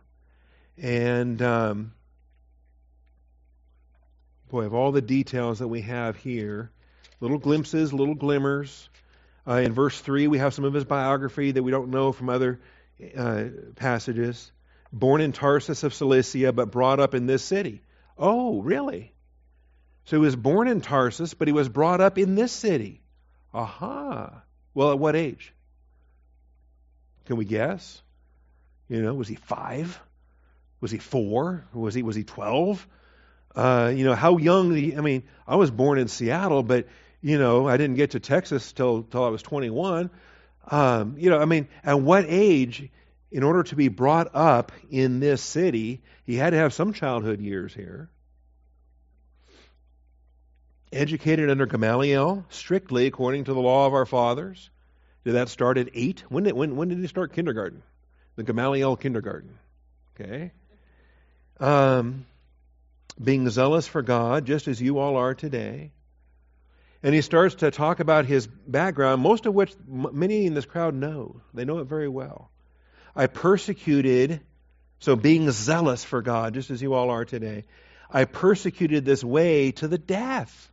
And 0.77 1.41
um, 1.43 1.93
boy, 4.49 4.65
of 4.65 4.75
all 4.75 4.91
the 4.91 5.03
details 5.03 5.61
that 5.61 5.69
we 5.69 5.83
have 5.83 6.17
here, 6.17 6.73
little 7.21 7.39
glimpses, 7.39 7.93
little 7.93 8.15
glimmers. 8.17 8.89
Uh, 9.47 9.55
in 9.55 9.73
verse 9.73 9.99
3, 10.01 10.27
we 10.27 10.39
have 10.39 10.55
some 10.55 10.65
of 10.65 10.75
his 10.75 10.85
biography 10.85 11.53
that 11.53 11.63
we 11.63 11.71
don't 11.71 11.91
know 11.91 12.11
from 12.11 12.31
other 12.31 12.61
uh, 13.17 13.45
passages. 13.77 14.51
Born 14.93 15.21
in 15.21 15.33
Tarsus 15.33 15.85
of 15.85 15.95
Cilicia, 15.95 16.53
but 16.53 16.71
brought 16.71 17.01
up 17.01 17.15
in 17.15 17.27
this 17.27 17.45
city. 17.45 17.83
Oh, 18.19 18.61
really? 18.61 19.13
So 20.05 20.17
he 20.17 20.21
was 20.21 20.37
born 20.37 20.69
in 20.69 20.81
Tarsus, 20.81 21.35
but 21.35 21.49
he 21.49 21.53
was 21.53 21.69
brought 21.69 22.01
up 22.01 22.19
in 22.19 22.35
this 22.35 22.53
city. 22.53 23.01
Aha. 23.55 24.43
Well, 24.75 24.91
at 24.91 24.99
what 24.99 25.17
age? 25.17 25.53
Can 27.27 27.37
we 27.37 27.45
guess? 27.45 28.03
You 28.89 29.03
know, 29.03 29.15
was 29.15 29.29
he 29.29 29.37
five? 29.37 30.01
Was 30.81 30.91
he 30.91 30.99
four? 30.99 31.65
Was 31.73 31.95
he 31.95 32.03
was 32.03 32.17
he 32.17 32.25
twelve? 32.25 32.87
Uh, 33.55 33.93
you 33.95 34.05
know, 34.05 34.15
how 34.15 34.37
young, 34.37 34.73
I 34.97 35.01
mean, 35.01 35.25
I 35.47 35.57
was 35.57 35.71
born 35.71 35.99
in 35.99 36.09
Seattle, 36.09 36.63
but, 36.63 36.87
you 37.21 37.39
know, 37.39 37.69
I 37.69 37.77
didn't 37.77 37.97
get 37.97 38.13
to 38.13 38.21
Texas 38.21 38.73
till, 38.73 39.03
till 39.03 39.25
I 39.25 39.29
was 39.29 39.43
21. 39.43 40.11
Um, 40.71 41.17
you 41.19 41.31
know, 41.31 41.39
I 41.39 41.47
mean, 41.47 41.67
at 41.83 42.01
what 42.01 42.27
age, 42.29 42.89
in 43.31 43.43
order 43.43 43.63
to 43.63 43.77
be 43.77 43.89
brought 43.89 44.35
up 44.35 44.73
in 44.91 45.21
this 45.21 45.41
city, 45.41 46.03
he 46.25 46.37
had 46.37 46.51
to 46.51 46.57
have 46.57 46.73
some 46.73 46.93
childhood 46.93 47.41
years 47.41 47.73
here. 47.73 48.11
Educated 50.93 51.49
under 51.49 51.67
Gamaliel, 51.67 52.45
strictly 52.49 53.07
according 53.07 53.45
to 53.45 53.55
the 53.55 53.61
law 53.61 53.87
of 53.87 53.95
our 53.95 54.07
fathers. 54.07 54.71
Did 55.25 55.35
that 55.35 55.49
start 55.49 55.79
at 55.79 55.91
eight? 55.95 56.25
When 56.29 56.45
did, 56.45 56.55
when, 56.55 56.77
when 56.77 56.89
did 56.89 56.99
he 56.99 57.07
start 57.07 57.35
kindergarten? 57.35 57.83
The 58.37 58.43
Gamaliel 58.43 58.97
kindergarten. 58.97 59.59
Okay. 60.15 60.51
Um, 61.61 62.27
being 63.23 63.49
zealous 63.51 63.87
for 63.87 64.03
God, 64.03 64.47
just 64.47 64.67
as 64.67 64.81
you 64.81 64.99
all 64.99 65.17
are 65.17 65.35
today. 65.35 65.93
And 67.03 67.15
he 67.15 67.21
starts 67.21 67.57
to 67.57 67.71
talk 67.71 68.01
about 68.01 68.27
his 68.27 68.47
background, 68.47 69.23
most 69.23 69.47
of 69.47 69.55
which 69.55 69.73
many 69.87 70.47
in 70.47 70.55
this 70.55 70.67
crowd 70.67 70.95
know. 70.95 71.41
They 71.55 71.65
know 71.65 71.79
it 71.79 71.85
very 71.85 72.09
well. 72.09 72.51
I 73.15 73.27
persecuted, 73.27 74.41
so 74.99 75.17
being 75.17 75.51
zealous 75.51 76.05
for 76.05 76.23
God, 76.23 76.55
just 76.55 76.71
as 76.71 76.81
you 76.81 76.95
all 76.95 77.11
are 77.11 77.25
today, 77.25 77.65
I 78.11 78.25
persecuted 78.25 79.05
this 79.05 79.23
way 79.23 79.73
to 79.73 79.89
the 79.89 79.99
death. 79.99 80.71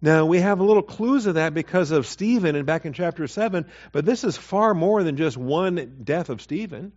Now, 0.00 0.26
we 0.26 0.40
have 0.40 0.60
a 0.60 0.64
little 0.64 0.82
clues 0.82 1.26
of 1.26 1.36
that 1.36 1.54
because 1.54 1.90
of 1.90 2.06
Stephen 2.06 2.56
and 2.56 2.66
back 2.66 2.84
in 2.84 2.92
chapter 2.92 3.26
7, 3.26 3.64
but 3.90 4.04
this 4.04 4.22
is 4.22 4.36
far 4.36 4.74
more 4.74 5.02
than 5.02 5.16
just 5.16 5.36
one 5.36 6.00
death 6.04 6.28
of 6.28 6.42
Stephen. 6.42 6.92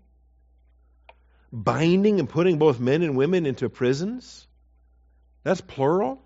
Binding 1.54 2.20
and 2.20 2.28
putting 2.28 2.58
both 2.58 2.82
men 2.82 3.04
and 3.04 3.16
women 3.16 3.46
into 3.46 3.70
prisons. 3.70 4.46
That's 5.44 5.62
plural. 5.62 6.22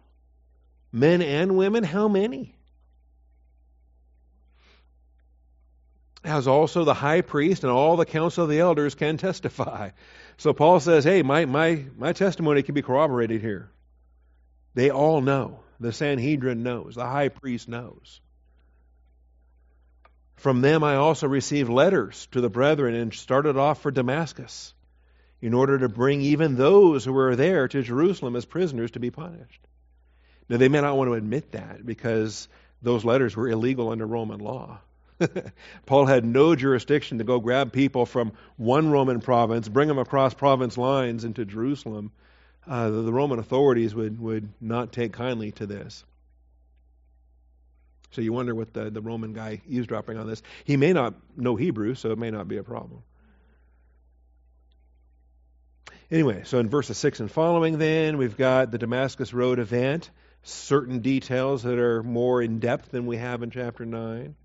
Men 0.92 1.22
and 1.22 1.56
women, 1.56 1.84
how 1.84 2.08
many? 2.08 2.56
As 6.24 6.48
also 6.48 6.84
the 6.84 6.94
high 6.94 7.22
priest 7.22 7.64
and 7.64 7.72
all 7.72 7.98
the 7.98 8.06
council 8.06 8.44
of 8.44 8.50
the 8.50 8.60
elders 8.60 8.96
can 8.96 9.18
testify. 9.18 9.90
So 10.38 10.54
Paul 10.54 10.80
says, 10.80 11.04
hey, 11.04 11.24
my, 11.24 11.46
my, 11.46 11.86
my 11.98 12.14
testimony 12.14 12.62
can 12.62 12.76
be 12.76 12.82
corroborated 12.82 13.42
here. 13.42 13.70
They 14.74 14.92
all 14.92 15.22
know. 15.22 15.60
The 15.80 15.92
Sanhedrin 15.92 16.62
knows. 16.62 16.96
The 16.96 17.06
high 17.06 17.30
priest 17.30 17.68
knows. 17.68 18.22
From 20.36 20.62
them 20.62 20.84
I 20.84 20.96
also 20.96 21.28
received 21.28 21.70
letters 21.70 22.28
to 22.32 22.42
the 22.42 22.50
brethren 22.50 22.96
and 22.96 23.14
started 23.14 23.58
off 23.58 23.82
for 23.82 23.92
Damascus 23.92 24.74
in 25.42 25.54
order 25.56 25.80
to 25.80 25.90
bring 25.90 26.22
even 26.22 26.56
those 26.56 27.04
who 27.04 27.14
were 27.14 27.36
there 27.36 27.68
to 27.68 27.82
Jerusalem 27.82 28.36
as 28.36 28.46
prisoners 28.46 28.92
to 28.92 29.00
be 29.00 29.10
punished. 29.10 29.62
Now, 30.50 30.58
they 30.58 30.70
may 30.70 30.82
not 30.82 30.98
want 30.98 31.10
to 31.10 31.16
admit 31.16 31.54
that 31.54 31.86
because 31.86 32.48
those 32.82 33.06
letters 33.06 33.36
were 33.36 33.50
illegal 33.50 33.90
under 33.90 34.06
Roman 34.06 34.40
law. 34.40 34.80
Paul 35.86 36.06
had 36.06 36.26
no 36.26 36.56
jurisdiction 36.56 37.18
to 37.20 37.24
go 37.24 37.40
grab 37.40 37.72
people 37.72 38.06
from 38.06 38.34
one 38.58 38.92
Roman 38.92 39.22
province, 39.22 39.68
bring 39.68 39.88
them 39.88 40.00
across 40.00 40.34
province 40.34 40.78
lines 40.78 41.24
into 41.24 41.46
Jerusalem. 41.46 42.12
Uh, 42.68 42.90
the, 42.90 43.02
the 43.02 43.14
Roman 43.14 43.40
authorities 43.40 43.96
would, 43.96 44.20
would 44.20 44.50
not 44.62 44.92
take 44.92 45.14
kindly 45.14 45.52
to 45.54 45.66
this. 45.66 46.04
So 48.12 48.22
you 48.22 48.34
wonder 48.34 48.54
what 48.54 48.74
the, 48.74 48.90
the 48.90 49.02
Roman 49.02 49.34
guy 49.34 49.62
eavesdropping 49.68 50.18
on 50.18 50.28
this. 50.28 50.42
He 50.66 50.78
may 50.78 50.94
not 50.94 51.16
know 51.38 51.56
Hebrew, 51.56 51.96
so 51.96 52.12
it 52.12 52.18
may 52.18 52.30
not 52.30 52.48
be 52.48 52.58
a 52.58 52.64
problem. 52.64 53.04
Anyway, 56.12 56.42
so 56.44 56.60
in 56.60 56.68
verses 56.68 56.98
6 56.98 57.22
and 57.22 57.32
following, 57.32 57.78
then, 57.78 58.18
we've 58.18 58.36
got 58.36 58.70
the 58.70 58.78
Damascus 58.78 59.34
Road 59.34 59.60
event, 59.60 60.10
certain 60.44 61.00
details 61.00 61.64
that 61.64 61.80
are 61.80 62.04
more 62.04 62.42
in 62.42 62.60
depth 62.60 62.92
than 62.92 63.06
we 63.06 63.16
have 63.16 63.44
in 63.44 63.50
chapter 63.50 63.86
9. 63.86 64.36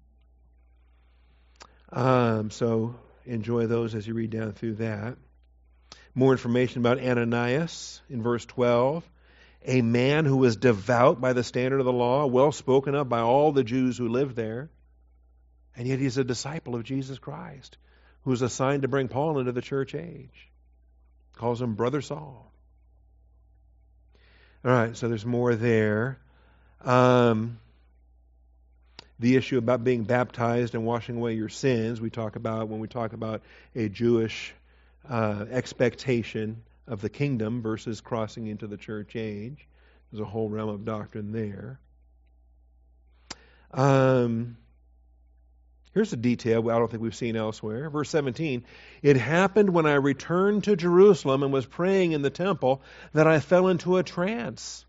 Um, 1.92 2.50
so 2.50 2.94
enjoy 3.24 3.66
those 3.66 3.94
as 3.94 4.06
you 4.06 4.14
read 4.14 4.30
down 4.30 4.52
through 4.52 4.74
that. 4.74 5.16
More 6.14 6.32
information 6.32 6.80
about 6.80 6.98
Ananias 6.98 8.00
in 8.08 8.22
verse 8.22 8.44
12. 8.46 9.08
A 9.66 9.82
man 9.82 10.24
who 10.24 10.36
was 10.36 10.56
devout 10.56 11.20
by 11.20 11.32
the 11.32 11.42
standard 11.42 11.80
of 11.80 11.86
the 11.86 11.92
law, 11.92 12.26
well 12.26 12.52
spoken 12.52 12.94
of 12.94 13.08
by 13.08 13.20
all 13.20 13.52
the 13.52 13.64
Jews 13.64 13.98
who 13.98 14.08
lived 14.08 14.36
there, 14.36 14.70
and 15.76 15.86
yet 15.86 15.98
he's 15.98 16.18
a 16.18 16.24
disciple 16.24 16.74
of 16.74 16.84
Jesus 16.84 17.18
Christ, 17.18 17.76
who 18.22 18.30
was 18.30 18.42
assigned 18.42 18.82
to 18.82 18.88
bring 18.88 19.08
Paul 19.08 19.38
into 19.38 19.52
the 19.52 19.60
church 19.60 19.94
age. 19.94 20.50
Calls 21.34 21.60
him 21.60 21.74
Brother 21.74 22.00
Saul. 22.00 22.50
All 24.64 24.70
right, 24.70 24.96
so 24.96 25.08
there's 25.08 25.26
more 25.26 25.54
there. 25.54 26.18
Um, 26.82 27.58
the 29.18 29.36
issue 29.36 29.58
about 29.58 29.84
being 29.84 30.04
baptized 30.04 30.74
and 30.74 30.84
washing 30.84 31.16
away 31.16 31.34
your 31.34 31.48
sins, 31.48 32.00
we 32.00 32.10
talk 32.10 32.36
about 32.36 32.68
when 32.68 32.80
we 32.80 32.88
talk 32.88 33.12
about 33.12 33.42
a 33.74 33.88
Jewish 33.88 34.54
uh, 35.08 35.46
expectation 35.50 36.62
of 36.86 37.00
the 37.00 37.08
kingdom 37.08 37.62
versus 37.62 38.00
crossing 38.00 38.46
into 38.46 38.66
the 38.66 38.76
church 38.76 39.16
age. 39.16 39.66
There's 40.10 40.20
a 40.20 40.24
whole 40.24 40.48
realm 40.48 40.68
of 40.68 40.84
doctrine 40.84 41.32
there. 41.32 41.80
Um, 43.72 44.56
Here's 45.96 46.12
a 46.12 46.18
detail 46.18 46.70
I 46.70 46.78
don't 46.78 46.90
think 46.90 47.02
we've 47.02 47.16
seen 47.16 47.36
elsewhere. 47.36 47.88
Verse 47.88 48.10
17 48.10 48.66
It 49.00 49.16
happened 49.16 49.70
when 49.70 49.86
I 49.86 49.94
returned 49.94 50.64
to 50.64 50.76
Jerusalem 50.76 51.42
and 51.42 51.50
was 51.50 51.64
praying 51.64 52.12
in 52.12 52.20
the 52.20 52.28
temple 52.28 52.82
that 53.14 53.26
I 53.26 53.40
fell 53.40 53.68
into 53.68 53.96
a 53.96 54.02
trance. 54.02 54.84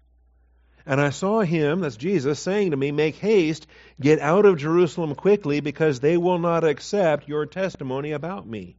And 0.87 1.01
I 1.01 1.09
saw 1.09 1.41
him, 1.41 1.81
that's 1.81 1.97
Jesus, 1.97 2.39
saying 2.39 2.71
to 2.71 2.77
me, 2.77 2.93
Make 2.93 3.17
haste, 3.17 3.67
get 3.99 4.19
out 4.19 4.45
of 4.45 4.57
Jerusalem 4.57 5.15
quickly, 5.15 5.59
because 5.59 5.99
they 5.99 6.15
will 6.15 6.39
not 6.39 6.63
accept 6.63 7.27
your 7.27 7.45
testimony 7.45 8.13
about 8.13 8.47
me. 8.47 8.77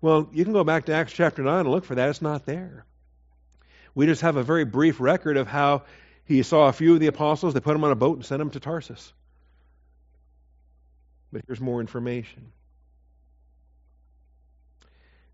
Well, 0.00 0.30
you 0.32 0.44
can 0.44 0.52
go 0.52 0.62
back 0.62 0.86
to 0.86 0.94
Acts 0.94 1.12
chapter 1.12 1.42
9 1.42 1.60
and 1.60 1.68
look 1.68 1.84
for 1.84 1.96
that. 1.96 2.10
It's 2.10 2.22
not 2.22 2.46
there. 2.46 2.86
We 3.92 4.06
just 4.06 4.22
have 4.22 4.36
a 4.36 4.44
very 4.44 4.64
brief 4.64 5.00
record 5.00 5.36
of 5.36 5.48
how 5.48 5.82
he 6.24 6.44
saw 6.44 6.68
a 6.68 6.72
few 6.72 6.94
of 6.94 7.00
the 7.00 7.08
apostles, 7.08 7.54
they 7.54 7.60
put 7.60 7.72
them 7.72 7.82
on 7.82 7.90
a 7.90 7.96
boat 7.96 8.18
and 8.18 8.24
sent 8.24 8.38
them 8.38 8.50
to 8.50 8.60
Tarsus. 8.60 9.12
But 11.32 11.42
here's 11.48 11.60
more 11.60 11.80
information. 11.80 12.52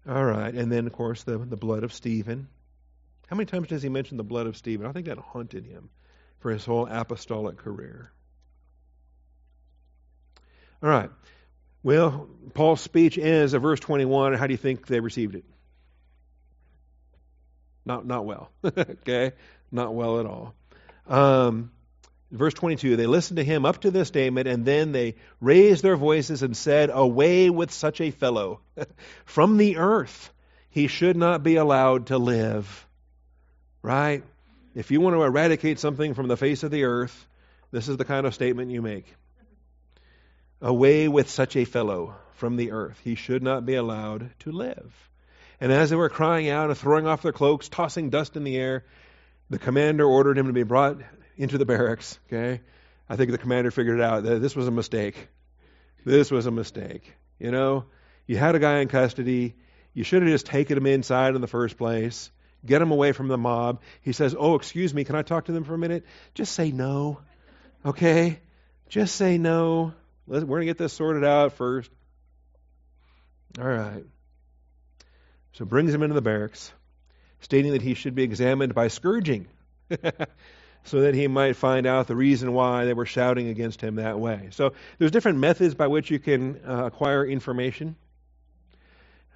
All 0.09 0.24
right, 0.24 0.54
and 0.54 0.72
then, 0.72 0.86
of 0.86 0.94
course, 0.94 1.24
the, 1.24 1.36
the 1.36 1.59
blood 1.59 1.84
of 1.84 1.92
Stephen. 1.92 2.48
How 3.26 3.36
many 3.36 3.44
times 3.44 3.68
does 3.68 3.82
he 3.82 3.90
mention 3.90 4.16
the 4.16 4.24
blood 4.24 4.46
of 4.46 4.56
Stephen? 4.56 4.86
I 4.86 4.92
think 4.92 5.04
that 5.04 5.18
haunted 5.18 5.66
him 5.66 5.90
for 6.41 6.51
his 6.51 6.64
whole 6.64 6.86
apostolic 6.86 7.57
career. 7.57 8.11
All 10.82 10.89
right. 10.89 11.11
Well, 11.82 12.28
Paul's 12.55 12.80
speech 12.80 13.18
ends 13.18 13.55
at 13.55 13.61
verse 13.61 13.80
21. 13.80 14.34
How 14.34 14.47
do 14.47 14.53
you 14.53 14.59
think 14.59 14.86
they 14.86 15.01
received 15.01 15.34
it? 15.34 15.45
Not, 17.84 18.07
not 18.07 18.24
well. 18.24 18.51
okay? 18.64 19.32
Not 19.72 19.95
well 19.95 20.20
at 20.20 20.26
all. 20.26 20.55
Um, 21.07 21.70
Verse 22.30 22.55
22 22.55 22.97
They 22.97 23.07
listened 23.07 23.39
to 23.39 23.45
him 23.45 23.64
up 23.64 23.80
to 23.82 23.91
this 23.91 24.09
statement, 24.09 24.49
and 24.49 24.64
then 24.64 24.93
they 24.93 25.16
raised 25.41 25.82
their 25.82 25.97
voices 25.97 26.43
and 26.43 26.57
said, 26.57 26.91
Away 26.93 27.51
with 27.51 27.70
such 27.70 28.01
a 28.01 28.11
fellow! 28.11 28.61
From 29.24 29.57
the 29.57 29.78
earth 29.78 30.32
he 30.70 30.86
should 30.86 31.16
not 31.16 31.43
be 31.43 31.57
allowed 31.57 32.09
to 32.09 32.18
live. 32.18 32.86
Right? 33.82 34.24
If 34.78 34.92
you 34.92 35.00
want 35.00 35.16
to 35.16 35.24
eradicate 35.24 35.80
something 35.80 36.14
from 36.14 36.28
the 36.28 36.36
face 36.36 36.62
of 36.62 36.70
the 36.70 36.84
earth, 36.84 37.26
this 37.72 37.88
is 37.88 37.96
the 37.96 38.04
kind 38.04 38.24
of 38.24 38.32
statement 38.32 38.70
you 38.70 38.80
make. 38.80 39.12
Away 40.62 41.08
with 41.08 41.28
such 41.28 41.56
a 41.56 41.64
fellow 41.64 42.14
from 42.34 42.54
the 42.54 42.70
earth. 42.70 42.96
He 43.02 43.16
should 43.16 43.42
not 43.42 43.66
be 43.66 43.74
allowed 43.74 44.30
to 44.38 44.52
live. 44.52 44.94
And 45.60 45.72
as 45.72 45.90
they 45.90 45.96
were 45.96 46.08
crying 46.08 46.48
out 46.48 46.70
and 46.70 46.78
throwing 46.78 47.08
off 47.08 47.22
their 47.22 47.32
cloaks, 47.32 47.68
tossing 47.68 48.10
dust 48.10 48.36
in 48.36 48.44
the 48.44 48.56
air, 48.56 48.84
the 49.50 49.58
commander 49.58 50.04
ordered 50.04 50.38
him 50.38 50.46
to 50.46 50.52
be 50.52 50.62
brought 50.62 50.98
into 51.36 51.58
the 51.58 51.66
barracks, 51.66 52.16
okay? 52.28 52.60
I 53.08 53.16
think 53.16 53.32
the 53.32 53.38
commander 53.38 53.72
figured 53.72 54.00
out 54.00 54.22
that 54.22 54.40
this 54.40 54.54
was 54.54 54.68
a 54.68 54.70
mistake. 54.70 55.26
This 56.04 56.30
was 56.30 56.46
a 56.46 56.52
mistake. 56.52 57.14
You 57.40 57.50
know, 57.50 57.86
you 58.28 58.36
had 58.36 58.54
a 58.54 58.60
guy 58.60 58.78
in 58.78 58.86
custody. 58.86 59.56
You 59.92 60.04
should 60.04 60.22
have 60.22 60.30
just 60.30 60.46
taken 60.46 60.78
him 60.78 60.86
inside 60.86 61.34
in 61.34 61.40
the 61.40 61.48
first 61.48 61.76
place, 61.76 62.30
get 62.64 62.82
him 62.82 62.90
away 62.90 63.12
from 63.12 63.28
the 63.28 63.38
mob. 63.38 63.80
He 64.02 64.12
says, 64.12 64.34
Oh, 64.38 64.54
excuse 64.54 64.92
me, 64.92 65.04
can 65.04 65.16
I 65.16 65.22
talk 65.22 65.46
to 65.46 65.52
them 65.52 65.64
for 65.64 65.74
a 65.74 65.78
minute? 65.78 66.04
Just 66.34 66.52
say 66.52 66.70
no, 66.70 67.20
okay? 67.84 68.38
Just 68.88 69.16
say 69.16 69.38
no. 69.38 69.92
We're 70.26 70.40
going 70.40 70.61
to 70.61 70.66
get 70.66 70.78
this 70.78 70.92
sorted 70.92 71.24
out 71.24 71.54
first. 71.54 71.90
All 73.59 73.66
right. 73.66 74.04
So 75.52 75.64
brings 75.64 75.92
him 75.92 76.02
into 76.02 76.14
the 76.14 76.22
barracks, 76.22 76.72
stating 77.40 77.72
that 77.72 77.82
he 77.82 77.94
should 77.94 78.14
be 78.14 78.22
examined 78.22 78.74
by 78.74 78.88
scourging. 78.88 79.48
so 80.84 81.02
that 81.02 81.14
he 81.14 81.26
might 81.26 81.56
find 81.56 81.86
out 81.86 82.06
the 82.06 82.16
reason 82.16 82.52
why 82.52 82.84
they 82.84 82.94
were 82.94 83.06
shouting 83.06 83.48
against 83.48 83.80
him 83.80 83.96
that 83.96 84.18
way. 84.18 84.48
So 84.52 84.72
there's 84.98 85.11
different 85.11 85.38
methods 85.38 85.74
by 85.74 85.86
which 85.86 86.11
you 86.11 86.18
can 86.18 86.61
uh, 86.66 86.86
acquire 86.86 87.26
information. 87.26 87.96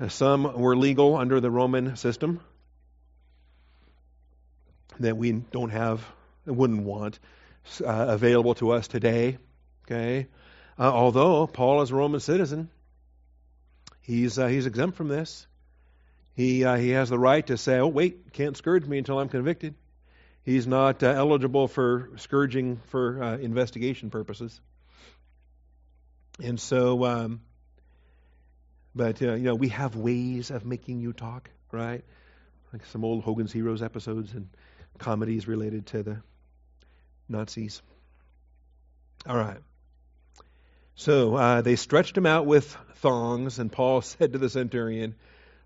Uh, 0.01 0.09
some 0.09 0.61
were 0.61 0.77
legal 0.77 1.17
under 1.17 1.41
the 1.41 1.51
Roman 1.51 1.97
system 1.97 2.41
that 5.01 5.17
we 5.17 5.33
don't 5.33 5.71
have, 5.71 6.05
wouldn't 6.47 6.83
want 6.83 7.19
uh, 7.85 8.07
available 8.09 8.55
to 8.57 8.73
us 8.73 8.89
today. 8.89 9.39
Okay, 9.87 10.29
uh, 10.79 10.93
although 10.93 11.47
Paul 11.47 11.83
is 11.83 11.91
a 11.91 11.95
Roman 11.95 12.21
citizen, 12.21 12.71
he's 14.01 14.39
uh, 14.39 14.47
he's 14.47 14.67
exempt 14.67 14.97
from 14.97 15.09
this. 15.09 15.47
He 16.35 16.65
uh, 16.65 16.77
he 16.77 16.91
has 16.91 17.11
the 17.11 17.19
right 17.19 17.47
to 17.47 17.57
say, 17.57 17.79
"Oh, 17.79 17.89
wait, 17.89 18.33
can't 18.33 18.57
scourge 18.57 18.87
me 18.87 18.99
until 18.99 19.19
I'm 19.19 19.29
convicted." 19.29 19.75
He's 20.45 20.67
not 20.67 21.03
uh, 21.03 21.07
eligible 21.07 21.69
for 21.69 22.11
scourging 22.17 22.81
for 22.89 23.23
uh, 23.23 23.37
investigation 23.37 24.11
purposes. 24.11 24.61
And 26.43 26.59
so, 26.59 27.05
um, 27.05 27.43
but 28.95 29.21
you 29.21 29.37
know, 29.37 29.55
we 29.55 29.69
have 29.69 29.95
ways 29.95 30.51
of 30.51 30.65
making 30.65 31.01
you 31.01 31.13
talk, 31.13 31.51
right? 31.71 32.03
Like 32.73 32.85
some 32.87 33.05
old 33.05 33.23
Hogan's 33.23 33.53
Heroes 33.53 33.83
episodes 33.83 34.33
and 34.33 34.49
comedies 35.03 35.49
related 35.49 35.87
to 35.87 36.03
the 36.03 36.23
Nazis. 37.29 37.83
All 39.27 39.37
right. 39.37 39.59
So 40.95 41.35
uh, 41.35 41.61
they 41.63 41.77
stretched 41.77 42.17
him 42.17 42.27
out 42.27 42.47
with 42.47 42.77
thongs, 42.97 43.59
and 43.59 43.71
Paul 43.71 44.01
said 44.03 44.33
to 44.33 44.39
the 44.39 44.49
centurion, 44.49 45.15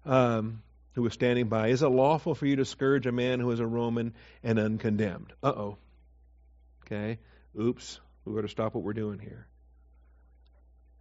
um, 0.05 0.63
who 0.95 1.03
was 1.03 1.13
standing 1.13 1.49
by, 1.49 1.69
Is 1.69 1.83
it 1.83 1.89
lawful 1.89 2.35
for 2.35 2.47
you 2.47 2.57
to 2.57 2.65
scourge 2.65 3.07
a 3.07 3.13
man 3.13 3.39
who 3.41 3.51
is 3.51 3.61
a 3.61 3.67
Roman 3.67 4.15
and 4.43 4.59
uncondemned? 4.59 5.33
Uh 5.43 5.53
oh. 5.55 5.79
Okay. 6.87 7.19
oops, 7.59 8.01
we 8.25 8.35
better 8.35 8.49
stop 8.49 8.75
what 8.75 8.85
we're 8.85 8.93
doing 8.95 9.19
here. 9.19 9.47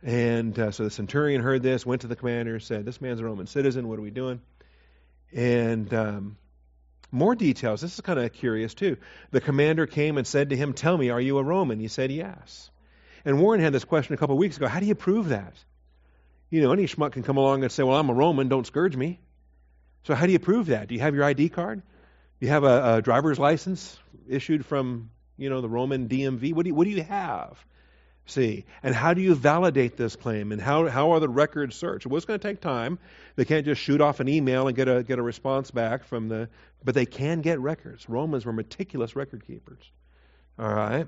And 0.04 0.58
uh, 0.60 0.72
so 0.72 0.84
the 0.84 0.90
centurion 0.90 1.42
heard 1.42 1.64
this, 1.64 1.86
went 1.86 2.02
to 2.02 2.08
the 2.08 2.16
commander, 2.16 2.60
said, 2.60 2.86
This 2.86 3.00
man's 3.00 3.22
a 3.22 3.24
Roman 3.24 3.48
citizen. 3.48 3.88
What 3.88 3.98
are 3.98 4.04
we 4.04 4.12
doing? 4.12 4.42
And 5.34 5.94
um, 5.94 6.38
more 7.16 7.36
details. 7.36 7.82
This 7.82 7.94
is 7.94 8.02
kind 8.02 8.20
of 8.20 8.32
curious, 8.34 8.74
too. 8.74 8.98
The 9.32 9.42
commander 9.42 9.88
came 9.88 10.18
and 10.18 10.28
said 10.28 10.50
to 10.50 10.56
him, 10.56 10.74
Tell 10.74 10.98
me, 10.98 11.10
are 11.10 11.22
you 11.22 11.38
a 11.38 11.44
Roman? 11.44 11.80
He 11.80 11.88
said, 11.88 12.12
Yes. 12.12 12.70
And 13.24 13.42
Warren 13.42 13.62
had 13.62 13.74
this 13.74 13.86
question 13.86 14.14
a 14.14 14.18
couple 14.18 14.36
of 14.36 14.40
weeks 14.40 14.58
ago 14.58 14.68
How 14.68 14.80
do 14.80 14.86
you 14.86 14.96
prove 14.96 15.30
that? 15.30 15.54
You 16.50 16.62
know, 16.62 16.72
any 16.72 16.86
schmuck 16.86 17.14
can 17.14 17.24
come 17.24 17.38
along 17.38 17.64
and 17.64 17.72
say, 17.72 17.84
Well, 17.84 17.98
I'm 17.98 18.10
a 18.10 18.14
Roman, 18.14 18.50
don't 18.50 18.68
scourge 18.68 18.96
me. 18.96 19.20
So, 20.04 20.14
how 20.14 20.26
do 20.28 20.32
you 20.32 20.40
prove 20.40 20.68
that? 20.68 20.88
Do 20.88 20.96
you 20.96 21.02
have 21.02 21.16
your 21.16 21.24
ID 21.24 21.50
card? 21.50 21.82
Do 22.40 22.46
you 22.46 22.52
have 22.52 22.64
a, 22.64 22.96
a 22.96 23.02
driver's 23.02 23.40
license 23.40 23.98
issued 24.28 24.66
from, 24.66 25.10
you 25.38 25.50
know, 25.50 25.62
the 25.62 25.70
Roman 25.70 26.08
DMV? 26.08 26.54
What 26.54 26.64
do 26.64 26.70
you, 26.70 26.76
what 26.76 26.84
do 26.84 26.92
you 26.92 27.04
have? 27.04 27.58
See, 28.28 28.66
and 28.82 28.96
how 28.96 29.14
do 29.14 29.22
you 29.22 29.36
validate 29.36 29.98
this 29.98 30.16
claim, 30.16 30.52
and 30.52 30.60
how 30.60 30.88
how 30.88 31.12
are 31.12 31.20
the 31.20 31.30
records 31.30 31.76
searched? 31.76 32.08
Well, 32.08 32.18
it's 32.18 32.26
going 32.26 32.40
to 32.40 32.48
take 32.48 32.60
time. 32.60 32.98
They 33.36 33.46
can't 33.46 33.66
just 33.66 33.82
shoot 33.82 34.02
off 34.02 34.20
an 34.20 34.28
email 34.28 34.68
and 34.68 34.76
get 34.76 34.88
a 34.88 35.04
get 35.04 35.20
a 35.20 35.22
response 35.22 35.70
back 35.70 36.06
from 36.06 36.28
the, 36.28 36.50
but 36.84 36.96
they 36.96 37.06
can 37.06 37.42
get 37.42 37.60
records. 37.60 38.10
Romans 38.10 38.44
were 38.46 38.54
meticulous 38.54 39.16
record 39.16 39.46
keepers. 39.46 39.92
All 40.58 40.74
right. 40.74 41.08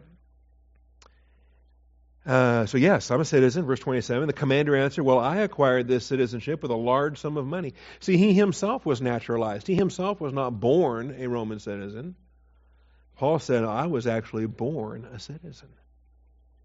Uh, 2.23 2.65
so 2.65 2.77
yes, 2.77 3.09
I'm 3.09 3.21
a 3.21 3.25
citizen. 3.25 3.65
Verse 3.65 3.79
27. 3.79 4.27
The 4.27 4.33
commander 4.33 4.75
answered, 4.75 5.03
"Well, 5.03 5.17
I 5.17 5.37
acquired 5.37 5.87
this 5.87 6.05
citizenship 6.05 6.61
with 6.61 6.69
a 6.69 6.75
large 6.75 7.17
sum 7.17 7.37
of 7.37 7.47
money." 7.47 7.73
See, 7.99 8.17
he 8.17 8.33
himself 8.33 8.85
was 8.85 9.01
naturalized. 9.01 9.65
He 9.65 9.73
himself 9.73 10.21
was 10.21 10.33
not 10.33 10.59
born 10.59 11.15
a 11.17 11.27
Roman 11.27 11.57
citizen. 11.59 12.15
Paul 13.15 13.39
said, 13.39 13.63
"I 13.63 13.87
was 13.87 14.05
actually 14.05 14.45
born 14.45 15.05
a 15.05 15.19
citizen." 15.19 15.69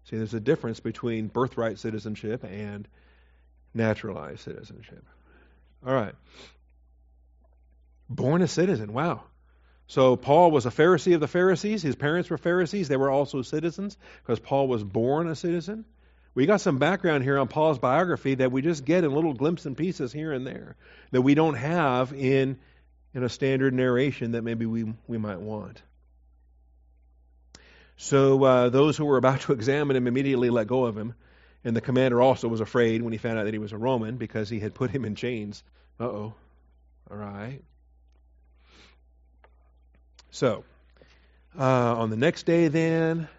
See, 0.05 0.17
there's 0.17 0.33
a 0.33 0.39
difference 0.39 0.79
between 0.79 1.27
birthright 1.27 1.79
citizenship 1.79 2.43
and 2.43 2.87
naturalized 3.73 4.41
citizenship. 4.41 5.03
All 5.85 5.93
right. 5.93 6.15
Born 8.09 8.41
a 8.41 8.47
citizen. 8.47 8.93
Wow. 8.93 9.23
So 9.87 10.15
Paul 10.15 10.51
was 10.51 10.65
a 10.65 10.71
Pharisee 10.71 11.13
of 11.13 11.19
the 11.19 11.27
Pharisees. 11.27 11.81
His 11.81 11.95
parents 11.95 12.29
were 12.29 12.37
Pharisees. 12.37 12.87
They 12.87 12.97
were 12.97 13.11
also 13.11 13.41
citizens 13.41 13.97
because 14.21 14.39
Paul 14.39 14.67
was 14.67 14.83
born 14.83 15.27
a 15.27 15.35
citizen. 15.35 15.85
We 16.35 16.45
got 16.45 16.61
some 16.61 16.79
background 16.79 17.23
here 17.23 17.37
on 17.37 17.47
Paul's 17.47 17.77
biography 17.77 18.35
that 18.35 18.51
we 18.51 18.61
just 18.61 18.85
get 18.85 19.03
in 19.03 19.13
little 19.13 19.33
glimpses 19.33 19.67
and 19.67 19.77
pieces 19.77 20.11
here 20.11 20.31
and 20.31 20.47
there 20.47 20.75
that 21.11 21.21
we 21.21 21.35
don't 21.35 21.53
have 21.55 22.11
in 22.13 22.57
in 23.13 23.23
a 23.23 23.29
standard 23.29 23.73
narration 23.73 24.31
that 24.31 24.41
maybe 24.41 24.65
we 24.65 24.91
we 25.07 25.17
might 25.17 25.39
want. 25.39 25.81
So 27.97 28.43
uh, 28.43 28.69
those 28.69 28.97
who 28.97 29.05
were 29.05 29.17
about 29.17 29.41
to 29.41 29.53
examine 29.53 29.95
him 29.95 30.07
immediately 30.07 30.49
let 30.49 30.67
go 30.67 30.85
of 30.85 30.97
him. 30.97 31.13
And 31.65 31.75
the 31.75 31.81
commander 31.81 32.21
also 32.21 32.47
was 32.47 32.59
afraid 32.59 33.01
when 33.01 33.13
he 33.13 33.17
found 33.17 33.39
out 33.39 33.45
that 33.45 33.53
he 33.53 33.59
was 33.59 33.71
a 33.71 33.77
Roman 33.77 34.17
because 34.17 34.49
he 34.49 34.59
had 34.59 34.73
put 34.73 34.91
him 34.91 35.05
in 35.05 35.15
chains. 35.15 35.63
Uh 35.99 36.05
oh. 36.05 36.33
All 37.09 37.17
right. 37.17 37.61
So, 40.31 40.63
uh, 41.57 41.63
on 41.63 42.09
the 42.09 42.17
next 42.17 42.45
day, 42.45 42.67
then, 42.67 43.29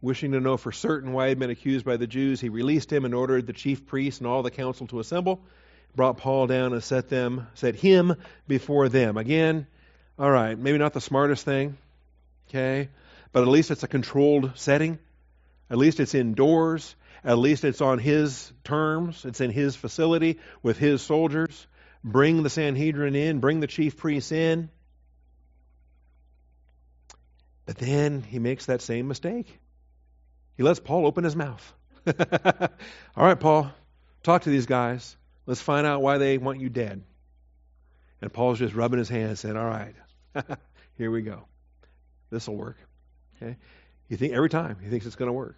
wishing 0.00 0.32
to 0.32 0.40
know 0.40 0.56
for 0.56 0.70
certain 0.70 1.12
why 1.12 1.24
he 1.24 1.28
had 1.30 1.38
been 1.38 1.50
accused 1.50 1.84
by 1.84 1.96
the 1.96 2.06
Jews, 2.06 2.40
he 2.40 2.48
released 2.48 2.92
him 2.92 3.04
and 3.04 3.14
ordered 3.14 3.46
the 3.46 3.52
chief 3.52 3.86
priests 3.86 4.20
and 4.20 4.28
all 4.28 4.42
the 4.42 4.50
council 4.50 4.86
to 4.86 5.00
assemble. 5.00 5.40
Brought 5.96 6.18
Paul 6.18 6.46
down 6.46 6.72
and 6.72 6.84
set 6.84 7.08
them, 7.08 7.48
set 7.54 7.74
him 7.74 8.14
before 8.46 8.88
them. 8.88 9.16
Again, 9.16 9.66
all 10.18 10.30
right, 10.30 10.56
maybe 10.56 10.78
not 10.78 10.92
the 10.92 11.00
smartest 11.00 11.44
thing, 11.44 11.76
okay, 12.48 12.88
but 13.32 13.42
at 13.42 13.48
least 13.48 13.70
it's 13.70 13.82
a 13.82 13.88
controlled 13.88 14.52
setting. 14.54 14.98
At 15.70 15.78
least 15.78 16.00
it's 16.00 16.14
indoors. 16.14 16.94
At 17.24 17.38
least 17.38 17.64
it's 17.64 17.80
on 17.80 17.98
his 17.98 18.52
terms. 18.64 19.24
It's 19.24 19.40
in 19.40 19.50
his 19.50 19.76
facility 19.76 20.38
with 20.62 20.78
his 20.78 21.02
soldiers. 21.02 21.66
Bring 22.04 22.42
the 22.42 22.50
Sanhedrin 22.50 23.16
in, 23.16 23.40
bring 23.40 23.60
the 23.60 23.66
chief 23.66 23.96
priests 23.96 24.32
in. 24.32 24.70
But 27.66 27.76
then 27.76 28.22
he 28.22 28.38
makes 28.38 28.66
that 28.66 28.80
same 28.80 29.08
mistake. 29.08 29.58
He 30.56 30.62
lets 30.62 30.80
Paul 30.80 31.06
open 31.06 31.24
his 31.24 31.36
mouth. 31.36 31.74
All 32.06 33.26
right, 33.26 33.38
Paul, 33.38 33.70
talk 34.22 34.42
to 34.42 34.50
these 34.50 34.66
guys. 34.66 35.16
Let's 35.44 35.60
find 35.60 35.86
out 35.86 36.00
why 36.00 36.18
they 36.18 36.38
want 36.38 36.60
you 36.60 36.68
dead. 36.68 37.02
And 38.22 38.32
Paul's 38.32 38.58
just 38.58 38.74
rubbing 38.74 38.98
his 38.98 39.08
hands, 39.08 39.40
saying, 39.40 39.56
All 39.56 39.66
right, 39.66 39.94
here 40.96 41.10
we 41.10 41.22
go. 41.22 41.44
This 42.30 42.48
will 42.48 42.56
work. 42.56 42.78
Okay? 43.40 43.56
You 44.08 44.16
think 44.16 44.32
every 44.32 44.48
time 44.48 44.76
he 44.82 44.88
thinks 44.88 45.06
it's 45.06 45.16
going 45.16 45.28
to 45.28 45.32
work. 45.32 45.56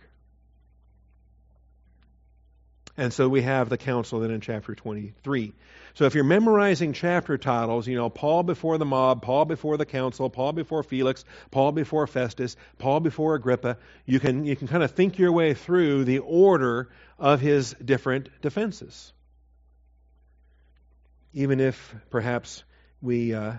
And 2.96 3.12
so 3.12 3.28
we 3.28 3.40
have 3.42 3.68
the 3.70 3.78
council 3.78 4.20
then 4.20 4.30
in 4.30 4.42
chapter 4.42 4.74
23. 4.74 5.54
So 5.94 6.04
if 6.04 6.14
you're 6.14 6.22
memorizing 6.22 6.92
chapter 6.92 7.38
titles, 7.38 7.86
you 7.86 7.96
know, 7.96 8.10
Paul 8.10 8.42
before 8.42 8.76
the 8.78 8.84
mob, 8.84 9.22
Paul 9.22 9.46
before 9.46 9.76
the 9.76 9.86
council, 9.86 10.28
Paul 10.28 10.52
before 10.52 10.82
Felix, 10.82 11.24
Paul 11.50 11.72
before 11.72 12.06
Festus, 12.06 12.56
Paul 12.78 13.00
before 13.00 13.36
Agrippa, 13.36 13.78
you 14.04 14.20
can, 14.20 14.44
you 14.44 14.54
can 14.54 14.68
kind 14.68 14.82
of 14.82 14.90
think 14.90 15.18
your 15.18 15.32
way 15.32 15.54
through 15.54 16.04
the 16.04 16.18
order 16.18 16.90
of 17.18 17.40
his 17.40 17.72
different 17.72 18.28
defenses. 18.42 19.12
Even 21.32 21.60
if 21.60 21.94
perhaps 22.10 22.64
we 23.00 23.32
uh, 23.32 23.54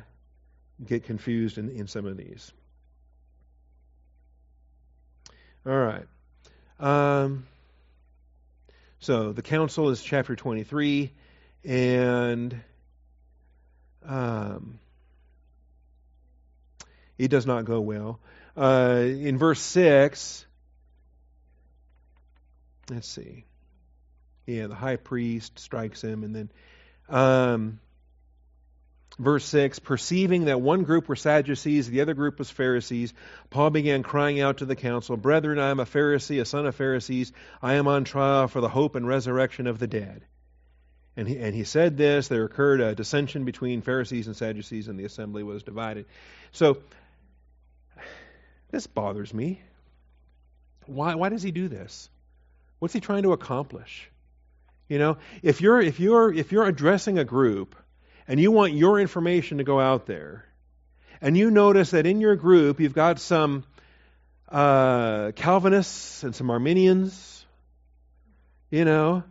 get 0.86 1.06
confused 1.06 1.58
in, 1.58 1.70
in 1.70 1.88
some 1.88 2.06
of 2.06 2.18
these. 2.18 2.52
All 5.66 5.78
right. 5.78 6.08
Um, 6.80 7.46
so 9.00 9.32
the 9.32 9.44
council 9.44 9.90
is 9.90 10.02
chapter 10.02 10.36
23, 10.36 11.12
and 11.64 12.60
um, 14.04 14.80
it 17.18 17.28
does 17.28 17.46
not 17.46 17.66
go 17.66 17.82
well. 17.82 18.20
Uh, 18.58 19.04
in 19.06 19.38
verse 19.38 19.62
6, 19.62 20.46
let's 22.90 23.08
see. 23.08 23.46
Yeah, 24.48 24.66
the 24.68 24.76
high 24.76 24.96
priest 24.96 25.60
strikes 25.60 26.04
him, 26.04 26.24
and 26.24 26.36
then 26.36 26.52
um, 27.08 27.80
Verse 29.20 29.46
6 29.46 29.80
Perceiving 29.80 30.46
that 30.46 30.62
one 30.62 30.84
group 30.84 31.08
were 31.08 31.16
Sadducees, 31.16 31.90
the 31.90 32.02
other 32.02 32.14
group 32.14 32.40
was 32.40 32.50
Pharisees, 32.50 33.14
Paul 33.50 33.70
began 33.70 34.04
crying 34.04 34.40
out 34.40 34.58
to 34.58 34.66
the 34.66 34.76
council, 34.76 35.18
Brethren, 35.18 35.60
I 35.60 35.70
am 35.70 35.80
a 35.80 35.86
Pharisee, 35.86 36.42
a 36.42 36.46
son 36.46 36.66
of 36.66 36.76
Pharisees. 36.76 37.32
I 37.62 37.74
am 37.74 37.88
on 37.88 38.04
trial 38.04 38.48
for 38.48 38.62
the 38.62 38.70
hope 38.70 38.96
and 38.96 39.08
resurrection 39.08 39.68
of 39.68 39.80
the 39.80 39.88
dead. 39.88 40.24
And 41.18 41.28
he, 41.28 41.38
and 41.38 41.54
he 41.54 41.66
said 41.66 41.98
this. 41.98 42.30
There 42.30 42.46
occurred 42.46 42.80
a 42.80 42.96
dissension 42.96 43.44
between 43.44 43.82
Pharisees 43.82 44.28
and 44.28 44.36
Sadducees, 44.36 44.88
and 44.88 44.98
the 44.98 45.04
assembly 45.04 45.44
was 45.44 45.64
divided. 45.64 46.06
So, 46.54 46.78
this 48.72 48.88
bothers 48.88 49.34
me. 49.34 49.62
Why, 50.86 51.16
why 51.16 51.30
does 51.30 51.44
he 51.44 51.52
do 51.52 51.68
this? 51.68 52.10
What's 52.80 52.94
he 52.94 53.02
trying 53.02 53.24
to 53.24 53.34
accomplish? 53.34 54.10
You 54.88 55.00
know, 55.00 55.18
if 55.44 55.62
you're, 55.62 55.82
if 55.82 56.00
you're, 56.00 56.34
if 56.34 56.52
you're 56.52 56.66
addressing 56.66 57.20
a 57.20 57.26
group 57.26 57.76
and 58.28 58.40
you 58.40 58.52
want 58.52 58.74
your 58.74 59.00
information 59.00 59.58
to 59.58 59.64
go 59.64 59.80
out 59.80 60.06
there, 60.06 60.46
and 61.22 61.38
you 61.38 61.52
notice 61.52 61.92
that 61.92 62.06
in 62.06 62.22
your 62.22 62.36
group 62.36 62.80
you've 62.80 62.94
got 62.94 63.20
some 63.20 63.64
uh, 64.50 65.32
Calvinists 65.36 66.24
and 66.24 66.36
some 66.36 66.50
Arminians, 66.50 67.46
you 68.70 68.86
know, 68.86 69.24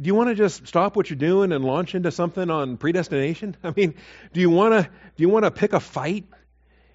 do 0.00 0.06
you 0.08 0.14
want 0.14 0.30
to 0.30 0.34
just 0.34 0.66
stop 0.66 0.96
what 0.96 1.10
you're 1.10 1.18
doing 1.18 1.52
and 1.52 1.64
launch 1.64 1.94
into 1.94 2.10
something 2.10 2.50
on 2.50 2.76
predestination? 2.76 3.56
I 3.64 3.72
mean, 3.76 3.94
do 4.32 4.40
you 4.40 4.50
want 4.50 4.72
to 4.74 4.90
do 5.16 5.22
you 5.22 5.28
want 5.28 5.44
to 5.44 5.50
pick 5.50 5.72
a 5.72 5.80
fight 5.80 6.24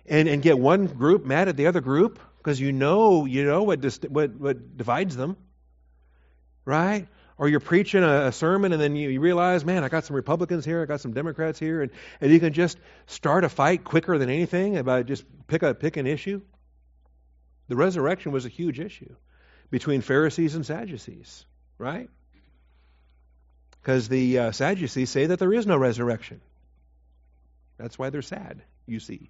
and, 0.06 0.28
and 0.28 0.42
get 0.42 0.58
one 0.58 0.88
group 0.88 1.26
mad 1.26 1.48
at 1.48 1.58
the 1.58 1.68
other 1.68 1.82
group 1.82 2.20
because 2.38 2.60
you 2.60 2.72
know 2.72 3.26
you 3.26 3.44
know 3.44 3.64
what, 3.64 3.84
what 4.10 4.36
what 4.36 4.78
divides 4.78 5.16
them, 5.16 5.38
right? 6.66 7.08
Or 7.38 7.48
you're 7.48 7.60
preaching 7.60 8.04
a, 8.04 8.28
a 8.28 8.32
sermon 8.32 8.74
and 8.74 8.82
then 8.82 8.96
you, 8.96 9.10
you, 9.10 9.20
realize, 9.20 9.64
man, 9.64 9.84
I 9.84 9.90
got 9.90 10.06
some 10.06 10.16
Republicans 10.16 10.66
here, 10.66 10.82
I 10.82 10.86
got 10.86 11.02
some 11.02 11.14
Democrats 11.14 11.60
here, 11.60 11.82
and, 11.82 11.92
and 12.20 12.32
you 12.32 12.40
can 12.40 12.54
just 12.54 12.78
start 13.06 13.44
a 13.44 13.50
fight 13.50 13.84
quicker 13.84 14.18
than 14.18 14.30
anything 14.30 14.78
about 14.78 15.06
just 15.06 15.24
pick 15.48 15.64
a 15.64 15.74
pick 15.74 15.98
an 15.98 16.08
issue. 16.08 16.42
The 17.68 17.76
resurrection 17.76 18.32
was 18.32 18.46
a 18.46 18.50
huge 18.50 18.80
issue 18.80 19.14
between 19.70 20.02
Pharisees 20.02 20.56
and 20.56 20.66
Sadducees, 20.66 21.46
right? 21.78 22.10
Because 23.82 24.08
the 24.08 24.40
uh, 24.40 24.52
Sadducees 24.52 25.10
say 25.10 25.28
that 25.28 25.40
there 25.40 25.54
is 25.54 25.68
no 25.68 25.78
resurrection. 25.78 26.42
That's 27.78 28.00
why 28.00 28.10
they're 28.10 28.22
sad, 28.22 28.62
you 28.86 29.00
see. 29.00 29.30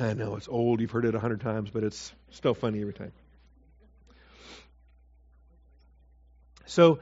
I 0.00 0.14
know 0.14 0.36
it's 0.36 0.48
old, 0.48 0.80
you've 0.80 0.90
heard 0.90 1.04
it 1.04 1.14
a 1.14 1.20
hundred 1.20 1.40
times, 1.40 1.70
but 1.70 1.84
it's 1.84 2.12
still 2.30 2.54
funny 2.54 2.80
every 2.80 2.94
time. 2.94 3.12
So 6.66 7.00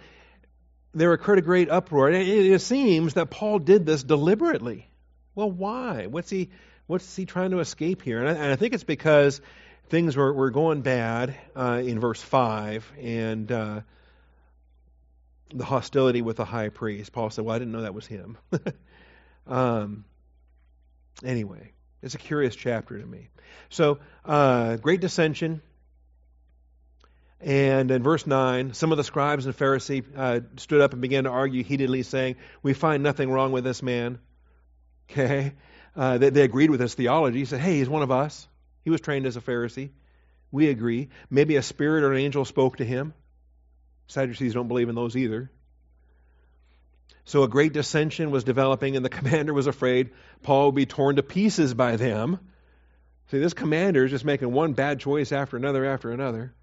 there 0.95 1.13
occurred 1.13 1.39
a 1.39 1.43
great 1.43 1.71
uproar. 1.71 2.11
It, 2.11 2.27
it 2.27 2.61
seems 2.61 3.15
that 3.15 3.31
Paul 3.31 3.59
did 3.59 3.87
this 3.87 4.03
deliberately. 4.03 4.89
Well, 5.35 5.51
why? 5.51 6.07
What's 6.07 6.31
he 6.31 6.51
what's 6.87 7.15
he 7.15 7.27
trying 7.27 7.51
to 7.51 7.61
escape 7.61 8.03
here? 8.03 8.19
And 8.19 8.29
I, 8.29 8.33
and 8.33 8.53
I 8.53 8.57
think 8.57 8.75
it's 8.75 8.85
because 8.85 9.41
things 9.89 10.17
were, 10.17 10.33
were 10.33 10.51
going 10.51 10.81
bad 10.81 11.37
uh, 11.55 11.83
in 11.85 12.01
verse 12.01 12.21
5 12.21 12.93
and 13.01 13.53
uh, 13.53 13.81
the 15.55 15.65
hostility 15.65 16.23
with 16.23 16.37
the 16.37 16.45
high 16.45 16.71
priest. 16.71 17.13
Paul 17.13 17.31
said, 17.31 17.45
Well, 17.45 17.55
I 17.55 17.59
didn't 17.59 17.73
know 17.73 17.83
that 17.83 17.95
was 17.95 18.07
him. 18.07 18.39
um, 19.47 20.05
anyway, 21.23 21.73
it's 22.03 22.15
a 22.15 22.19
curious 22.19 22.55
chapter 22.55 22.99
to 22.99 23.07
me. 23.07 23.29
So, 23.71 23.99
uh, 24.25 24.77
great 24.77 25.01
dissension. 25.01 25.63
And 27.41 27.91
in 27.91 28.03
verse 28.03 28.27
9, 28.27 28.75
some 28.75 28.91
of 28.91 28.99
the 28.99 29.05
scribes 29.05 29.47
and 29.47 29.55
Pharisees 29.55 30.05
uh, 30.17 30.41
stood 30.57 30.81
up 30.81 30.93
and 30.93 31.01
began 31.01 31.25
to 31.25 31.31
argue 31.31 31.63
heatedly, 31.63 32.03
saying, 32.03 32.37
We 32.63 32.75
find 32.75 33.03
nothing 33.03 33.31
wrong 33.31 33.53
with 33.53 33.65
this 33.65 33.83
man. 33.83 34.19
Okay? 35.11 35.55
Uh, 35.97 36.19
they, 36.19 36.29
they 36.29 36.43
agreed 36.43 36.69
with 36.69 36.81
his 36.81 36.93
theology. 36.93 37.39
He 37.39 37.45
said, 37.47 37.61
Hey, 37.61 37.79
he's 37.79 37.89
one 37.89 38.03
of 38.03 38.11
us. 38.11 38.47
He 38.85 38.91
was 38.91 39.01
trained 39.01 39.25
as 39.25 39.39
a 39.39 39.41
Pharisee. 39.41 39.89
We 40.51 40.69
agree. 40.69 41.09
Maybe 41.31 41.57
a 41.57 41.63
spirit 41.63 42.05
or 42.05 42.13
an 42.13 42.19
angel 42.19 42.45
spoke 42.45 42.77
to 42.77 42.85
him. 42.85 43.15
Sadducees 44.07 44.53
don't 44.53 44.69
believe 44.69 44.91
in 44.91 44.95
those 44.95 45.17
either. 45.17 45.51
So 47.29 47.43
a 47.43 47.49
great 47.49 47.75
dissension 47.75 48.31
was 48.31 48.43
developing, 48.43 48.97
and 48.97 49.05
the 49.05 49.11
commander 49.19 49.53
was 49.53 49.67
afraid 49.67 50.11
Paul 50.43 50.67
would 50.67 50.75
be 50.75 50.87
torn 50.87 51.17
to 51.17 51.23
pieces 51.23 51.75
by 51.75 51.97
them. 51.97 52.39
See, 53.31 53.39
this 53.39 53.53
commander 53.53 54.07
is 54.07 54.11
just 54.11 54.25
making 54.25 54.51
one 54.51 54.73
bad 54.73 54.99
choice 54.99 55.31
after 55.31 55.59
another 55.59 55.85
after 55.85 56.11
another. 56.11 56.55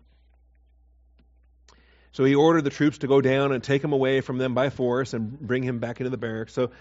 So 2.13 2.23
he 2.23 2.33
ordered 2.33 2.63
the 2.63 2.71
troops 2.71 2.97
to 2.99 3.07
go 3.07 3.21
down 3.21 3.51
and 3.51 3.63
take 3.63 3.83
him 3.83 3.93
away 3.93 4.21
from 4.21 4.39
them 4.39 4.55
by 4.55 4.71
force 4.71 5.13
and 5.13 5.39
bring 5.39 5.61
him 5.61 5.77
back 5.77 5.99
into 5.99 6.09
the 6.09 6.17
barracks. 6.17 6.53
So 6.53 6.71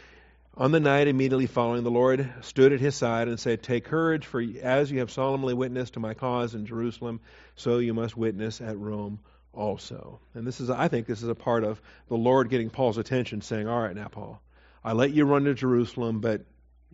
on 0.57 0.73
the 0.73 0.81
night 0.81 1.07
immediately 1.07 1.47
following, 1.47 1.85
the 1.85 1.91
Lord 1.91 2.33
stood 2.41 2.73
at 2.73 2.81
his 2.81 2.95
side 2.95 3.29
and 3.29 3.39
said, 3.39 3.63
Take 3.63 3.85
courage, 3.85 4.25
for 4.25 4.43
as 4.63 4.91
you 4.91 5.01
have 5.01 5.11
solemnly 5.11 5.53
witnessed 5.53 5.95
to 5.95 6.01
my 6.01 6.15
cause 6.15 6.55
in 6.55 6.65
Jerusalem, 6.65 7.21
so 7.55 7.77
you 7.79 7.93
must 7.93 8.17
witness 8.17 8.63
at 8.63 8.79
Rome 8.79 9.19
also. 9.55 10.21
And 10.35 10.47
this 10.47 10.61
is, 10.61 10.71
I 10.71 10.89
think, 10.89 11.07
this 11.07 11.23
is 11.23 11.29
a 11.29 11.35
part 11.35 11.65
of 11.65 11.81
the 12.09 12.17
Lord 12.17 12.51
getting 12.51 12.71
Paul's 12.71 12.99
attention, 12.99 13.41
saying, 13.41 13.69
All 13.69 13.81
right, 13.81 13.95
now, 13.95 14.09
Paul, 14.09 14.41
I 14.85 14.93
let 14.93 15.13
you 15.13 15.25
run 15.25 15.45
to 15.45 15.55
Jerusalem, 15.55 16.21
but 16.21 16.43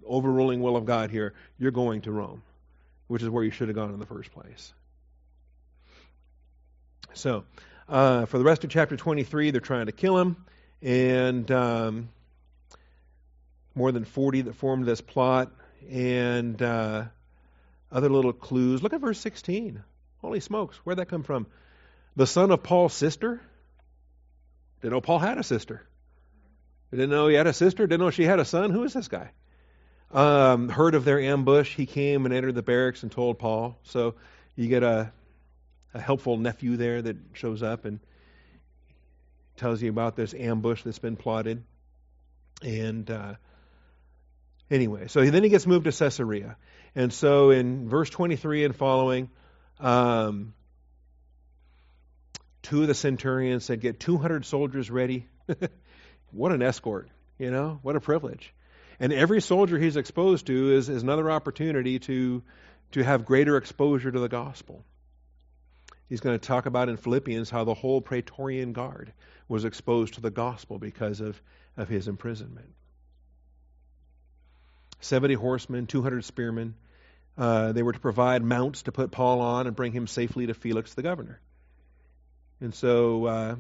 overruling 0.07 0.61
will 0.61 0.77
of 0.77 0.85
God 0.85 1.11
here, 1.11 1.35
you're 1.59 1.71
going 1.71 2.03
to 2.03 2.13
Rome, 2.13 2.43
which 3.09 3.23
is 3.23 3.29
where 3.29 3.45
you 3.45 3.51
should 3.51 3.69
have 3.69 3.75
gone 3.75 3.93
in 3.93 3.99
the 3.99 4.07
first 4.07 4.33
place. 4.33 4.73
So, 7.15 7.45
uh, 7.89 8.27
for 8.27 8.39
the 8.39 8.45
rest 8.45 8.65
of 8.65 8.71
chapter 8.71 8.97
23, 8.97 9.51
they're 9.51 9.61
trying 9.61 9.87
to 9.87 9.93
kill 9.93 10.19
him, 10.19 10.37
and 10.81 11.51
um, 11.51 12.09
more 13.75 13.91
than 13.93 14.05
40 14.05 14.43
that 14.43 14.55
formed 14.55 14.87
this 14.87 15.01
plot, 15.01 15.51
and 15.91 16.61
uh, 16.63 17.05
other 17.91 18.09
little 18.09 18.33
clues. 18.33 18.83
Look 18.83 18.93
at 18.93 19.01
verse 19.01 19.19
16. 19.19 19.83
Holy 20.21 20.41
smokes, 20.41 20.77
where'd 20.79 20.99
that 20.99 21.09
come 21.09 21.23
from? 21.23 21.47
The 22.21 22.27
son 22.27 22.51
of 22.51 22.63
Paul's 22.63 22.93
sister? 22.93 23.41
Didn't 24.83 24.93
know 24.93 25.01
Paul 25.01 25.21
had 25.21 25.39
a 25.39 25.43
sister. 25.43 25.89
Didn't 26.91 27.09
know 27.09 27.29
he 27.29 27.35
had 27.35 27.47
a 27.47 27.55
sister. 27.55 27.87
Didn't 27.87 28.05
know 28.05 28.11
she 28.11 28.25
had 28.25 28.39
a 28.39 28.45
son. 28.45 28.69
Who 28.69 28.85
is 28.85 28.93
this 28.93 29.09
guy? 29.09 29.31
Um, 30.11 30.69
heard 30.69 30.95
of 30.95 31.07
their 31.07 31.19
ambush. 31.19 31.75
He 31.75 31.87
came 31.87 32.27
and 32.27 32.35
entered 32.35 32.55
the 32.55 32.63
barracks 32.63 33.05
and 33.05 33.11
told 33.11 33.39
Paul. 33.39 33.79
So 33.85 34.17
you 34.55 34.69
get 34.69 34.83
a, 34.83 35.13
a 35.95 35.99
helpful 35.99 36.37
nephew 36.37 36.77
there 36.77 37.01
that 37.01 37.17
shows 37.33 37.63
up 37.63 37.87
and 37.87 38.01
tells 39.57 39.81
you 39.81 39.89
about 39.89 40.15
this 40.15 40.35
ambush 40.35 40.83
that's 40.83 40.99
been 40.99 41.17
plotted. 41.17 41.65
And 42.63 43.11
uh, 43.11 43.37
Anyway, 44.71 45.09
so 45.09 45.25
then 45.25 45.43
he 45.43 45.49
gets 45.49 45.67
moved 45.67 45.87
to 45.87 45.93
Caesarea. 45.93 46.59
And 46.95 47.15
so 47.15 47.49
in 47.49 47.89
verse 47.89 48.11
23 48.11 48.67
and 48.67 48.77
following, 48.77 49.31
um, 49.81 50.53
two 52.63 52.83
of 52.83 52.89
the 52.89 52.95
centurions 52.95 53.65
said, 53.65 53.81
Get 53.81 54.01
200 54.01 54.45
soldiers 54.45 54.91
ready. 54.91 55.27
what 56.31 56.53
an 56.53 56.63
escort, 56.63 57.09
you 57.39 57.51
know? 57.51 57.79
What 57.83 57.97
a 57.97 58.01
privilege. 58.01 58.53
And 58.99 59.13
every 59.13 59.41
soldier 59.41 59.79
he's 59.79 59.97
exposed 59.97 60.47
to 60.47 60.73
is, 60.73 60.89
is 60.89 61.03
another 61.03 61.31
opportunity 61.31 61.99
to, 62.01 62.43
to 62.93 63.03
have 63.03 63.25
greater 63.25 63.57
exposure 63.57 64.11
to 64.11 64.19
the 64.21 64.29
gospel. 64.29 64.85
He's 66.09 66.21
going 66.21 66.39
to 66.39 66.47
talk 66.47 66.67
about 66.67 66.89
in 66.89 66.97
Philippians 66.97 67.51
how 67.51 67.65
the 67.65 67.75
whole 67.75 68.01
Praetorian 68.01 68.73
Guard 68.73 69.13
was 69.49 69.65
exposed 69.65 70.15
to 70.15 70.21
the 70.21 70.31
gospel 70.31 70.79
because 70.79 71.21
of, 71.21 71.41
of 71.77 71.89
his 71.89 72.09
imprisonment. 72.09 72.75
70 75.01 75.35
horsemen, 75.35 75.87
200 75.87 76.25
spearmen. 76.25 76.75
Uh, 77.39 77.73
they 77.73 77.83
were 77.83 77.93
to 77.93 78.01
provide 78.01 78.43
mounts 78.43 78.83
to 78.83 78.93
put 78.93 79.11
Paul 79.11 79.41
on 79.41 79.67
and 79.67 79.75
bring 79.75 79.93
him 79.93 80.07
safely 80.07 80.47
to 80.47 80.55
Felix 80.55 80.93
the 80.95 81.03
governor. 81.03 81.41
And 82.61 82.75
so 82.75 83.25
uh, 83.25 83.57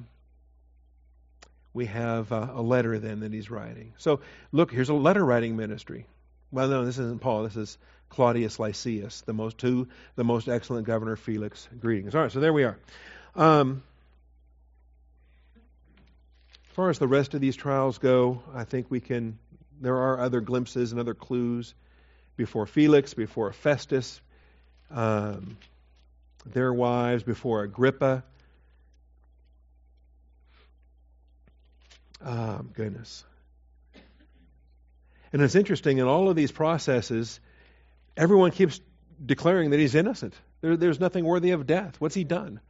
we 1.72 1.86
have 1.86 2.32
uh, 2.32 2.48
a 2.54 2.62
letter 2.62 2.98
then 2.98 3.20
that 3.20 3.32
he's 3.32 3.50
writing. 3.50 3.94
So 3.98 4.20
look, 4.52 4.72
here's 4.72 4.88
a 4.88 4.94
letter 4.94 5.24
writing 5.24 5.56
ministry. 5.56 6.06
Well, 6.50 6.68
no, 6.68 6.84
this 6.84 6.98
isn't 6.98 7.20
Paul. 7.20 7.44
This 7.44 7.56
is 7.56 7.78
Claudius 8.08 8.58
Lysias, 8.58 9.22
the 9.22 9.32
most 9.32 9.58
to 9.58 9.88
the 10.16 10.24
most 10.24 10.48
excellent 10.48 10.86
governor 10.86 11.16
Felix. 11.16 11.68
Greetings. 11.78 12.14
All 12.14 12.22
right, 12.22 12.32
so 12.32 12.40
there 12.40 12.52
we 12.52 12.64
are. 12.64 12.76
Um, 13.36 13.82
as 16.68 16.74
far 16.74 16.90
as 16.90 16.98
the 16.98 17.08
rest 17.08 17.34
of 17.34 17.40
these 17.40 17.56
trials 17.56 17.98
go, 17.98 18.42
I 18.54 18.64
think 18.64 18.90
we 18.90 19.00
can 19.00 19.38
there 19.80 19.96
are 19.96 20.20
other 20.20 20.40
glimpses 20.40 20.92
and 20.92 21.00
other 21.00 21.14
clues 21.14 21.74
before 22.36 22.66
Felix, 22.66 23.14
before 23.14 23.52
Festus, 23.52 24.20
um, 24.90 25.56
their 26.44 26.72
wives, 26.72 27.22
before 27.22 27.62
Agrippa. 27.62 28.24
Oh, 32.24 32.60
goodness. 32.74 33.24
And 35.32 35.42
it's 35.42 35.54
interesting, 35.54 35.98
in 35.98 36.06
all 36.06 36.28
of 36.28 36.36
these 36.36 36.52
processes, 36.52 37.40
everyone 38.16 38.50
keeps 38.50 38.80
declaring 39.24 39.70
that 39.70 39.78
he's 39.78 39.94
innocent. 39.94 40.34
There, 40.60 40.76
there's 40.76 41.00
nothing 41.00 41.24
worthy 41.24 41.52
of 41.52 41.66
death. 41.66 41.96
What's 42.00 42.14
he 42.14 42.24
done? 42.24 42.60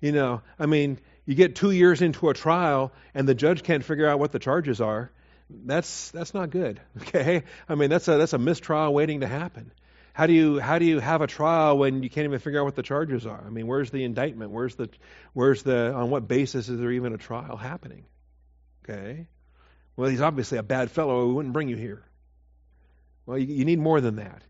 You 0.00 0.12
know, 0.12 0.42
I 0.58 0.66
mean, 0.66 0.98
you 1.24 1.34
get 1.34 1.56
two 1.56 1.70
years 1.70 2.02
into 2.02 2.28
a 2.28 2.34
trial 2.34 2.92
and 3.14 3.28
the 3.28 3.34
judge 3.34 3.62
can't 3.62 3.84
figure 3.84 4.08
out 4.08 4.18
what 4.18 4.32
the 4.32 4.38
charges 4.38 4.80
are 4.80 5.10
that's 5.50 6.10
that's 6.10 6.34
not 6.34 6.50
good. 6.50 6.80
Okay, 7.02 7.44
I 7.68 7.74
mean 7.74 7.90
that's 7.90 8.08
a 8.08 8.16
that's 8.16 8.32
a 8.32 8.38
mistrial 8.38 8.92
waiting 8.92 9.20
to 9.20 9.26
happen. 9.26 9.70
How 10.12 10.26
do 10.26 10.32
you 10.32 10.58
how 10.58 10.78
do 10.78 10.84
you 10.84 11.00
have 11.00 11.22
a 11.22 11.26
trial 11.26 11.76
when 11.78 12.02
you 12.02 12.10
can't 12.10 12.24
even 12.24 12.38
figure 12.38 12.60
out 12.60 12.64
what 12.64 12.76
the 12.76 12.82
charges 12.82 13.26
are? 13.26 13.42
I 13.44 13.50
mean, 13.50 13.66
where's 13.66 13.90
the 13.90 14.04
indictment? 14.04 14.50
Where's 14.50 14.74
the 14.74 14.88
where's 15.32 15.62
the 15.62 15.92
on 15.92 16.10
what 16.10 16.26
basis 16.28 16.68
is 16.68 16.78
there 16.78 16.90
even 16.90 17.12
a 17.12 17.18
trial 17.18 17.56
happening? 17.56 18.04
Okay, 18.84 19.26
well 19.96 20.10
he's 20.10 20.20
obviously 20.20 20.58
a 20.58 20.62
bad 20.62 20.90
fellow. 20.90 21.26
We 21.26 21.34
wouldn't 21.34 21.52
bring 21.52 21.68
you 21.68 21.76
here. 21.76 22.04
Well, 23.26 23.38
you, 23.38 23.46
you 23.46 23.64
need 23.64 23.78
more 23.78 24.00
than 24.00 24.16
that. 24.16 24.42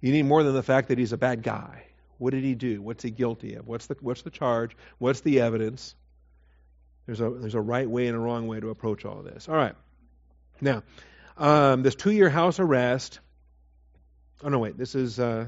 You 0.00 0.12
need 0.12 0.24
more 0.24 0.42
than 0.42 0.54
the 0.54 0.62
fact 0.62 0.88
that 0.88 0.98
he's 0.98 1.12
a 1.12 1.18
bad 1.18 1.42
guy. 1.42 1.84
What 2.18 2.30
did 2.30 2.44
he 2.44 2.54
do? 2.54 2.80
What's 2.80 3.02
he 3.02 3.10
guilty 3.10 3.54
of? 3.54 3.66
What's 3.66 3.86
the 3.86 3.96
what's 4.00 4.22
the 4.22 4.30
charge? 4.30 4.76
What's 4.98 5.20
the 5.20 5.40
evidence? 5.40 5.94
There's 7.06 7.20
a 7.20 7.30
there's 7.30 7.54
a 7.54 7.60
right 7.60 7.88
way 7.88 8.06
and 8.06 8.16
a 8.16 8.20
wrong 8.20 8.46
way 8.46 8.60
to 8.60 8.70
approach 8.70 9.04
all 9.04 9.18
of 9.18 9.24
this. 9.24 9.48
All 9.48 9.56
right. 9.56 9.74
Now, 10.60 10.84
um, 11.36 11.82
this 11.82 11.94
two 11.94 12.12
year 12.12 12.30
house 12.30 12.60
arrest. 12.60 13.18
Oh, 14.44 14.48
no, 14.48 14.58
wait. 14.58 14.78
This 14.78 14.94
is. 14.94 15.18
Uh, 15.18 15.46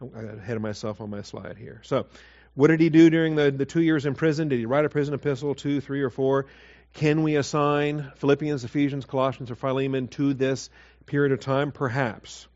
I 0.00 0.06
got 0.06 0.38
ahead 0.38 0.56
of 0.56 0.62
myself 0.62 1.00
on 1.00 1.10
my 1.10 1.22
slide 1.22 1.56
here. 1.56 1.80
So, 1.84 2.06
what 2.54 2.68
did 2.68 2.80
he 2.80 2.90
do 2.90 3.10
during 3.10 3.36
the, 3.36 3.50
the 3.50 3.64
two 3.64 3.80
years 3.80 4.06
in 4.06 4.14
prison? 4.14 4.48
Did 4.48 4.58
he 4.58 4.66
write 4.66 4.84
a 4.84 4.88
prison 4.88 5.14
epistle, 5.14 5.54
two, 5.54 5.80
three, 5.80 6.02
or 6.02 6.10
four? 6.10 6.46
Can 6.94 7.22
we 7.22 7.36
assign 7.36 8.12
Philippians, 8.16 8.64
Ephesians, 8.64 9.04
Colossians, 9.04 9.50
or 9.50 9.56
Philemon 9.56 10.08
to 10.08 10.32
this 10.32 10.70
period 11.06 11.32
of 11.32 11.40
time? 11.40 11.72
Perhaps. 11.72 12.46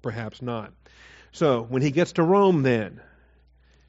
Perhaps 0.00 0.40
not. 0.40 0.72
So, 1.32 1.62
when 1.62 1.82
he 1.82 1.90
gets 1.90 2.12
to 2.12 2.22
Rome, 2.22 2.62
then, 2.62 3.00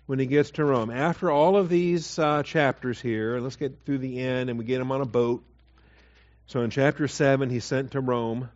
when 0.07 0.17
he 0.17 0.25
gets 0.25 0.49
to 0.51 0.65
Rome, 0.65 0.89
after 0.89 1.29
all 1.29 1.55
of 1.55 1.69
these 1.69 2.17
uh, 2.17 2.41
chapters 2.41 2.99
here, 2.99 3.39
let's 3.39 3.57
get 3.57 3.85
through 3.85 3.99
the 3.99 4.19
end 4.19 4.49
and 4.49 4.57
we 4.57 4.65
get 4.65 4.81
him 4.81 4.91
on 4.91 5.01
a 5.01 5.05
boat. 5.05 5.43
So 6.47 6.61
in 6.61 6.71
chapter 6.71 7.07
7, 7.07 7.51
he's 7.51 7.63
sent 7.63 7.91
to 7.91 7.99
Rome. 7.99 8.49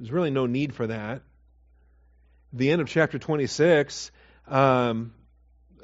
There's 0.00 0.10
really 0.10 0.30
no 0.30 0.46
need 0.46 0.74
for 0.74 0.86
that. 0.86 1.20
The 2.54 2.70
end 2.70 2.80
of 2.80 2.88
chapter 2.88 3.18
26, 3.18 4.10
um, 4.46 5.12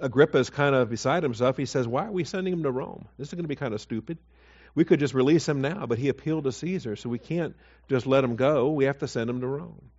Agrippa 0.01 0.39
is 0.39 0.49
kind 0.49 0.75
of 0.75 0.89
beside 0.89 1.23
himself. 1.23 1.59
He 1.59 1.67
says, 1.67 1.87
Why 1.87 2.07
are 2.07 2.13
we 2.13 2.25
sending 2.25 2.55
him 2.55 2.63
to 2.63 2.71
Rome? 2.71 3.07
This 3.19 3.29
is 3.29 3.35
going 3.35 3.45
to 3.45 3.49
be 3.49 3.57
kind 3.57 3.75
of 3.75 3.83
stupid. 3.83 4.17
We 4.75 4.85
could 4.85 5.01
just 5.01 5.15
release 5.15 5.49
him 5.49 5.61
now, 5.61 5.87
but 5.87 5.99
he 5.99 6.09
appealed 6.09 6.45
to 6.45 6.53
Caesar, 6.53 6.97
so 6.97 7.09
we 7.09 7.19
can't 7.19 7.55
just 7.89 8.07
let 8.07 8.25
him 8.25 8.37
go. 8.37 8.71
We 8.71 8.85
have 8.85 8.99
to 8.99 9.09
send 9.09 9.31
him 9.31 9.41
to 9.41 9.47
Rome. 9.47 9.91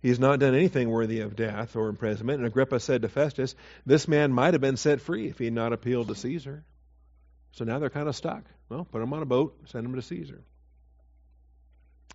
He's 0.00 0.18
not 0.18 0.38
done 0.38 0.54
anything 0.54 0.88
worthy 0.88 1.20
of 1.20 1.36
death 1.36 1.74
or 1.76 1.88
imprisonment. 1.88 2.38
And 2.38 2.46
Agrippa 2.46 2.80
said 2.80 3.02
to 3.02 3.08
Festus, 3.08 3.54
This 3.84 4.06
man 4.06 4.32
might 4.32 4.54
have 4.54 4.60
been 4.60 4.76
set 4.76 5.00
free 5.00 5.28
if 5.28 5.38
he 5.38 5.46
had 5.46 5.54
not 5.54 5.72
appealed 5.72 6.08
to 6.08 6.14
Caesar. 6.14 6.64
So 7.52 7.64
now 7.64 7.78
they're 7.78 7.90
kind 7.90 8.08
of 8.08 8.14
stuck. 8.14 8.44
Well, 8.68 8.84
put 8.84 9.02
him 9.02 9.12
on 9.12 9.22
a 9.22 9.26
boat, 9.26 9.56
send 9.66 9.84
him 9.86 9.94
to 9.94 10.02
Caesar. 10.02 10.42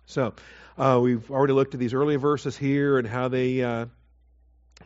So, 0.06 0.34
uh, 0.78 1.00
we've 1.02 1.30
already 1.30 1.52
looked 1.52 1.74
at 1.74 1.80
these 1.80 1.94
early 1.94 2.16
verses 2.16 2.56
here 2.56 2.98
and 2.98 3.06
how 3.06 3.28
they 3.28 3.62
uh, 3.62 3.86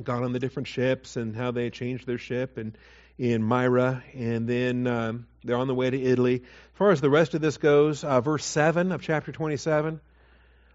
got 0.02 0.22
on 0.22 0.32
the 0.32 0.38
different 0.38 0.68
ships 0.68 1.16
and 1.16 1.34
how 1.34 1.50
they 1.50 1.70
changed 1.70 2.06
their 2.06 2.18
ship 2.18 2.58
and 2.58 2.76
in 3.18 3.42
Myra, 3.42 4.02
and 4.14 4.46
then 4.46 4.86
um, 4.86 5.26
they're 5.44 5.56
on 5.56 5.68
the 5.68 5.74
way 5.74 5.88
to 5.88 6.02
Italy. 6.02 6.42
As 6.42 6.78
far 6.78 6.90
as 6.90 7.00
the 7.00 7.10
rest 7.10 7.34
of 7.34 7.40
this 7.40 7.56
goes, 7.56 8.04
uh, 8.04 8.20
verse 8.20 8.44
7 8.44 8.92
of 8.92 9.00
chapter 9.00 9.32
27, 9.32 10.00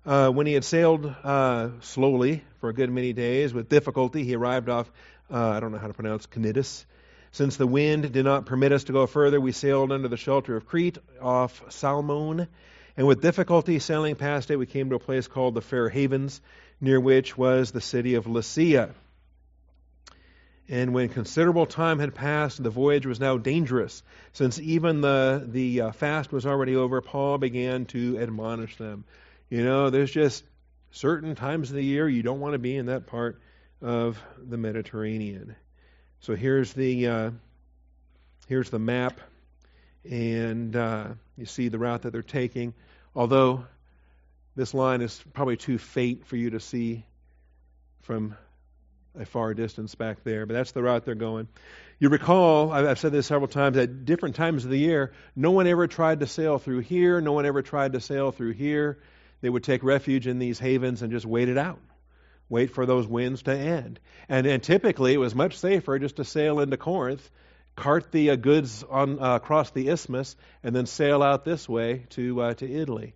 uh, 0.05 0.29
when 0.29 0.47
he 0.47 0.53
had 0.53 0.63
sailed 0.63 1.05
uh, 1.05 1.69
slowly 1.81 2.43
for 2.59 2.69
a 2.69 2.73
good 2.73 2.89
many 2.89 3.13
days 3.13 3.53
with 3.53 3.69
difficulty, 3.69 4.23
he 4.23 4.35
arrived 4.35 4.69
off, 4.69 4.91
uh, 5.31 5.49
I 5.49 5.59
don't 5.59 5.71
know 5.71 5.77
how 5.77 5.87
to 5.87 5.93
pronounce 5.93 6.25
Cnidus. 6.25 6.85
Since 7.33 7.57
the 7.57 7.67
wind 7.67 8.11
did 8.11 8.25
not 8.25 8.45
permit 8.45 8.73
us 8.73 8.85
to 8.85 8.93
go 8.93 9.05
further, 9.05 9.39
we 9.39 9.51
sailed 9.51 9.91
under 9.91 10.07
the 10.07 10.17
shelter 10.17 10.57
of 10.57 10.65
Crete 10.65 10.97
off 11.21 11.61
Salmone. 11.69 12.47
And 12.97 13.07
with 13.07 13.21
difficulty 13.21 13.79
sailing 13.79 14.15
past 14.15 14.51
it, 14.51 14.57
we 14.57 14.65
came 14.65 14.89
to 14.89 14.95
a 14.95 14.99
place 14.99 15.27
called 15.27 15.53
the 15.53 15.61
Fair 15.61 15.87
Havens, 15.87 16.41
near 16.81 16.99
which 16.99 17.37
was 17.37 17.71
the 17.71 17.79
city 17.79 18.15
of 18.15 18.25
Lasea. 18.25 18.89
And 20.71 20.93
when 20.93 21.09
considerable 21.09 21.65
time 21.65 21.99
had 21.99 22.15
passed, 22.15 22.63
the 22.63 22.69
voyage 22.69 23.05
was 23.05 23.19
now 23.19 23.37
dangerous. 23.37 24.01
Since 24.31 24.57
even 24.57 25.01
the, 25.01 25.45
the 25.45 25.81
uh, 25.81 25.91
fast 25.91 26.31
was 26.31 26.45
already 26.45 26.77
over, 26.77 27.01
Paul 27.01 27.37
began 27.37 27.85
to 27.87 28.17
admonish 28.17 28.77
them. 28.77 29.03
You 29.49 29.65
know, 29.65 29.89
there's 29.89 30.11
just 30.11 30.45
certain 30.91 31.35
times 31.35 31.69
of 31.69 31.75
the 31.75 31.83
year 31.83 32.07
you 32.07 32.23
don't 32.23 32.39
want 32.39 32.53
to 32.53 32.57
be 32.57 32.77
in 32.77 32.85
that 32.85 33.05
part 33.05 33.41
of 33.81 34.17
the 34.41 34.55
Mediterranean. 34.55 35.57
So 36.21 36.37
here's 36.37 36.71
the 36.71 37.07
uh, 37.07 37.31
here's 38.47 38.69
the 38.69 38.79
map, 38.79 39.19
and 40.09 40.73
uh, 40.73 41.07
you 41.35 41.47
see 41.47 41.67
the 41.67 41.79
route 41.79 42.03
that 42.03 42.13
they're 42.13 42.21
taking. 42.21 42.73
Although 43.13 43.65
this 44.55 44.73
line 44.73 45.01
is 45.01 45.21
probably 45.33 45.57
too 45.57 45.77
faint 45.77 46.27
for 46.27 46.37
you 46.37 46.51
to 46.51 46.61
see 46.61 47.03
from 48.03 48.37
a 49.19 49.25
far 49.25 49.53
distance 49.53 49.95
back 49.95 50.23
there, 50.23 50.45
but 50.45 50.53
that's 50.53 50.71
the 50.71 50.81
route 50.81 51.05
they're 51.05 51.15
going. 51.15 51.47
You 51.99 52.09
recall, 52.09 52.71
I've 52.71 52.99
said 52.99 53.11
this 53.11 53.27
several 53.27 53.47
times, 53.47 53.77
at 53.77 54.05
different 54.05 54.35
times 54.35 54.63
of 54.63 54.71
the 54.71 54.79
year, 54.79 55.11
no 55.35 55.51
one 55.51 55.67
ever 55.67 55.87
tried 55.87 56.21
to 56.21 56.27
sail 56.27 56.57
through 56.57 56.79
here, 56.79 57.21
no 57.21 57.33
one 57.33 57.45
ever 57.45 57.61
tried 57.61 57.93
to 57.93 57.99
sail 57.99 58.31
through 58.31 58.53
here. 58.53 58.99
They 59.41 59.49
would 59.49 59.63
take 59.63 59.83
refuge 59.83 60.27
in 60.27 60.39
these 60.39 60.59
havens 60.59 61.01
and 61.01 61.11
just 61.11 61.25
wait 61.25 61.49
it 61.49 61.57
out. 61.57 61.79
Wait 62.49 62.71
for 62.71 62.85
those 62.85 63.07
winds 63.07 63.43
to 63.43 63.55
end. 63.55 63.99
And, 64.27 64.45
and 64.45 64.61
typically, 64.61 65.13
it 65.13 65.17
was 65.17 65.33
much 65.33 65.57
safer 65.57 65.97
just 65.99 66.17
to 66.17 66.25
sail 66.25 66.59
into 66.59 66.77
Corinth, 66.77 67.29
cart 67.75 68.11
the 68.11 68.31
uh, 68.31 68.35
goods 68.35 68.83
on, 68.83 69.19
uh, 69.21 69.35
across 69.35 69.71
the 69.71 69.87
isthmus, 69.87 70.35
and 70.63 70.75
then 70.75 70.85
sail 70.85 71.23
out 71.23 71.45
this 71.45 71.67
way 71.67 72.05
to, 72.09 72.41
uh, 72.41 72.53
to 72.55 72.71
Italy. 72.71 73.13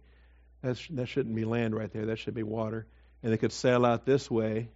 That 0.62 1.08
shouldn't 1.08 1.36
be 1.36 1.46
land 1.46 1.76
right 1.76 1.92
there, 1.92 2.08
that 2.08 2.18
should 2.18 2.34
be 2.34 2.44
water. 2.44 2.88
And 3.22 3.32
they 3.32 3.38
could 3.38 3.52
sail 3.52 3.86
out 3.86 4.06
this 4.06 4.32
way 4.32 4.70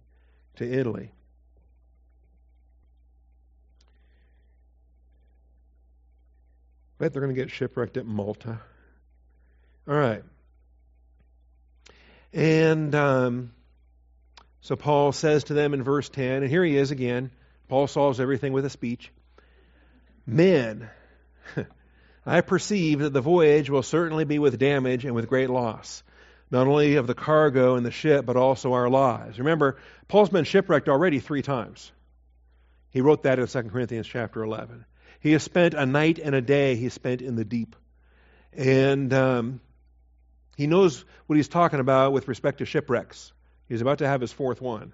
to 0.56 0.70
Italy. 0.70 1.12
Bet 6.98 7.12
they're 7.12 7.22
going 7.22 7.34
to 7.34 7.40
get 7.40 7.50
shipwrecked 7.50 7.96
at 7.96 8.04
Malta. 8.04 8.60
All 9.88 9.94
right. 9.94 10.22
And 12.32 12.94
um, 12.94 13.52
so 14.60 14.76
Paul 14.76 15.12
says 15.12 15.44
to 15.44 15.54
them 15.54 15.72
in 15.72 15.82
verse 15.82 16.08
10, 16.10 16.42
and 16.42 16.50
here 16.50 16.62
he 16.62 16.76
is 16.76 16.90
again. 16.90 17.30
Paul 17.68 17.86
solves 17.86 18.20
everything 18.20 18.52
with 18.52 18.66
a 18.66 18.70
speech. 18.70 19.10
Men, 20.26 20.90
I 22.26 22.42
perceive 22.42 23.00
that 23.00 23.12
the 23.12 23.22
voyage 23.22 23.70
will 23.70 23.82
certainly 23.82 24.24
be 24.24 24.38
with 24.38 24.58
damage 24.58 25.04
and 25.06 25.14
with 25.14 25.28
great 25.28 25.48
loss 25.48 26.02
not 26.50 26.66
only 26.66 26.96
of 26.96 27.06
the 27.06 27.14
cargo 27.14 27.76
and 27.76 27.86
the 27.86 27.90
ship, 27.90 28.26
but 28.26 28.36
also 28.36 28.72
our 28.72 28.88
lives. 28.88 29.38
Remember, 29.38 29.76
Paul's 30.08 30.30
been 30.30 30.44
shipwrecked 30.44 30.88
already 30.88 31.20
three 31.20 31.42
times. 31.42 31.92
He 32.90 33.00
wrote 33.00 33.22
that 33.22 33.38
in 33.38 33.46
2 33.46 33.62
Corinthians 33.64 34.06
chapter 34.06 34.42
11. 34.42 34.84
He 35.20 35.32
has 35.32 35.42
spent 35.42 35.74
a 35.74 35.86
night 35.86 36.18
and 36.18 36.34
a 36.34 36.40
day 36.40 36.74
he 36.74 36.88
spent 36.88 37.22
in 37.22 37.36
the 37.36 37.44
deep. 37.44 37.76
And 38.52 39.12
um, 39.12 39.60
he 40.56 40.66
knows 40.66 41.04
what 41.26 41.36
he's 41.36 41.48
talking 41.48 41.78
about 41.78 42.12
with 42.12 42.26
respect 42.26 42.58
to 42.58 42.64
shipwrecks. 42.64 43.32
He's 43.68 43.80
about 43.80 43.98
to 43.98 44.08
have 44.08 44.20
his 44.20 44.32
fourth 44.32 44.60
one. 44.60 44.92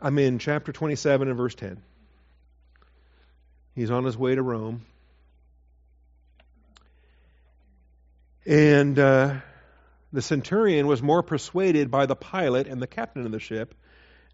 I'm 0.00 0.18
in 0.18 0.40
chapter 0.40 0.72
27 0.72 1.28
and 1.28 1.36
verse 1.36 1.54
10. 1.54 1.80
He's 3.76 3.90
on 3.90 4.04
his 4.04 4.18
way 4.18 4.34
to 4.34 4.42
Rome. 4.42 4.84
And 8.46 8.98
uh, 8.98 9.36
the 10.12 10.22
centurion 10.22 10.86
was 10.86 11.02
more 11.02 11.22
persuaded 11.22 11.90
by 11.90 12.06
the 12.06 12.16
pilot 12.16 12.66
and 12.66 12.80
the 12.80 12.86
captain 12.86 13.24
of 13.24 13.32
the 13.32 13.40
ship 13.40 13.74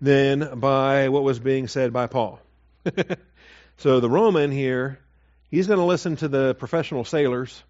than 0.01 0.59
by 0.59 1.09
what 1.11 1.23
was 1.23 1.39
being 1.39 1.69
said 1.69 1.93
by 1.93 2.07
Paul. 2.07 2.41
so 3.77 4.01
the 4.01 4.11
Roman 4.11 4.51
here, 4.51 4.99
he's 5.51 5.67
going 5.67 5.79
to 5.79 5.85
listen 5.85 6.17
to 6.17 6.29
the 6.29 6.55
professional 6.55 7.05
sailors 7.05 7.63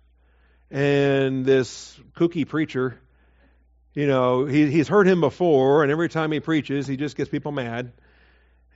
and 0.71 1.45
this 1.45 1.99
kooky 2.17 2.49
preacher. 2.49 2.99
You 3.93 4.07
know, 4.07 4.47
he, 4.47 4.71
he's 4.71 4.89
heard 4.89 5.07
him 5.07 5.21
before, 5.21 5.83
and 5.83 5.93
every 5.93 6.09
time 6.09 6.33
he 6.33 6.41
preaches, 6.41 6.87
he 6.87 6.97
just 6.97 7.17
gets 7.17 7.29
people 7.29 7.53
mad. 7.53 7.93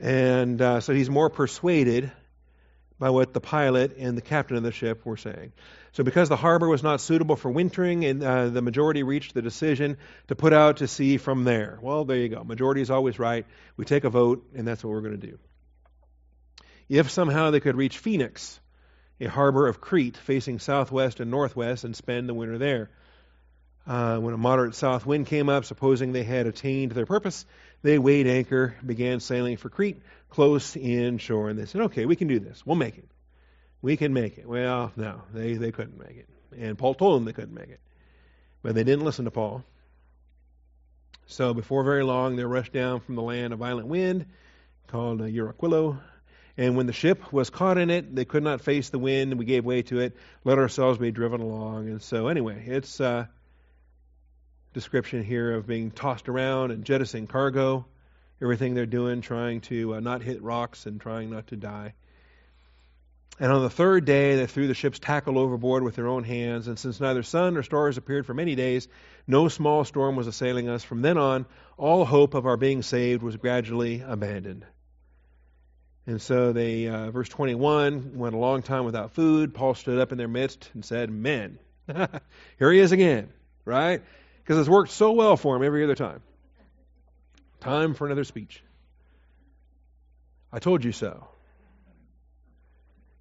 And 0.00 0.60
uh, 0.60 0.80
so 0.80 0.92
he's 0.92 1.08
more 1.08 1.30
persuaded 1.30 2.10
by 2.98 3.10
what 3.10 3.32
the 3.34 3.40
pilot 3.40 3.96
and 3.98 4.16
the 4.16 4.22
captain 4.22 4.56
of 4.56 4.62
the 4.62 4.72
ship 4.72 5.04
were 5.04 5.16
saying. 5.16 5.52
So, 5.92 6.04
because 6.04 6.28
the 6.28 6.36
harbor 6.36 6.68
was 6.68 6.82
not 6.82 7.00
suitable 7.00 7.36
for 7.36 7.50
wintering, 7.50 8.04
and 8.04 8.22
uh, 8.22 8.48
the 8.48 8.62
majority 8.62 9.02
reached 9.02 9.34
the 9.34 9.42
decision 9.42 9.96
to 10.28 10.34
put 10.34 10.52
out 10.52 10.78
to 10.78 10.88
sea 10.88 11.16
from 11.16 11.44
there. 11.44 11.78
Well, 11.82 12.04
there 12.04 12.16
you 12.16 12.28
go. 12.28 12.42
Majority 12.44 12.80
is 12.80 12.90
always 12.90 13.18
right. 13.18 13.46
We 13.76 13.84
take 13.84 14.04
a 14.04 14.10
vote, 14.10 14.46
and 14.54 14.66
that's 14.66 14.82
what 14.82 14.90
we're 14.90 15.00
going 15.00 15.20
to 15.20 15.26
do. 15.26 15.38
If 16.88 17.10
somehow 17.10 17.50
they 17.50 17.60
could 17.60 17.76
reach 17.76 17.98
Phoenix, 17.98 18.60
a 19.20 19.26
harbor 19.26 19.68
of 19.68 19.80
Crete 19.80 20.16
facing 20.16 20.58
southwest 20.58 21.20
and 21.20 21.30
northwest, 21.30 21.84
and 21.84 21.96
spend 21.96 22.28
the 22.28 22.34
winter 22.34 22.58
there. 22.58 22.90
Uh, 23.86 24.16
when 24.16 24.32
a 24.32 24.38
moderate 24.38 24.74
south 24.74 25.04
wind 25.04 25.26
came 25.26 25.50
up, 25.50 25.64
supposing 25.64 26.12
they 26.12 26.22
had 26.22 26.46
attained 26.46 26.92
their 26.92 27.04
purpose, 27.04 27.44
they 27.82 27.98
weighed 27.98 28.26
anchor, 28.26 28.74
began 28.84 29.20
sailing 29.20 29.58
for 29.58 29.68
Crete, 29.68 30.00
close 30.34 30.76
inshore, 30.76 31.48
and 31.48 31.58
they 31.58 31.66
said, 31.66 31.82
"Okay, 31.82 32.06
we 32.06 32.16
can 32.16 32.28
do 32.28 32.38
this. 32.38 32.64
We'll 32.66 32.76
make 32.76 32.98
it." 32.98 33.08
We 33.84 33.98
can 33.98 34.14
make 34.14 34.38
it. 34.38 34.48
Well, 34.48 34.92
no, 34.96 35.20
they, 35.34 35.54
they 35.54 35.70
couldn't 35.70 35.98
make 35.98 36.16
it. 36.16 36.26
And 36.58 36.78
Paul 36.78 36.94
told 36.94 37.18
them 37.18 37.26
they 37.26 37.34
couldn't 37.34 37.52
make 37.52 37.68
it. 37.68 37.80
But 38.62 38.74
they 38.74 38.82
didn't 38.82 39.04
listen 39.04 39.26
to 39.26 39.30
Paul. 39.30 39.62
So 41.26 41.52
before 41.52 41.84
very 41.84 42.02
long, 42.02 42.36
they 42.36 42.44
rushed 42.44 42.72
down 42.72 43.00
from 43.00 43.14
the 43.14 43.20
land 43.20 43.52
a 43.52 43.56
violent 43.56 43.86
wind 43.86 44.24
called 44.86 45.20
uh, 45.20 45.24
Euraquilo. 45.24 45.98
And 46.56 46.78
when 46.78 46.86
the 46.86 46.94
ship 46.94 47.30
was 47.30 47.50
caught 47.50 47.76
in 47.76 47.90
it, 47.90 48.14
they 48.14 48.24
could 48.24 48.42
not 48.42 48.62
face 48.62 48.88
the 48.88 48.98
wind, 48.98 49.32
and 49.32 49.38
we 49.38 49.44
gave 49.44 49.66
way 49.66 49.82
to 49.82 50.00
it, 50.00 50.16
let 50.44 50.56
ourselves 50.58 50.98
be 50.98 51.10
driven 51.10 51.42
along. 51.42 51.90
And 51.90 52.00
so, 52.00 52.28
anyway, 52.28 52.64
it's 52.66 53.00
a 53.00 53.06
uh, 53.06 53.26
description 54.72 55.22
here 55.24 55.52
of 55.52 55.66
being 55.66 55.90
tossed 55.90 56.30
around 56.30 56.70
and 56.70 56.86
jettisoning 56.86 57.26
cargo, 57.26 57.84
everything 58.40 58.74
they're 58.74 58.86
doing, 58.86 59.20
trying 59.20 59.60
to 59.62 59.94
uh, 59.94 60.00
not 60.00 60.22
hit 60.22 60.42
rocks 60.42 60.86
and 60.86 61.00
trying 61.00 61.30
not 61.30 61.48
to 61.48 61.56
die. 61.56 61.94
And 63.40 63.50
on 63.50 63.62
the 63.62 63.70
third 63.70 64.04
day, 64.04 64.36
they 64.36 64.46
threw 64.46 64.68
the 64.68 64.74
ship's 64.74 65.00
tackle 65.00 65.38
overboard 65.38 65.82
with 65.82 65.96
their 65.96 66.06
own 66.06 66.22
hands. 66.22 66.68
And 66.68 66.78
since 66.78 67.00
neither 67.00 67.24
sun 67.24 67.54
nor 67.54 67.64
stars 67.64 67.98
appeared 67.98 68.26
for 68.26 68.34
many 68.34 68.54
days, 68.54 68.86
no 69.26 69.48
small 69.48 69.84
storm 69.84 70.14
was 70.14 70.28
assailing 70.28 70.68
us. 70.68 70.84
From 70.84 71.02
then 71.02 71.18
on, 71.18 71.46
all 71.76 72.04
hope 72.04 72.34
of 72.34 72.46
our 72.46 72.56
being 72.56 72.82
saved 72.82 73.22
was 73.22 73.36
gradually 73.36 74.02
abandoned. 74.06 74.64
And 76.06 76.20
so 76.20 76.52
they, 76.52 76.86
uh, 76.86 77.10
verse 77.10 77.28
21, 77.28 78.16
went 78.18 78.34
a 78.34 78.38
long 78.38 78.62
time 78.62 78.84
without 78.84 79.12
food. 79.12 79.54
Paul 79.54 79.74
stood 79.74 79.98
up 79.98 80.12
in 80.12 80.18
their 80.18 80.28
midst 80.28 80.70
and 80.74 80.84
said, 80.84 81.10
Men, 81.10 81.58
here 82.58 82.70
he 82.70 82.78
is 82.78 82.92
again, 82.92 83.32
right? 83.64 84.02
Because 84.42 84.58
it's 84.58 84.68
worked 84.68 84.92
so 84.92 85.12
well 85.12 85.36
for 85.36 85.56
him 85.56 85.64
every 85.64 85.82
other 85.82 85.94
time. 85.94 86.22
Time 87.64 87.94
for 87.94 88.04
another 88.04 88.24
speech. 88.24 88.62
I 90.52 90.58
told 90.58 90.84
you 90.84 90.92
so. 90.92 91.26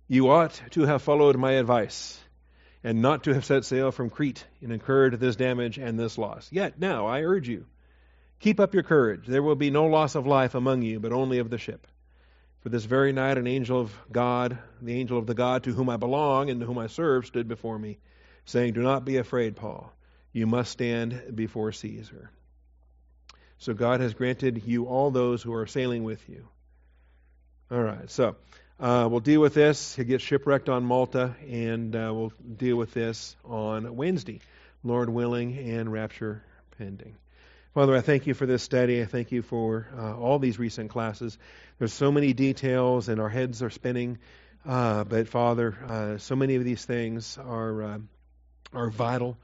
You 0.09 0.31
ought 0.31 0.61
to 0.71 0.81
have 0.81 1.01
followed 1.01 1.37
my 1.37 1.53
advice 1.53 2.19
and 2.83 3.01
not 3.01 3.23
to 3.23 3.33
have 3.33 3.45
set 3.45 3.63
sail 3.63 3.91
from 3.91 4.09
Crete 4.09 4.45
and 4.61 4.73
incurred 4.73 5.17
this 5.17 5.37
damage 5.37 5.77
and 5.77 5.97
this 5.97 6.17
loss. 6.17 6.49
Yet 6.51 6.77
now 6.77 7.07
I 7.07 7.21
urge 7.21 7.47
you, 7.47 7.65
keep 8.41 8.59
up 8.59 8.73
your 8.73 8.83
courage. 8.83 9.25
There 9.25 9.41
will 9.41 9.55
be 9.55 9.71
no 9.71 9.85
loss 9.85 10.13
of 10.13 10.27
life 10.27 10.55
among 10.55 10.81
you, 10.81 10.99
but 10.99 11.13
only 11.13 11.39
of 11.39 11.49
the 11.49 11.57
ship. 11.57 11.87
For 12.63 12.69
this 12.69 12.83
very 12.83 13.13
night 13.13 13.37
an 13.37 13.47
angel 13.47 13.79
of 13.79 13.97
God, 14.11 14.57
the 14.81 14.99
angel 14.99 15.17
of 15.17 15.25
the 15.25 15.35
God 15.35 15.63
to 15.63 15.71
whom 15.71 15.89
I 15.89 15.95
belong 15.95 16.49
and 16.49 16.59
to 16.59 16.65
whom 16.65 16.79
I 16.79 16.87
serve, 16.87 17.25
stood 17.25 17.47
before 17.47 17.79
me, 17.79 17.97
saying, 18.43 18.73
Do 18.73 18.81
not 18.81 19.05
be 19.05 19.15
afraid, 19.15 19.55
Paul. 19.55 19.93
You 20.33 20.47
must 20.47 20.69
stand 20.69 21.31
before 21.33 21.71
Caesar. 21.71 22.29
So 23.63 23.73
God 23.73 24.01
has 24.01 24.13
granted 24.13 24.63
you 24.65 24.85
all 24.87 25.09
those 25.09 25.41
who 25.41 25.53
are 25.53 25.67
sailing 25.67 26.03
with 26.03 26.27
you. 26.27 26.47
All 27.71 27.81
right, 27.81 28.09
so 28.09 28.35
Uh, 28.79 29.07
we'll 29.09 29.21
deal 29.21 29.39
with 29.39 29.53
this. 29.53 29.95
He 29.95 30.03
gets 30.03 30.23
shipwrecked 30.23 30.67
on 30.67 30.83
Malta, 30.83 31.35
and 31.49 31.95
uh, 31.95 32.11
we'll 32.13 32.33
deal 32.57 32.75
with 32.75 32.91
this 32.93 33.37
on 33.45 33.95
Wednesday, 33.95 34.41
Lord 34.83 35.09
willing, 35.09 35.57
and 35.57 35.91
rapture 35.91 36.43
pending. 36.77 37.15
Father, 37.75 37.95
I 37.95 38.01
thank 38.01 38.27
you 38.27 38.33
for 38.33 38.45
this 38.45 38.63
study. 38.63 39.01
I 39.01 39.05
thank 39.05 39.31
you 39.31 39.41
for 39.41 39.87
uh, 39.97 40.17
all 40.17 40.39
these 40.39 40.59
recent 40.59 40.89
classes. 40.89 41.37
There's 41.79 41.93
so 41.93 42.11
many 42.11 42.33
details, 42.33 43.09
and 43.09 43.21
our 43.21 43.29
heads 43.29 43.61
are 43.61 43.69
spinning. 43.69 44.17
Uh, 44.65 45.03
but 45.05 45.27
Father, 45.27 45.77
uh, 45.87 46.17
so 46.17 46.35
many 46.35 46.55
of 46.55 46.65
these 46.65 46.83
things 46.83 47.37
are 47.37 47.83
uh, 47.83 47.99
are 48.73 48.89
vital. 48.89 49.37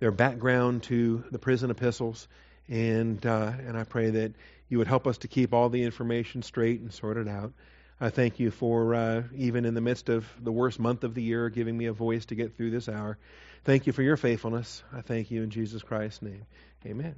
They're 0.00 0.10
background 0.10 0.82
to 0.84 1.24
the 1.30 1.38
prison 1.38 1.70
epistles, 1.70 2.28
and 2.72 3.24
uh, 3.26 3.52
and 3.66 3.76
I 3.76 3.84
pray 3.84 4.10
that 4.10 4.32
you 4.70 4.78
would 4.78 4.86
help 4.86 5.06
us 5.06 5.18
to 5.18 5.28
keep 5.28 5.52
all 5.52 5.68
the 5.68 5.82
information 5.84 6.42
straight 6.42 6.80
and 6.80 6.90
sorted 6.90 7.28
out. 7.28 7.52
I 8.00 8.08
thank 8.08 8.40
you 8.40 8.50
for 8.50 8.94
uh, 8.94 9.22
even 9.36 9.66
in 9.66 9.74
the 9.74 9.82
midst 9.82 10.08
of 10.08 10.26
the 10.42 10.50
worst 10.50 10.80
month 10.80 11.04
of 11.04 11.14
the 11.14 11.22
year, 11.22 11.50
giving 11.50 11.76
me 11.76 11.86
a 11.86 11.92
voice 11.92 12.24
to 12.26 12.34
get 12.34 12.56
through 12.56 12.70
this 12.70 12.88
hour. 12.88 13.18
Thank 13.64 13.86
you 13.86 13.92
for 13.92 14.02
your 14.02 14.16
faithfulness. 14.16 14.82
I 14.92 15.02
thank 15.02 15.30
you 15.30 15.42
in 15.42 15.50
Jesus 15.50 15.82
Christ's 15.82 16.22
name. 16.22 16.46
Amen. 16.86 17.14